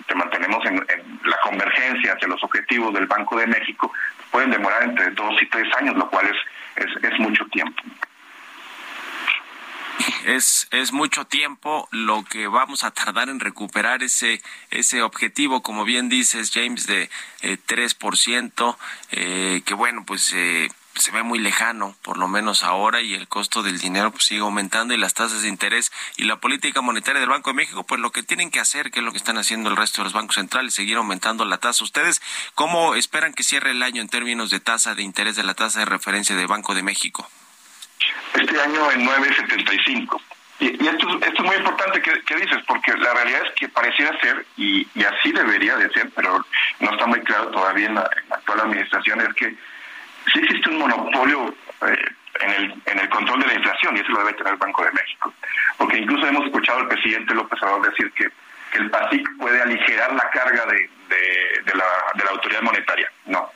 que 0.07 0.15
mantenemos 0.15 0.65
en, 0.65 0.77
la 0.77 1.37
convergencia 1.43 2.15
hacia 2.15 2.29
los 2.29 2.43
objetivos 2.43 2.95
del 2.95 3.07
Banco 3.07 3.37
de 3.37 3.47
México, 3.47 3.93
pueden 4.31 4.51
demorar 4.51 4.85
entre 4.85 5.11
dos 5.11 5.35
y 5.43 5.47
tres 5.47 5.69
años, 5.77 5.97
lo 5.97 6.09
cual 6.09 6.27
es, 6.27 6.89
es 7.03 7.19
mucho 7.19 7.45
tiempo 7.47 7.83
es, 10.25 10.69
es 10.71 10.93
mucho 10.93 11.27
tiempo 11.27 11.89
lo 11.91 12.25
que 12.25 12.47
vamos 12.47 12.85
a 12.85 12.91
tardar 12.91 13.29
en 13.29 13.41
recuperar 13.41 14.03
ese, 14.03 14.43
ese 14.71 15.03
objetivo, 15.03 15.63
como 15.63 15.85
bien 15.85 16.09
dices, 16.09 16.51
James, 16.53 16.87
de 16.87 17.11
eh, 17.43 17.59
3%, 17.67 18.77
eh, 19.11 19.63
que 19.65 19.75
bueno, 19.75 20.05
pues 20.07 20.33
eh, 20.33 20.69
se 20.97 21.11
ve 21.11 21.23
muy 21.23 21.39
lejano, 21.39 21.97
por 22.03 22.17
lo 22.17 22.29
menos 22.29 22.63
ahora, 22.63 23.01
y 23.03 23.15
el 23.15 23.29
costo 23.29 23.63
del 23.63 23.79
dinero 23.79 24.13
pues, 24.13 24.25
sigue 24.25 24.41
aumentando 24.41 24.95
y 24.95 24.97
las 24.97 25.15
tasas 25.15 25.43
de 25.43 25.49
interés 25.49 25.93
y 26.17 26.25
la 26.25 26.41
política 26.41 26.81
monetaria 26.81 27.21
del 27.21 27.29
Banco 27.29 27.51
de 27.51 27.55
México, 27.55 27.85
pues 27.85 28.01
lo 28.01 28.13
que 28.13 28.23
tienen 28.23 28.51
que 28.51 28.61
hacer, 28.61 28.91
que 28.91 29.01
es 29.01 29.05
lo 29.05 29.13
que 29.13 29.19
están 29.19 29.39
haciendo 29.39 29.71
el 29.71 29.77
resto 29.77 30.01
de 30.01 30.05
los 30.05 30.13
bancos 30.13 30.37
centrales, 30.37 30.75
seguir 30.75 30.97
aumentando 30.97 31.45
la 31.45 31.59
tasa. 31.59 31.85
¿Ustedes 31.85 32.23
cómo 32.55 32.95
esperan 32.95 33.35
que 33.35 33.43
cierre 33.43 33.73
el 33.73 33.83
año 33.83 34.01
en 34.01 34.09
términos 34.09 34.51
de 34.51 34.61
tasa 34.61 34.95
de 34.95 35.03
interés 35.03 35.37
de 35.37 35.43
la 35.43 35.55
tasa 35.55 35.81
de 35.81 35.87
referencia 35.87 36.37
del 36.37 36.47
Banco 36.47 36.75
de 36.75 36.83
México? 36.83 37.29
Este 38.35 38.61
año 38.61 38.91
en 38.93 39.07
9.75. 39.07 40.21
Y, 40.61 40.85
y 40.85 40.89
esto, 40.89 41.09
esto 41.21 41.43
es 41.43 41.45
muy 41.45 41.57
importante 41.57 42.01
que, 42.01 42.37
dices, 42.37 42.59
porque 42.67 42.93
la 42.97 43.13
realidad 43.13 43.43
es 43.45 43.53
que 43.53 43.69
pareciera 43.69 44.19
ser, 44.21 44.47
y, 44.57 44.87
así 45.05 45.33
debería 45.33 45.77
de 45.77 45.91
ser, 45.91 46.11
pero 46.15 46.45
no 46.81 46.91
está 46.91 47.07
muy 47.07 47.21
claro 47.23 47.49
todavía 47.49 47.87
en 47.87 47.97
la, 47.97 48.11
actual 48.31 48.61
administración, 48.61 49.21
es 49.21 49.35
que 49.35 49.51
sí 50.33 50.39
existe 50.39 50.71
un 50.71 50.79
monopolio 50.79 51.55
eh, 51.87 52.05
en, 52.41 52.51
el, 52.51 52.75
en 52.87 52.99
el 53.01 53.09
control 53.09 53.41
de 53.41 53.47
la 53.49 53.55
inflación, 53.55 53.97
y 53.97 54.01
eso 54.01 54.13
lo 54.13 54.21
debe 54.21 54.35
tener 54.35 54.53
el 54.53 54.59
Banco 54.59 54.85
de 54.85 54.93
México. 54.93 55.35
Porque 55.77 55.99
incluso 55.99 56.27
hemos 56.27 56.47
escuchado 56.47 56.81
al 56.81 56.89
presidente 56.89 57.35
López 57.35 57.61
Obrador 57.63 57.91
decir 57.91 58.11
que, 58.13 58.29
el 58.75 58.91
PASIC 58.91 59.25
puede 59.39 59.63
aligerar 59.63 60.13
la 60.15 60.29
carga 60.31 60.67
de, 60.67 60.91
de, 61.65 61.75
la, 61.77 61.85
de 62.15 62.25
la 62.25 62.31
autoridad 62.33 62.61
monetaria. 62.61 63.09
No, 63.27 63.49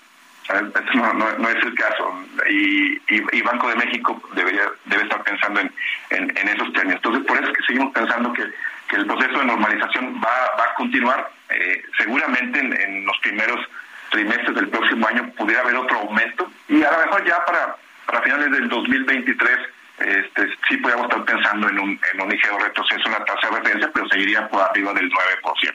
no, 0.55 1.49
es 1.49 1.63
el 1.63 1.75
caso. 1.75 2.25
Y, 2.51 3.01
y, 3.09 3.43
Banco 3.43 3.69
de 3.69 3.77
México 3.77 4.21
debería 4.35 4.63
debe 4.87 5.03
estar 5.03 5.23
pensando 5.23 5.61
en, 5.61 5.73
en, 6.11 6.49
esos 6.49 6.73
términos. 6.73 7.01
Entonces, 7.05 7.27
por 7.27 7.37
eso 7.39 7.51
es 7.51 7.59
que 7.59 7.65
seguimos 7.65 7.93
pensando 7.93 8.33
que, 8.33 8.45
que 8.89 8.97
el 8.97 9.07
proceso 9.07 9.39
de 9.39 9.45
normalización 9.45 10.21
va, 10.25 10.57
va 10.57 10.65
a 10.65 10.75
continuar. 10.75 11.31
Eh, 11.51 11.83
seguramente 11.97 12.61
en, 12.61 13.05
los 13.05 13.19
primeros 13.19 13.61
trimestres 14.11 14.55
del 14.55 14.69
próximo 14.69 15.07
año 15.07 15.31
pudiera 15.37 15.63
haber 15.63 15.77
otro 15.77 15.99
aumento 15.99 16.51
y 16.69 16.83
a 16.83 16.91
lo 16.93 16.99
mejor 16.99 17.25
ya 17.27 17.45
para, 17.45 17.77
para 18.07 18.23
finales 18.23 18.51
del 18.51 18.69
2023 18.69 19.59
este, 19.99 20.49
sí 20.69 20.77
podríamos 20.77 21.09
estar 21.09 21.25
pensando 21.25 21.69
en 21.69 21.79
un, 21.79 22.01
en 22.13 22.21
un 22.21 22.29
ligero 22.29 22.59
retroceso 22.59 23.03
en 23.07 23.13
la 23.13 23.25
tasa 23.25 23.49
de 23.49 23.57
referencia, 23.57 23.91
pero 23.93 24.09
seguiría 24.09 24.49
por 24.49 24.63
arriba 24.63 24.93
del 24.95 25.11
9%. 25.11 25.75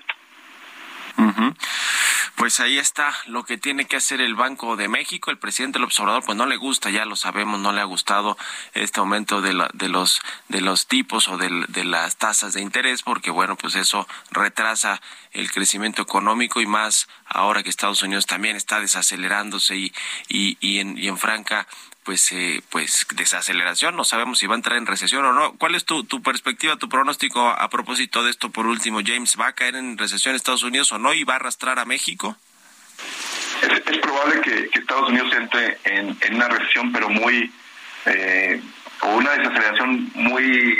Pues 2.35 2.59
ahí 2.59 2.79
está 2.79 3.15
lo 3.27 3.43
que 3.43 3.57
tiene 3.57 3.85
que 3.85 3.95
hacer 3.95 4.19
el 4.19 4.33
Banco 4.33 4.75
de 4.75 4.87
México. 4.87 5.29
El 5.29 5.37
presidente 5.37 5.77
del 5.77 5.85
observador 5.85 6.23
pues 6.25 6.35
no 6.37 6.47
le 6.47 6.57
gusta, 6.57 6.89
ya 6.89 7.05
lo 7.05 7.15
sabemos, 7.15 7.59
no 7.59 7.71
le 7.71 7.79
ha 7.79 7.85
gustado 7.85 8.37
este 8.73 8.99
aumento 8.99 9.41
de, 9.41 9.67
de 9.73 9.89
los 9.89 10.19
de 10.49 10.61
los 10.61 10.87
tipos 10.87 11.27
o 11.27 11.37
de, 11.37 11.65
de, 11.67 11.83
las 11.83 12.17
tasas 12.17 12.53
de 12.53 12.61
interés 12.61 13.03
porque 13.03 13.29
bueno, 13.29 13.55
pues 13.55 13.75
eso 13.75 14.07
retrasa 14.31 14.99
el 15.31 15.51
crecimiento 15.51 16.01
económico 16.01 16.59
y 16.59 16.65
más 16.65 17.07
ahora 17.25 17.61
que 17.61 17.69
Estados 17.69 18.01
Unidos 18.01 18.25
también 18.25 18.55
está 18.55 18.79
desacelerándose 18.79 19.77
y, 19.77 19.93
y, 20.27 20.57
y, 20.59 20.79
en, 20.79 20.97
y 20.97 21.07
en 21.07 21.17
franca 21.17 21.67
pues 22.03 22.31
eh, 22.31 22.61
pues 22.69 23.07
desaceleración 23.15 23.95
no 23.95 24.03
sabemos 24.03 24.39
si 24.39 24.47
va 24.47 24.55
a 24.55 24.57
entrar 24.57 24.77
en 24.77 24.85
recesión 24.85 25.25
o 25.25 25.33
no. 25.33 25.53
Cuál 25.53 25.75
es 25.75 25.85
tu, 25.85 26.03
tu 26.03 26.21
perspectiva 26.21 26.77
tu 26.77 26.89
pronóstico 26.89 27.49
a 27.49 27.69
propósito 27.69 28.23
de 28.23 28.31
esto 28.31 28.49
por 28.49 28.67
último 28.67 28.99
James 29.05 29.35
va 29.39 29.47
a 29.47 29.53
caer 29.53 29.75
en 29.75 29.97
recesión 29.97 30.35
Estados 30.35 30.63
Unidos 30.63 30.91
o 30.91 30.99
no 30.99 31.13
y 31.13 31.23
va 31.23 31.33
a 31.33 31.35
arrastrar 31.37 31.79
a 31.79 31.85
México 31.85 32.37
es, 33.61 33.97
probable 33.99 34.41
que, 34.41 34.69
Estados 34.79 35.09
Unidos 35.09 35.33
entre 35.35 35.77
en, 35.85 36.17
una 36.35 36.47
recesión 36.49 36.91
pero 36.91 37.09
muy 37.09 37.51
eh, 38.05 38.61
o 39.01 39.15
una 39.15 39.31
desaceleración 39.31 40.11
muy 40.15 40.77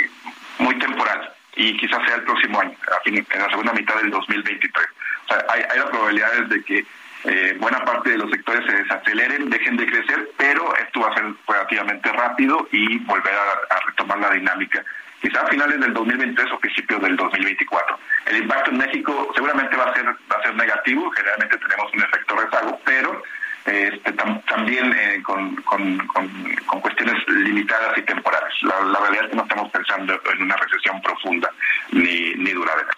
muy 0.58 0.78
temporal 0.78 1.32
y 1.56 1.76
quizás 1.76 2.04
sea 2.06 2.16
el 2.16 2.22
próximo 2.22 2.60
año 2.60 2.76
en 3.06 3.40
la 3.40 3.48
segunda 3.48 3.72
mitad 3.72 3.96
del 3.96 4.10
2023 4.10 4.86
o 5.24 5.28
sea, 5.28 5.44
hay, 5.48 5.62
hay 5.70 5.78
las 5.78 5.88
probabilidades 5.88 6.48
de 6.48 6.64
que 6.64 6.86
eh, 7.24 7.56
buena 7.58 7.82
parte 7.84 8.10
de 8.10 8.18
los 8.18 8.30
sectores 8.30 8.64
se 8.66 8.76
desaceleren, 8.76 9.48
dejen 9.48 9.76
de 9.78 9.86
crecer, 9.86 10.30
pero 10.36 10.76
esto 10.76 11.00
va 11.00 11.08
a 11.08 11.14
ser 11.14 11.24
relativamente 11.48 12.12
rápido 12.12 12.68
y 12.70 12.98
volver 12.98 13.32
a, 13.34 13.80
retomar 13.86 14.18
la 14.18 14.30
dinámica 14.30 14.84
quizá 15.22 15.40
a 15.40 15.46
finales 15.46 15.80
del 15.80 15.94
2023 15.94 16.52
o 16.52 16.58
principios 16.58 17.00
del 17.00 17.16
2024. 17.16 17.98
El 18.26 18.36
impacto 18.42 18.70
en 18.70 18.76
México 18.76 19.32
seguramente 19.34 19.74
va 19.74 19.84
a 19.84 19.94
ser 19.94 20.04
va 20.06 20.36
a 20.38 20.42
ser 20.42 20.54
negativo, 20.54 21.10
generalmente 21.12 21.56
tenemos 21.56 21.92
un 21.94 22.02
efecto 22.02 22.36
rezago, 22.36 22.80
pero 22.84 23.22
este, 23.64 24.12
también 24.12 24.92
eh, 24.92 25.22
con, 25.22 25.56
con, 25.62 26.06
con, 26.06 26.80
cuestiones 26.82 27.16
limitadas 27.28 27.96
y 27.96 28.02
temporales. 28.02 28.52
La, 28.62 28.80
la, 28.80 28.98
realidad 29.00 29.24
es 29.24 29.30
que 29.30 29.36
no 29.36 29.42
estamos 29.44 29.70
pensando 29.70 30.20
en 30.34 30.42
una 30.42 30.56
recesión 30.56 31.00
profunda 31.00 31.50
ni, 31.90 32.34
ni 32.34 32.50
duradera. 32.50 32.90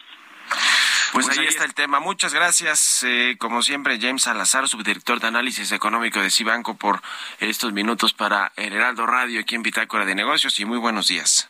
Pues, 1.16 1.38
ahí 1.38 1.46
está 1.46 1.64
el 1.64 1.72
tema. 1.72 1.98
Muchas 1.98 2.34
gracias, 2.34 3.02
eh, 3.02 3.36
como 3.38 3.62
siempre, 3.62 3.98
James 3.98 4.24
Salazar, 4.24 4.68
subdirector 4.68 5.18
de 5.18 5.28
análisis 5.28 5.72
económico 5.72 6.20
de 6.20 6.28
Cibanco, 6.28 6.74
por 6.74 7.00
estos 7.40 7.72
minutos 7.72 8.12
para 8.12 8.52
el 8.56 8.74
Heraldo 8.74 9.06
Radio 9.06 9.40
aquí 9.40 9.54
en 9.54 9.62
Bitácora 9.62 10.04
de 10.04 10.14
Negocios 10.14 10.60
y 10.60 10.66
muy 10.66 10.76
buenos 10.76 11.08
días. 11.08 11.48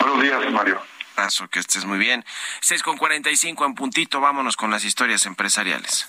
Buenos 0.00 0.20
días, 0.20 0.50
Mario. 0.50 0.82
Paso, 1.14 1.46
que 1.46 1.60
estés 1.60 1.84
muy 1.84 1.98
bien. 1.98 2.24
6 2.62 2.82
con 2.82 2.98
45 2.98 3.64
en 3.64 3.74
puntito, 3.76 4.20
vámonos 4.20 4.56
con 4.56 4.72
las 4.72 4.84
historias 4.84 5.24
empresariales. 5.26 6.08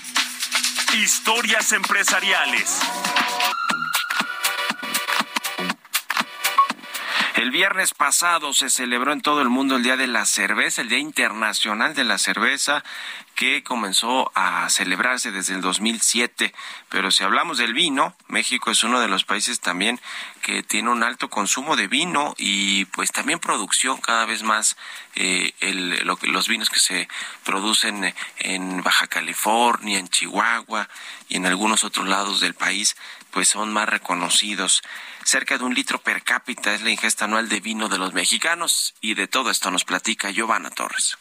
Historias 0.93 1.71
empresariales. 1.71 2.81
El 7.41 7.49
viernes 7.49 7.95
pasado 7.95 8.53
se 8.53 8.69
celebró 8.69 9.13
en 9.13 9.21
todo 9.21 9.41
el 9.41 9.49
mundo 9.49 9.75
el 9.75 9.81
Día 9.81 9.97
de 9.97 10.05
la 10.05 10.27
Cerveza, 10.27 10.83
el 10.83 10.89
Día 10.89 10.99
Internacional 10.99 11.95
de 11.95 12.03
la 12.03 12.19
Cerveza, 12.19 12.83
que 13.33 13.63
comenzó 13.63 14.31
a 14.35 14.69
celebrarse 14.69 15.31
desde 15.31 15.55
el 15.55 15.61
2007. 15.61 16.53
Pero 16.89 17.09
si 17.09 17.23
hablamos 17.23 17.57
del 17.57 17.73
vino, 17.73 18.15
México 18.27 18.69
es 18.69 18.83
uno 18.83 18.99
de 18.99 19.07
los 19.07 19.23
países 19.23 19.59
también 19.59 19.99
que 20.43 20.61
tiene 20.61 20.91
un 20.91 21.01
alto 21.01 21.31
consumo 21.31 21.75
de 21.75 21.87
vino 21.87 22.35
y 22.37 22.85
pues 22.85 23.11
también 23.11 23.39
producción 23.39 23.99
cada 23.99 24.27
vez 24.27 24.43
más 24.43 24.77
eh, 25.15 25.53
el, 25.61 26.05
lo, 26.05 26.19
los 26.21 26.47
vinos 26.47 26.69
que 26.69 26.79
se 26.79 27.07
producen 27.43 28.13
en 28.37 28.83
Baja 28.83 29.07
California, 29.07 29.97
en 29.97 30.09
Chihuahua 30.09 30.87
y 31.27 31.37
en 31.37 31.47
algunos 31.47 31.83
otros 31.83 32.07
lados 32.07 32.39
del 32.39 32.53
país 32.53 32.95
pues 33.31 33.49
son 33.49 33.71
más 33.73 33.87
reconocidos. 33.89 34.81
Cerca 35.23 35.57
de 35.57 35.63
un 35.63 35.73
litro 35.73 35.99
per 35.99 36.23
cápita 36.23 36.73
es 36.73 36.81
la 36.81 36.91
ingesta 36.91 37.25
anual 37.25 37.49
de 37.49 37.59
vino 37.59 37.89
de 37.89 37.97
los 37.97 38.13
mexicanos 38.13 38.93
y 39.01 39.13
de 39.15 39.27
todo 39.27 39.49
esto 39.49 39.71
nos 39.71 39.85
platica 39.85 40.29
Giovanna 40.31 40.69
Torres. 40.69 41.17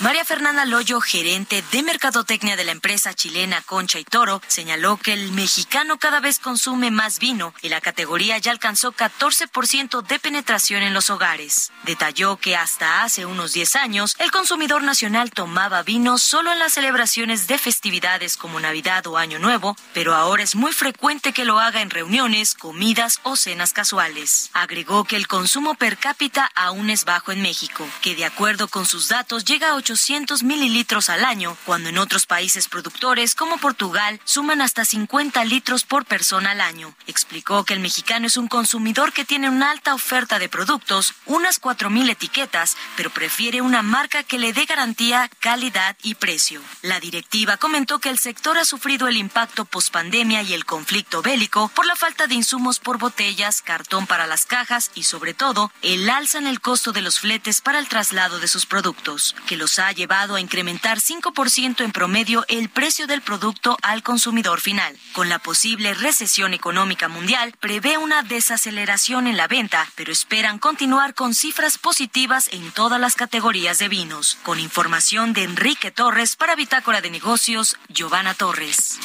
María 0.00 0.26
Fernanda 0.26 0.66
Loyo, 0.66 1.00
gerente 1.00 1.64
de 1.72 1.82
mercadotecnia 1.82 2.54
de 2.54 2.64
la 2.64 2.72
empresa 2.72 3.14
chilena 3.14 3.62
Concha 3.62 3.98
y 3.98 4.04
Toro, 4.04 4.42
señaló 4.46 4.98
que 4.98 5.14
el 5.14 5.32
mexicano 5.32 5.98
cada 5.98 6.20
vez 6.20 6.38
consume 6.38 6.90
más 6.90 7.18
vino 7.18 7.54
y 7.62 7.70
la 7.70 7.80
categoría 7.80 8.36
ya 8.36 8.50
alcanzó 8.50 8.92
14% 8.92 10.02
de 10.02 10.18
penetración 10.18 10.82
en 10.82 10.92
los 10.92 11.08
hogares. 11.08 11.72
Detalló 11.84 12.36
que 12.36 12.56
hasta 12.56 13.04
hace 13.04 13.24
unos 13.24 13.54
10 13.54 13.76
años 13.76 14.16
el 14.18 14.30
consumidor 14.30 14.82
nacional 14.82 15.30
tomaba 15.30 15.82
vino 15.82 16.18
solo 16.18 16.52
en 16.52 16.58
las 16.58 16.74
celebraciones 16.74 17.46
de 17.46 17.56
festividades 17.56 18.36
como 18.36 18.60
Navidad 18.60 19.06
o 19.06 19.16
Año 19.16 19.38
Nuevo, 19.38 19.78
pero 19.94 20.14
ahora 20.14 20.42
es 20.42 20.56
muy 20.56 20.74
frecuente 20.74 21.32
que 21.32 21.46
lo 21.46 21.58
haga 21.58 21.80
en 21.80 21.88
reuniones, 21.88 22.54
comidas 22.54 23.20
o 23.22 23.34
cenas 23.34 23.72
casuales. 23.72 24.50
Agregó 24.52 25.04
que 25.04 25.16
el 25.16 25.26
consumo 25.26 25.74
per 25.74 25.96
cápita 25.96 26.50
aún 26.54 26.90
es 26.90 27.06
bajo 27.06 27.32
en 27.32 27.40
México, 27.40 27.88
que 28.02 28.14
de 28.14 28.26
acuerdo 28.26 28.68
con 28.68 28.84
sus 28.84 29.08
datos 29.08 29.46
llega 29.46 29.70
a 29.70 29.74
800 29.86 30.42
mililitros 30.42 31.08
al 31.10 31.24
año, 31.24 31.56
cuando 31.64 31.90
en 31.90 31.98
otros 31.98 32.26
países 32.26 32.66
productores 32.66 33.36
como 33.36 33.56
Portugal 33.58 34.20
suman 34.24 34.60
hasta 34.60 34.84
50 34.84 35.44
litros 35.44 35.84
por 35.84 36.04
persona 36.04 36.50
al 36.50 36.60
año. 36.60 36.92
Explicó 37.06 37.62
que 37.64 37.74
el 37.74 37.78
mexicano 37.78 38.26
es 38.26 38.36
un 38.36 38.48
consumidor 38.48 39.12
que 39.12 39.24
tiene 39.24 39.48
una 39.48 39.70
alta 39.70 39.94
oferta 39.94 40.40
de 40.40 40.48
productos, 40.48 41.14
unas 41.24 41.60
4.000 41.60 42.10
etiquetas, 42.10 42.76
pero 42.96 43.10
prefiere 43.10 43.60
una 43.60 43.82
marca 43.82 44.24
que 44.24 44.40
le 44.40 44.52
dé 44.52 44.64
garantía, 44.64 45.30
calidad 45.38 45.96
y 46.02 46.16
precio. 46.16 46.60
La 46.82 46.98
directiva 46.98 47.56
comentó 47.56 48.00
que 48.00 48.08
el 48.08 48.18
sector 48.18 48.58
ha 48.58 48.64
sufrido 48.64 49.06
el 49.06 49.16
impacto 49.16 49.66
pospandemia 49.66 50.42
y 50.42 50.52
el 50.52 50.64
conflicto 50.64 51.22
bélico 51.22 51.68
por 51.68 51.86
la 51.86 51.94
falta 51.94 52.26
de 52.26 52.34
insumos 52.34 52.80
por 52.80 52.98
botellas, 52.98 53.62
cartón 53.62 54.08
para 54.08 54.26
las 54.26 54.46
cajas 54.46 54.90
y 54.96 55.04
sobre 55.04 55.32
todo 55.32 55.70
el 55.82 56.10
alza 56.10 56.38
en 56.38 56.48
el 56.48 56.60
costo 56.60 56.90
de 56.90 57.02
los 57.02 57.20
fletes 57.20 57.60
para 57.60 57.78
el 57.78 57.86
traslado 57.86 58.40
de 58.40 58.48
sus 58.48 58.66
productos, 58.66 59.36
que 59.46 59.56
los 59.56 59.75
ha 59.78 59.92
llevado 59.92 60.34
a 60.34 60.40
incrementar 60.40 60.98
5% 60.98 61.84
en 61.84 61.92
promedio 61.92 62.44
el 62.48 62.68
precio 62.68 63.06
del 63.06 63.22
producto 63.22 63.76
al 63.82 64.02
consumidor 64.02 64.60
final. 64.60 64.96
Con 65.12 65.28
la 65.28 65.38
posible 65.38 65.94
recesión 65.94 66.54
económica 66.54 67.08
mundial, 67.08 67.54
prevé 67.60 67.98
una 67.98 68.22
desaceleración 68.22 69.26
en 69.26 69.36
la 69.36 69.48
venta, 69.48 69.86
pero 69.94 70.12
esperan 70.12 70.58
continuar 70.58 71.14
con 71.14 71.34
cifras 71.34 71.78
positivas 71.78 72.48
en 72.52 72.70
todas 72.72 73.00
las 73.00 73.14
categorías 73.14 73.78
de 73.78 73.88
vinos. 73.88 74.38
Con 74.42 74.60
información 74.60 75.32
de 75.32 75.44
Enrique 75.44 75.90
Torres 75.90 76.36
para 76.36 76.56
Bitácora 76.56 77.00
de 77.00 77.10
Negocios, 77.10 77.76
Giovanna 77.88 78.34
Torres. 78.34 78.98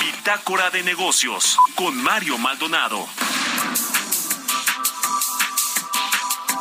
Bitácora 0.00 0.70
de 0.70 0.82
Negocios 0.82 1.56
con 1.74 1.96
Mario 2.00 2.38
Maldonado. 2.38 3.08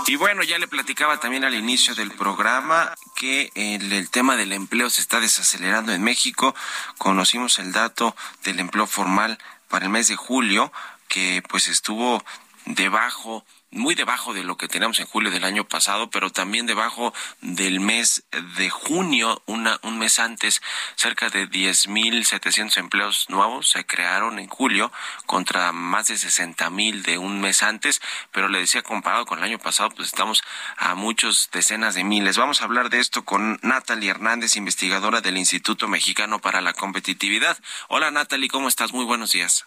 Y 0.07 0.15
bueno, 0.15 0.43
ya 0.43 0.57
le 0.57 0.67
platicaba 0.67 1.19
también 1.19 1.43
al 1.43 1.53
inicio 1.53 1.95
del 1.95 2.11
programa 2.11 2.93
que 3.15 3.51
el, 3.55 3.93
el, 3.93 4.09
tema 4.09 4.35
del 4.35 4.51
empleo 4.51 4.89
se 4.89 5.01
está 5.01 5.19
desacelerando 5.19 5.93
en 5.93 6.03
México. 6.03 6.55
Conocimos 6.97 7.59
el 7.59 7.71
dato 7.71 8.15
del 8.43 8.59
empleo 8.59 8.87
formal 8.87 9.37
para 9.69 9.85
el 9.85 9.91
mes 9.91 10.07
de 10.07 10.15
julio, 10.15 10.71
que 11.07 11.43
pues 11.47 11.67
estuvo 11.67 12.23
debajo 12.65 13.45
muy 13.71 13.95
debajo 13.95 14.33
de 14.33 14.43
lo 14.43 14.57
que 14.57 14.67
teníamos 14.67 14.99
en 14.99 15.07
julio 15.07 15.31
del 15.31 15.45
año 15.45 15.63
pasado, 15.63 16.09
pero 16.09 16.29
también 16.29 16.65
debajo 16.65 17.13
del 17.41 17.79
mes 17.79 18.23
de 18.57 18.69
junio, 18.69 19.41
una, 19.45 19.79
un 19.83 19.97
mes 19.97 20.19
antes, 20.19 20.61
cerca 20.95 21.29
de 21.29 21.49
10.700 21.49 22.77
empleos 22.77 23.29
nuevos 23.29 23.69
se 23.69 23.85
crearon 23.85 24.39
en 24.39 24.47
julio 24.47 24.91
contra 25.25 25.71
más 25.71 26.07
de 26.07 26.15
60.000 26.15 27.01
de 27.01 27.17
un 27.17 27.39
mes 27.39 27.63
antes, 27.63 28.01
pero 28.31 28.49
le 28.49 28.59
decía 28.59 28.81
comparado 28.81 29.25
con 29.25 29.39
el 29.39 29.45
año 29.45 29.59
pasado, 29.59 29.89
pues 29.91 30.09
estamos 30.09 30.43
a 30.77 30.95
muchos 30.95 31.49
decenas 31.53 31.95
de 31.95 32.03
miles. 32.03 32.37
Vamos 32.37 32.61
a 32.61 32.65
hablar 32.65 32.89
de 32.89 32.99
esto 32.99 33.23
con 33.23 33.57
Natalie 33.61 34.09
Hernández, 34.09 34.57
investigadora 34.57 35.21
del 35.21 35.37
Instituto 35.37 35.87
Mexicano 35.87 36.39
para 36.39 36.59
la 36.61 36.73
Competitividad. 36.73 37.57
Hola 37.87 38.11
Natalie, 38.11 38.49
¿cómo 38.49 38.67
estás? 38.67 38.91
Muy 38.91 39.05
buenos 39.05 39.31
días. 39.31 39.65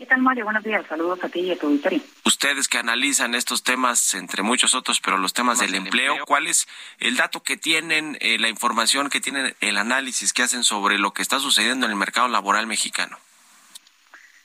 ¿Qué 0.00 0.06
tal, 0.06 0.22
Mario? 0.22 0.44
Buenos 0.44 0.64
días. 0.64 0.82
Saludos 0.86 1.22
a 1.22 1.28
ti 1.28 1.40
y 1.40 1.50
a 1.50 1.58
tu 1.58 1.66
auditorio. 1.66 2.00
Ustedes 2.24 2.68
que 2.68 2.78
analizan 2.78 3.34
estos 3.34 3.62
temas, 3.62 4.14
entre 4.14 4.42
muchos 4.42 4.74
otros, 4.74 4.98
pero 4.98 5.18
los 5.18 5.34
temas 5.34 5.58
del 5.58 5.74
empleo, 5.74 6.24
¿cuál 6.26 6.46
es 6.46 6.66
el 7.00 7.18
dato 7.18 7.42
que 7.42 7.58
tienen, 7.58 8.16
eh, 8.22 8.38
la 8.38 8.48
información 8.48 9.10
que 9.10 9.20
tienen, 9.20 9.54
el 9.60 9.76
análisis 9.76 10.32
que 10.32 10.42
hacen 10.42 10.64
sobre 10.64 10.98
lo 10.98 11.12
que 11.12 11.20
está 11.20 11.38
sucediendo 11.38 11.84
en 11.84 11.92
el 11.92 11.98
mercado 11.98 12.28
laboral 12.28 12.66
mexicano? 12.66 13.18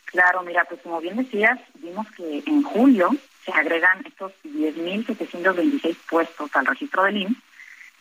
Claro, 0.03 0.43
mira, 0.43 0.65
pues 0.65 0.81
como 0.81 0.99
bien 0.99 1.15
decías, 1.15 1.57
vimos 1.75 2.05
que 2.17 2.43
en 2.45 2.61
julio 2.61 3.15
se 3.45 3.53
agregan 3.53 4.05
estos 4.05 4.33
10.726 4.43 5.95
puestos 6.09 6.53
al 6.53 6.65
registro 6.65 7.03
del 7.03 7.15
IMSS 7.15 7.37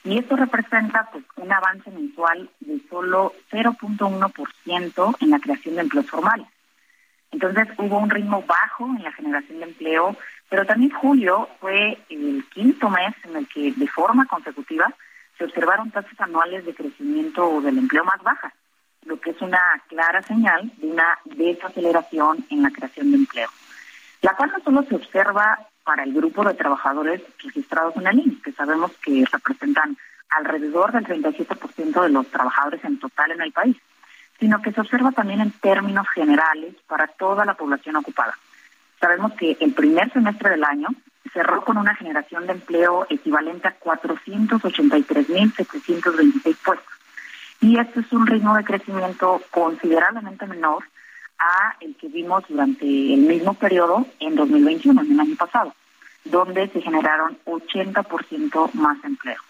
y 0.02 0.18
esto 0.18 0.34
representa 0.34 1.08
pues 1.12 1.22
un 1.36 1.52
avance 1.52 1.88
mensual 1.92 2.50
de 2.58 2.80
solo 2.90 3.32
0.1% 3.52 5.16
en 5.20 5.30
la 5.30 5.38
creación 5.38 5.76
de 5.76 5.82
empleos 5.82 6.10
formales. 6.10 6.48
Entonces 7.34 7.66
hubo 7.78 7.98
un 7.98 8.10
ritmo 8.10 8.44
bajo 8.46 8.86
en 8.86 9.02
la 9.02 9.10
generación 9.10 9.58
de 9.58 9.64
empleo, 9.64 10.16
pero 10.48 10.64
también 10.64 10.92
julio 10.92 11.48
fue 11.58 11.98
el 12.08 12.44
quinto 12.54 12.88
mes 12.88 13.12
en 13.24 13.34
el 13.34 13.48
que 13.48 13.72
de 13.72 13.88
forma 13.88 14.24
consecutiva 14.26 14.94
se 15.36 15.42
observaron 15.42 15.90
tasas 15.90 16.20
anuales 16.20 16.64
de 16.64 16.72
crecimiento 16.72 17.60
del 17.60 17.78
empleo 17.78 18.04
más 18.04 18.22
bajas, 18.22 18.52
lo 19.04 19.18
que 19.20 19.30
es 19.30 19.42
una 19.42 19.58
clara 19.88 20.22
señal 20.22 20.70
de 20.76 20.86
una 20.86 21.18
desaceleración 21.24 22.46
en 22.50 22.62
la 22.62 22.70
creación 22.70 23.10
de 23.10 23.16
empleo, 23.16 23.48
la 24.22 24.36
cual 24.36 24.52
no 24.52 24.62
solo 24.62 24.82
se 24.84 24.94
observa 24.94 25.58
para 25.82 26.04
el 26.04 26.14
grupo 26.14 26.44
de 26.44 26.54
trabajadores 26.54 27.20
registrados 27.42 27.96
en 27.96 28.06
el 28.06 28.20
INS, 28.20 28.42
que 28.44 28.52
sabemos 28.52 28.92
que 28.98 29.24
representan 29.32 29.96
alrededor 30.30 30.92
del 30.92 31.04
37% 31.04 32.00
de 32.00 32.10
los 32.10 32.28
trabajadores 32.28 32.84
en 32.84 33.00
total 33.00 33.32
en 33.32 33.40
el 33.40 33.50
país, 33.50 33.76
sino 34.44 34.60
que 34.60 34.72
se 34.72 34.80
observa 34.82 35.10
también 35.10 35.40
en 35.40 35.52
términos 35.52 36.06
generales 36.10 36.74
para 36.86 37.06
toda 37.06 37.46
la 37.46 37.54
población 37.54 37.96
ocupada. 37.96 38.36
Sabemos 39.00 39.32
que 39.32 39.56
el 39.58 39.72
primer 39.72 40.12
semestre 40.12 40.50
del 40.50 40.64
año 40.64 40.88
cerró 41.32 41.64
con 41.64 41.78
una 41.78 41.94
generación 41.94 42.46
de 42.46 42.52
empleo 42.52 43.06
equivalente 43.08 43.68
a 43.68 43.80
483.726 43.80 46.56
puestos. 46.62 46.92
Y 47.62 47.78
este 47.78 48.00
es 48.00 48.12
un 48.12 48.26
ritmo 48.26 48.54
de 48.54 48.64
crecimiento 48.64 49.40
considerablemente 49.50 50.46
menor 50.46 50.84
a 51.38 51.76
el 51.80 51.96
que 51.96 52.08
vimos 52.08 52.44
durante 52.46 52.84
el 52.84 53.20
mismo 53.20 53.54
periodo 53.54 54.06
en 54.20 54.36
2021, 54.36 55.00
en 55.00 55.12
el 55.12 55.20
año 55.20 55.36
pasado, 55.36 55.74
donde 56.26 56.68
se 56.68 56.82
generaron 56.82 57.38
80% 57.46 58.74
más 58.74 59.02
empleo. 59.04 59.40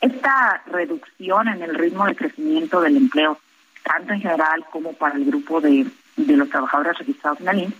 Esta 0.00 0.64
reducción 0.66 1.46
en 1.46 1.62
el 1.62 1.76
ritmo 1.76 2.06
de 2.06 2.16
crecimiento 2.16 2.80
del 2.80 2.96
empleo 2.96 3.38
tanto 3.82 4.12
en 4.12 4.20
general 4.20 4.64
como 4.70 4.92
para 4.92 5.16
el 5.16 5.24
grupo 5.24 5.60
de, 5.60 5.86
de 6.16 6.36
los 6.36 6.48
trabajadores 6.48 6.98
registrados 6.98 7.40
en 7.40 7.46
la 7.46 7.52
LIN, 7.52 7.74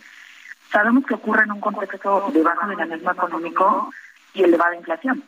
sabemos 0.71 1.05
que 1.07 1.15
ocurre 1.15 1.45
en 1.45 1.53
un 1.53 1.61
contexto 1.61 2.31
de 2.33 2.43
bajo 2.43 2.69
dinamismo 2.69 3.13
económico 3.13 3.91
y 4.35 4.43
elevada 4.43 4.77
inflación. 4.77 5.23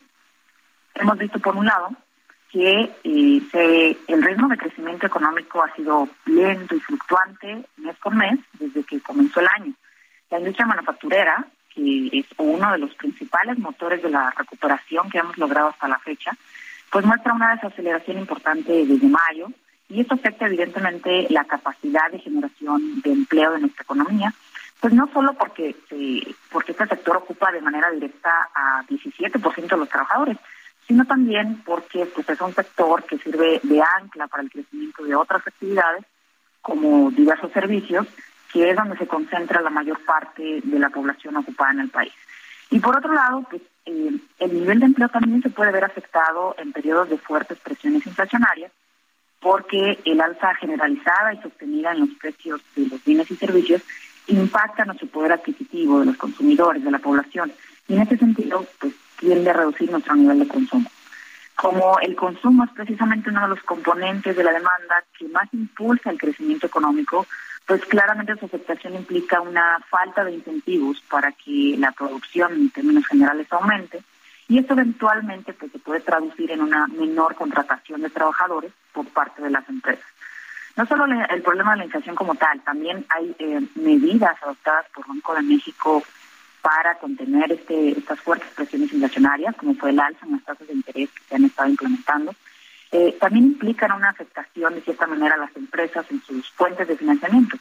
Hemos 0.94 1.18
visto, 1.18 1.38
por 1.38 1.56
un 1.56 1.66
lado, 1.66 1.90
que 2.50 2.88
eh, 3.02 3.42
se, 3.50 3.98
el 4.06 4.22
ritmo 4.22 4.48
de 4.48 4.56
crecimiento 4.56 5.06
económico 5.06 5.62
ha 5.62 5.74
sido 5.74 6.08
lento 6.26 6.76
y 6.76 6.80
fluctuante 6.80 7.64
mes 7.78 7.96
por 7.96 8.14
mes 8.14 8.38
desde 8.60 8.84
que 8.84 9.00
comenzó 9.00 9.40
el 9.40 9.48
año. 9.58 9.72
La 10.30 10.38
industria 10.38 10.66
manufacturera, 10.66 11.44
que 11.74 12.10
es 12.12 12.26
uno 12.38 12.70
de 12.70 12.78
los 12.78 12.94
principales 12.94 13.58
motores 13.58 14.02
de 14.02 14.10
la 14.10 14.30
recuperación 14.30 15.10
que 15.10 15.18
hemos 15.18 15.36
logrado 15.36 15.68
hasta 15.68 15.88
la 15.88 15.98
fecha, 15.98 16.30
pues 16.90 17.04
muestra 17.04 17.32
una 17.32 17.56
desaceleración 17.56 18.18
importante 18.18 18.86
desde 18.86 19.08
mayo, 19.08 19.48
y 19.88 20.00
esto 20.00 20.14
afecta 20.14 20.46
evidentemente 20.46 21.26
la 21.30 21.44
capacidad 21.44 22.10
de 22.10 22.18
generación 22.18 23.00
de 23.02 23.12
empleo 23.12 23.52
de 23.52 23.60
nuestra 23.60 23.82
economía, 23.82 24.32
pues 24.80 24.92
no 24.92 25.08
solo 25.12 25.34
porque, 25.34 25.74
porque 26.50 26.72
este 26.72 26.86
sector 26.86 27.16
ocupa 27.16 27.52
de 27.52 27.60
manera 27.60 27.90
directa 27.90 28.30
a 28.54 28.84
17% 28.86 29.68
de 29.68 29.76
los 29.76 29.88
trabajadores, 29.88 30.36
sino 30.86 31.04
también 31.06 31.62
porque 31.64 32.06
pues, 32.06 32.28
es 32.28 32.40
un 32.40 32.54
sector 32.54 33.02
que 33.04 33.18
sirve 33.18 33.60
de 33.62 33.82
ancla 33.82 34.26
para 34.26 34.42
el 34.42 34.50
crecimiento 34.50 35.04
de 35.04 35.14
otras 35.14 35.46
actividades, 35.46 36.04
como 36.60 37.10
diversos 37.10 37.52
servicios, 37.52 38.06
que 38.52 38.70
es 38.70 38.76
donde 38.76 38.96
se 38.96 39.06
concentra 39.06 39.60
la 39.60 39.70
mayor 39.70 40.02
parte 40.04 40.60
de 40.62 40.78
la 40.78 40.90
población 40.90 41.36
ocupada 41.36 41.72
en 41.72 41.80
el 41.80 41.90
país. 41.90 42.12
Y 42.70 42.80
por 42.80 42.96
otro 42.96 43.12
lado, 43.12 43.46
pues, 43.48 43.62
eh, 43.86 44.10
el 44.38 44.54
nivel 44.54 44.80
de 44.80 44.86
empleo 44.86 45.08
también 45.08 45.42
se 45.42 45.50
puede 45.50 45.72
ver 45.72 45.84
afectado 45.84 46.54
en 46.58 46.72
periodos 46.72 47.08
de 47.10 47.18
fuertes 47.18 47.58
presiones 47.58 48.06
inflacionarias, 48.06 48.72
porque 49.44 49.98
el 50.06 50.22
alza 50.22 50.54
generalizada 50.54 51.34
y 51.34 51.42
sostenida 51.42 51.92
en 51.92 52.00
los 52.00 52.08
precios 52.18 52.62
de 52.74 52.88
los 52.88 53.04
bienes 53.04 53.30
y 53.30 53.36
servicios 53.36 53.82
impacta 54.26 54.86
nuestro 54.86 55.06
poder 55.08 55.32
adquisitivo 55.32 56.00
de 56.00 56.06
los 56.06 56.16
consumidores, 56.16 56.82
de 56.82 56.90
la 56.90 56.98
población, 56.98 57.52
y 57.86 57.92
en 57.94 58.00
ese 58.00 58.16
sentido, 58.16 58.64
pues 58.80 58.94
tiende 59.18 59.50
a 59.50 59.52
reducir 59.52 59.90
nuestro 59.90 60.16
nivel 60.16 60.38
de 60.38 60.48
consumo. 60.48 60.90
Como 61.56 61.98
el 62.00 62.16
consumo 62.16 62.64
es 62.64 62.70
precisamente 62.70 63.28
uno 63.28 63.42
de 63.42 63.48
los 63.48 63.62
componentes 63.64 64.34
de 64.34 64.44
la 64.44 64.50
demanda 64.50 65.04
que 65.18 65.28
más 65.28 65.52
impulsa 65.52 66.10
el 66.10 66.18
crecimiento 66.18 66.66
económico, 66.66 67.26
pues 67.66 67.84
claramente 67.84 68.36
su 68.36 68.46
afectación 68.46 68.94
implica 68.94 69.42
una 69.42 69.78
falta 69.90 70.24
de 70.24 70.32
incentivos 70.32 71.02
para 71.10 71.32
que 71.32 71.76
la 71.78 71.92
producción 71.92 72.54
en 72.54 72.70
términos 72.70 73.06
generales 73.06 73.46
aumente 73.52 74.02
y 74.48 74.58
esto 74.58 74.74
eventualmente 74.74 75.52
pues, 75.52 75.72
se 75.72 75.78
puede 75.78 76.00
traducir 76.00 76.50
en 76.50 76.60
una 76.60 76.86
menor 76.88 77.34
contratación 77.34 78.02
de 78.02 78.10
trabajadores 78.10 78.72
por 78.92 79.06
parte 79.08 79.42
de 79.42 79.50
las 79.50 79.68
empresas. 79.68 80.04
No 80.76 80.86
solo 80.86 81.04
el 81.04 81.42
problema 81.42 81.72
de 81.72 81.78
la 81.78 81.84
inflación 81.84 82.16
como 82.16 82.34
tal, 82.34 82.60
también 82.62 83.06
hay 83.08 83.34
eh, 83.38 83.60
medidas 83.76 84.36
adoptadas 84.42 84.86
por 84.92 85.06
Banco 85.06 85.34
de 85.34 85.42
México 85.42 86.02
para 86.60 86.96
contener 86.96 87.52
este, 87.52 87.90
estas 87.90 88.18
fuertes 88.20 88.48
presiones 88.56 88.92
inflacionarias, 88.92 89.54
como 89.56 89.74
fue 89.74 89.90
el 89.90 90.00
alza 90.00 90.26
en 90.26 90.32
las 90.32 90.44
tasas 90.44 90.66
de 90.66 90.74
interés 90.74 91.10
que 91.10 91.22
se 91.28 91.34
han 91.36 91.44
estado 91.44 91.68
implementando, 91.68 92.34
eh, 92.90 93.16
también 93.20 93.46
implican 93.46 93.92
una 93.92 94.10
afectación 94.10 94.74
de 94.74 94.80
cierta 94.80 95.06
manera 95.06 95.34
a 95.36 95.38
las 95.38 95.56
empresas 95.56 96.06
en 96.10 96.22
sus 96.22 96.50
fuentes 96.50 96.88
de 96.88 96.96
financiamiento, 96.96 97.56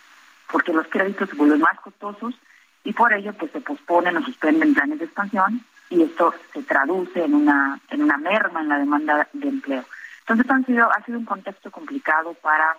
porque 0.52 0.74
los 0.74 0.88
créditos 0.88 1.30
se 1.30 1.36
vuelven 1.36 1.60
más 1.60 1.80
costosos 1.82 2.34
y 2.84 2.94
por 2.94 3.14
ello 3.14 3.34
pues 3.34 3.52
se 3.52 3.62
posponen 3.62 4.18
o 4.18 4.24
suspenden 4.24 4.74
planes 4.74 5.00
de 5.00 5.06
expansión 5.06 5.64
y 5.94 6.04
esto 6.04 6.34
se 6.52 6.64
traduce 6.64 7.24
en 7.24 7.34
una 7.34 7.80
en 7.90 8.04
una 8.04 8.18
merma 8.18 8.62
en 8.62 8.70
la 8.70 8.80
demanda 8.80 9.28
de 9.32 9.48
empleo. 9.48 9.86
Entonces 10.22 10.50
han 10.50 10.66
sido, 10.66 10.90
ha 10.92 11.04
sido 11.04 11.20
un 11.20 11.26
contexto 11.26 11.70
complicado 11.70 12.34
para 12.36 12.78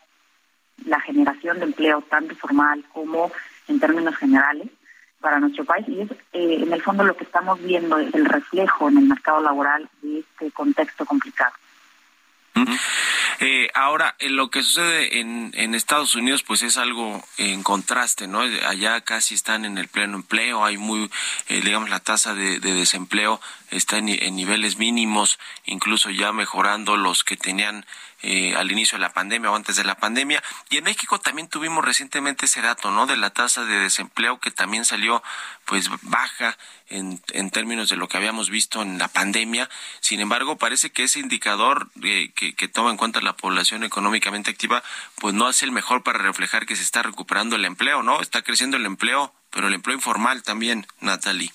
la 0.87 1.01
generación 1.01 1.59
de 1.59 1.67
empleo, 1.67 2.03
tanto 2.09 2.35
formal 2.35 2.85
como 2.93 3.31
en 3.69 3.79
términos 3.79 4.17
generales 4.17 4.69
para 5.21 5.39
nuestro 5.39 5.65
país 5.65 5.89
y 5.89 6.01
es 6.01 6.11
eh, 6.33 6.63
en 6.63 6.73
el 6.73 6.83
fondo 6.83 7.05
lo 7.05 7.17
que 7.17 7.25
estamos 7.25 7.63
viendo 7.63 7.99
es 7.99 8.15
el 8.15 8.27
reflejo 8.27 8.89
en 8.89 8.99
el 8.99 9.05
mercado 9.07 9.41
laboral 9.41 9.89
de 10.03 10.19
este 10.21 10.51
contexto 10.51 11.07
complicado. 11.07 11.55
Eh, 13.47 13.69
ahora, 13.75 14.17
en 14.21 14.37
lo 14.37 14.49
que 14.49 14.63
sucede 14.63 15.21
en, 15.21 15.53
en, 15.53 15.75
Estados 15.75 16.15
Unidos, 16.15 16.43
pues 16.43 16.63
es 16.63 16.79
algo 16.79 17.23
en 17.37 17.63
contraste, 17.63 18.27
¿no? 18.27 18.41
Allá 18.41 19.03
casi 19.03 19.35
están 19.35 19.67
en 19.67 19.77
el 19.77 19.87
pleno 19.87 20.17
empleo, 20.17 20.65
hay 20.65 20.79
muy, 20.79 21.11
eh, 21.49 21.61
digamos, 21.61 21.91
la 21.91 22.01
tasa 22.01 22.35
de, 22.35 22.59
desempleo 22.59 23.43
está 23.71 23.99
en, 23.99 24.07
niveles 24.07 24.79
mínimos, 24.79 25.39
incluso 25.67 26.09
ya 26.09 26.33
mejorando 26.33 26.97
los 26.97 27.23
que 27.23 27.37
tenían 27.37 27.85
eh, 28.27 28.57
al 28.57 28.73
inicio 28.73 28.97
de 28.97 29.03
la 29.03 29.13
pandemia 29.13 29.51
o 29.51 29.55
antes 29.55 29.77
de 29.77 29.85
la 29.85 29.97
pandemia. 29.97 30.43
Y 30.71 30.79
en 30.79 30.85
México 30.85 31.21
también 31.21 31.49
tuvimos 31.49 31.85
recientemente 31.85 32.47
ese 32.47 32.63
dato, 32.63 32.91
¿no? 32.91 33.07
De 33.07 33.19
la 33.19 33.31
tasa 33.31 33.65
de 33.67 33.79
desempleo 33.79 34.41
que 34.41 34.51
también 34.51 34.87
salió, 34.87 35.23
pues, 35.67 35.91
baja 36.01 36.57
en, 36.89 37.21
en 37.33 37.51
términos 37.51 37.91
de 37.91 37.97
lo 37.97 38.09
que 38.09 38.17
habíamos 38.17 38.49
visto 38.49 38.81
en 38.81 38.99
la 38.99 39.09
pandemia. 39.09 39.69
Sin 40.01 40.21
embargo, 40.21 40.57
parece 40.57 40.91
que 40.91 41.05
ese 41.05 41.21
indicador 41.21 41.91
que, 42.01 42.33
que 42.33 42.69
toma 42.69 42.91
en 42.91 42.97
cuenta 42.97 43.21
la 43.21 43.37
población 43.37 43.85
económicamente 43.85 44.51
activa, 44.51 44.83
pues 45.17 45.35
no 45.35 45.47
hace 45.47 45.67
el 45.67 45.73
mejor 45.73 46.03
para 46.03 46.19
reflejar 46.19 46.65
que 46.65 46.77
se 46.77 46.83
está 46.83 47.03
recuperando 47.03 47.57
el 47.57 47.67
empleo, 47.67 48.03
¿no? 48.03 48.23
Está 48.23 48.41
creciendo 48.41 48.79
el 48.79 48.87
empleo, 48.87 49.35
pero 49.51 49.69
el 49.69 49.75
empleo 49.75 49.97
informal 49.97 50.43
también, 50.43 50.87
Natalie. 51.01 51.53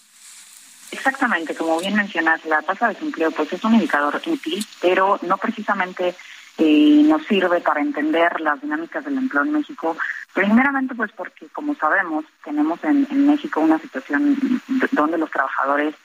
Exactamente, 0.92 1.56
como 1.56 1.80
bien 1.80 1.94
mencionas, 1.94 2.44
la 2.46 2.62
tasa 2.64 2.88
de 2.88 2.94
desempleo 2.96 3.30
pues 3.32 3.54
es 3.54 3.64
un 3.64 3.76
indicador 3.76 4.20
útil, 4.26 4.66
pero 4.82 5.20
no 5.22 5.38
precisamente 5.38 6.16
eh, 6.60 7.04
nos 7.06 7.24
sirve 7.26 7.62
para 7.62 7.82
entender 7.82 8.40
las 8.42 8.62
dinámicas 8.62 9.04
del 9.06 9.18
empleo 9.18 9.44
en 9.44 9.54
México. 9.54 9.98
Primeramente 10.34 10.94
pues 10.96 11.12
porque 11.14 11.48
como 11.48 11.74
sabemos 11.76 12.26
tenemos 12.44 12.84
en, 12.84 13.08
en 13.10 13.28
México 13.28 13.60
una 13.60 13.80
situación 13.80 14.62
donde 14.92 15.18
los 15.18 15.32
trabajadores, 15.32 15.96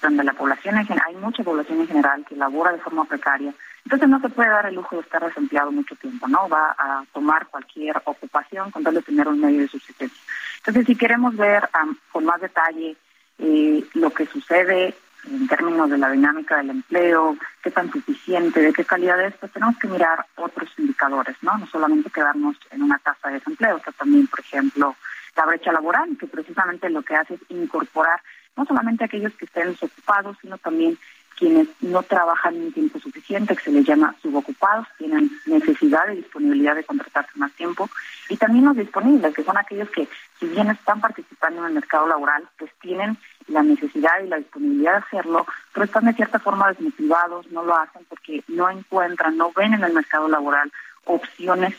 donde 0.00 0.24
la 0.24 0.32
población 0.32 0.78
en 0.78 0.86
hay 1.06 1.16
mucha 1.16 1.42
población 1.42 1.80
en 1.80 1.88
general 1.88 2.24
que 2.28 2.36
labora 2.36 2.72
de 2.72 2.78
forma 2.78 3.04
precaria 3.04 3.52
entonces 3.84 4.08
no 4.08 4.20
se 4.20 4.30
puede 4.30 4.48
dar 4.48 4.66
el 4.66 4.74
lujo 4.74 4.96
de 4.96 5.02
estar 5.02 5.22
desempleado 5.22 5.70
mucho 5.70 5.94
tiempo, 5.96 6.26
¿no? 6.26 6.48
Va 6.48 6.74
a 6.78 7.04
tomar 7.12 7.46
cualquier 7.48 8.00
ocupación 8.04 8.70
con 8.70 8.82
tal 8.82 8.94
de 8.94 9.02
tener 9.02 9.28
un 9.28 9.40
medio 9.40 9.60
de 9.60 9.68
subsistencia. 9.68 10.18
Entonces, 10.58 10.86
si 10.86 10.96
queremos 10.96 11.36
ver 11.36 11.68
con 12.10 12.24
más 12.24 12.40
detalle 12.40 12.96
eh, 13.38 13.84
lo 13.92 14.10
que 14.10 14.24
sucede 14.26 14.94
en 15.30 15.46
términos 15.48 15.90
de 15.90 15.98
la 15.98 16.10
dinámica 16.10 16.56
del 16.58 16.70
empleo, 16.70 17.36
qué 17.62 17.70
tan 17.70 17.90
suficiente, 17.90 18.60
de 18.60 18.72
qué 18.72 18.84
calidad 18.84 19.20
es, 19.24 19.34
pues 19.34 19.52
tenemos 19.52 19.76
que 19.78 19.88
mirar 19.88 20.26
otros 20.36 20.70
indicadores, 20.78 21.36
¿no? 21.42 21.56
No 21.58 21.66
solamente 21.66 22.10
quedarnos 22.10 22.56
en 22.70 22.82
una 22.82 22.98
tasa 22.98 23.28
de 23.28 23.34
desempleo, 23.34 23.80
que 23.80 23.92
también, 23.92 24.26
por 24.26 24.40
ejemplo, 24.40 24.96
la 25.36 25.46
brecha 25.46 25.72
laboral, 25.72 26.16
que 26.18 26.26
precisamente 26.26 26.90
lo 26.90 27.02
que 27.02 27.16
hace 27.16 27.34
es 27.34 27.40
incorporar 27.48 28.20
no 28.56 28.64
solamente 28.64 29.04
aquellos 29.04 29.32
que 29.34 29.46
estén 29.46 29.70
desocupados, 29.70 30.36
sino 30.40 30.58
también 30.58 30.96
quienes 31.36 31.68
no 31.80 32.02
trabajan 32.02 32.54
en 32.54 32.72
tiempo 32.72 33.00
suficiente, 33.00 33.56
que 33.56 33.64
se 33.64 33.72
les 33.72 33.84
llama 33.84 34.14
subocupados, 34.22 34.86
tienen 34.98 35.30
necesidad 35.46 36.06
de 36.06 36.16
disponibilidad 36.16 36.76
de 36.76 36.84
contratarse 36.84 37.32
más 37.34 37.52
tiempo, 37.52 37.90
y 38.28 38.36
también 38.36 38.64
los 38.64 38.76
disponibles, 38.76 39.34
que 39.34 39.42
son 39.42 39.56
aquellos 39.56 39.90
que, 39.90 40.08
si 40.44 40.50
bien 40.50 40.70
están 40.70 41.00
participando 41.00 41.60
en 41.60 41.68
el 41.68 41.74
mercado 41.74 42.06
laboral, 42.06 42.46
pues 42.58 42.70
tienen 42.80 43.16
la 43.48 43.62
necesidad 43.62 44.12
y 44.22 44.28
la 44.28 44.36
disponibilidad 44.36 44.92
de 44.92 44.98
hacerlo, 44.98 45.46
pero 45.72 45.84
están 45.84 46.04
de 46.04 46.12
cierta 46.12 46.38
forma 46.38 46.68
desmotivados, 46.68 47.50
no 47.50 47.64
lo 47.64 47.76
hacen 47.76 48.04
porque 48.08 48.42
no 48.48 48.68
encuentran, 48.68 49.36
no 49.36 49.52
ven 49.52 49.74
en 49.74 49.84
el 49.84 49.92
mercado 49.92 50.28
laboral 50.28 50.70
opciones 51.04 51.74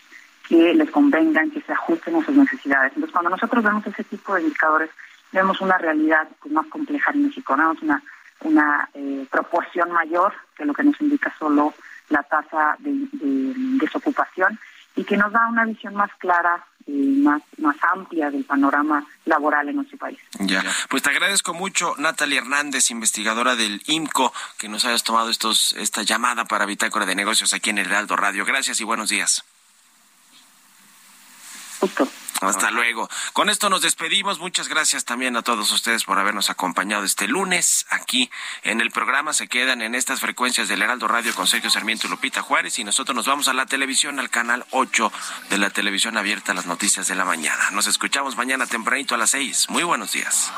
que 0.48 0.74
les 0.74 0.90
convengan, 0.92 1.52
que 1.52 1.62
se 1.62 1.74
ajusten 1.74 2.16
a 2.16 2.26
sus 2.26 2.36
necesidades. 2.36 2.92
Entonces, 2.96 3.12
cuando 3.12 3.32
nosotros 3.32 3.64
vemos 3.64 3.86
ese 3.88 4.04
tipo 4.04 4.36
de 4.36 4.42
indicadores, 4.42 4.90
vemos 5.32 5.60
una 5.62 5.78
realidad 5.78 6.28
pues, 6.40 6.54
más 6.54 6.68
compleja 6.68 7.12
en 7.12 7.26
México, 7.26 7.56
¿no? 7.56 7.76
una 7.82 8.02
una 8.42 8.90
eh, 8.94 9.26
proporción 9.32 9.92
mayor 9.92 10.34
que 10.56 10.66
lo 10.66 10.74
que 10.74 10.84
nos 10.84 11.00
indica 11.02 11.34
solo 11.38 11.74
la 12.10 12.22
tasa 12.24 12.76
de, 12.80 13.08
desocupación 13.80 14.60
y 14.96 15.04
que 15.04 15.18
nos 15.18 15.32
da 15.32 15.48
una 15.48 15.66
visión 15.66 15.96
más 15.96 16.12
clara 16.18 16.66
y 16.88 16.92
más, 16.92 17.42
más 17.58 17.76
amplia 17.94 18.30
del 18.30 18.46
panorama 18.46 19.06
laboral 19.26 19.70
en 19.70 19.78
nuestro 19.78 19.98
país. 19.98 20.20
Ya, 20.40 20.64
pues 20.90 21.02
te 21.02 21.10
agradezco 21.10 21.54
mucho, 21.54 21.96
Natalia 21.98 22.40
Hernández, 22.40 22.92
investigadora 22.92 23.56
del 23.56 23.82
IMCO, 23.88 24.32
que 24.58 24.70
nos 24.70 24.86
hayas 24.86 25.04
tomado 25.04 25.30
estos, 25.30 25.74
esta 25.74 26.04
llamada 26.04 26.46
para 26.46 26.66
Bitácora 26.66 27.06
de 27.06 27.16
Negocios 27.16 27.54
aquí 27.54 27.72
en 27.72 27.80
el 27.80 27.88
Heraldo 27.88 28.16
Radio. 28.16 28.46
Gracias 28.46 28.80
y 28.82 28.84
buenos 28.84 29.10
días. 29.10 29.44
Hasta 32.42 32.70
luego. 32.70 33.10
Con 33.34 33.50
esto 33.50 33.70
nos 33.70 33.82
despedimos. 33.82 34.40
Muchas 34.40 34.68
gracias 34.68 35.06
también 35.06 35.38
a 35.38 35.42
todos 35.42 35.72
ustedes 35.72 36.04
por 36.04 36.20
habernos 36.20 36.50
acompañado 36.50 37.04
este 37.04 37.28
lunes 37.28 37.86
aquí 37.90 38.30
en 38.64 38.82
el 38.82 38.92
programa. 38.92 39.34
Se 39.34 39.48
quedan 39.48 39.82
en 39.82 39.96
estas 39.96 40.20
frecuencias 40.20 40.68
del 40.68 40.82
Heraldo 40.82 41.08
Radio 41.08 41.34
con 41.34 41.48
Sergio 41.48 41.70
Sarmiento 41.70 42.08
y 42.08 42.10
Lupita 42.10 42.42
Juárez 42.42 42.78
y 42.80 42.84
nosotros 42.84 43.16
nos 43.16 43.26
vamos 43.26 43.48
a 43.48 43.54
la 43.54 43.66
televisión, 43.66 44.20
al 44.20 44.30
canal 44.30 44.66
8 44.72 45.12
de 45.50 45.58
la 45.58 45.70
televisión 45.70 46.18
abierta, 46.18 46.54
las 46.54 46.66
noticias 46.66 47.08
de 47.08 47.16
la 47.16 47.26
mañana. 47.26 47.72
Nos 47.72 47.88
escuchamos 47.88 48.36
mañana 48.36 48.68
tempranito 48.68 49.16
a 49.16 49.18
las 49.18 49.30
6. 49.30 49.70
Muy 49.70 49.84
buenos 49.84 50.12
días. 50.12 50.52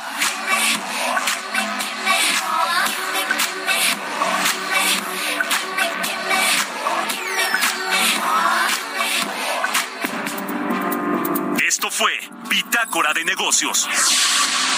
Esto 11.78 11.92
fue 11.92 12.10
Bitácora 12.50 13.14
de 13.14 13.24
Negocios 13.24 13.88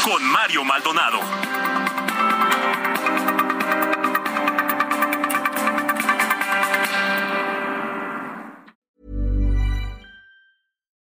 con 0.04 0.22
Mario 0.22 0.66
Maldonado. 0.66 1.20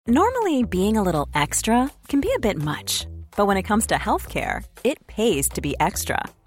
Normally, 0.06 0.62
being 0.64 0.96
a 0.96 1.02
little 1.02 1.28
extra 1.34 1.90
can 2.08 2.22
be 2.22 2.32
a 2.34 2.40
bit 2.40 2.56
much, 2.56 3.06
but 3.36 3.46
when 3.46 3.58
it 3.58 3.64
comes 3.64 3.86
to 3.88 3.96
healthcare, 3.96 4.64
it 4.84 5.06
pays 5.06 5.46
to 5.50 5.60
be 5.60 5.74
extra 5.78 6.24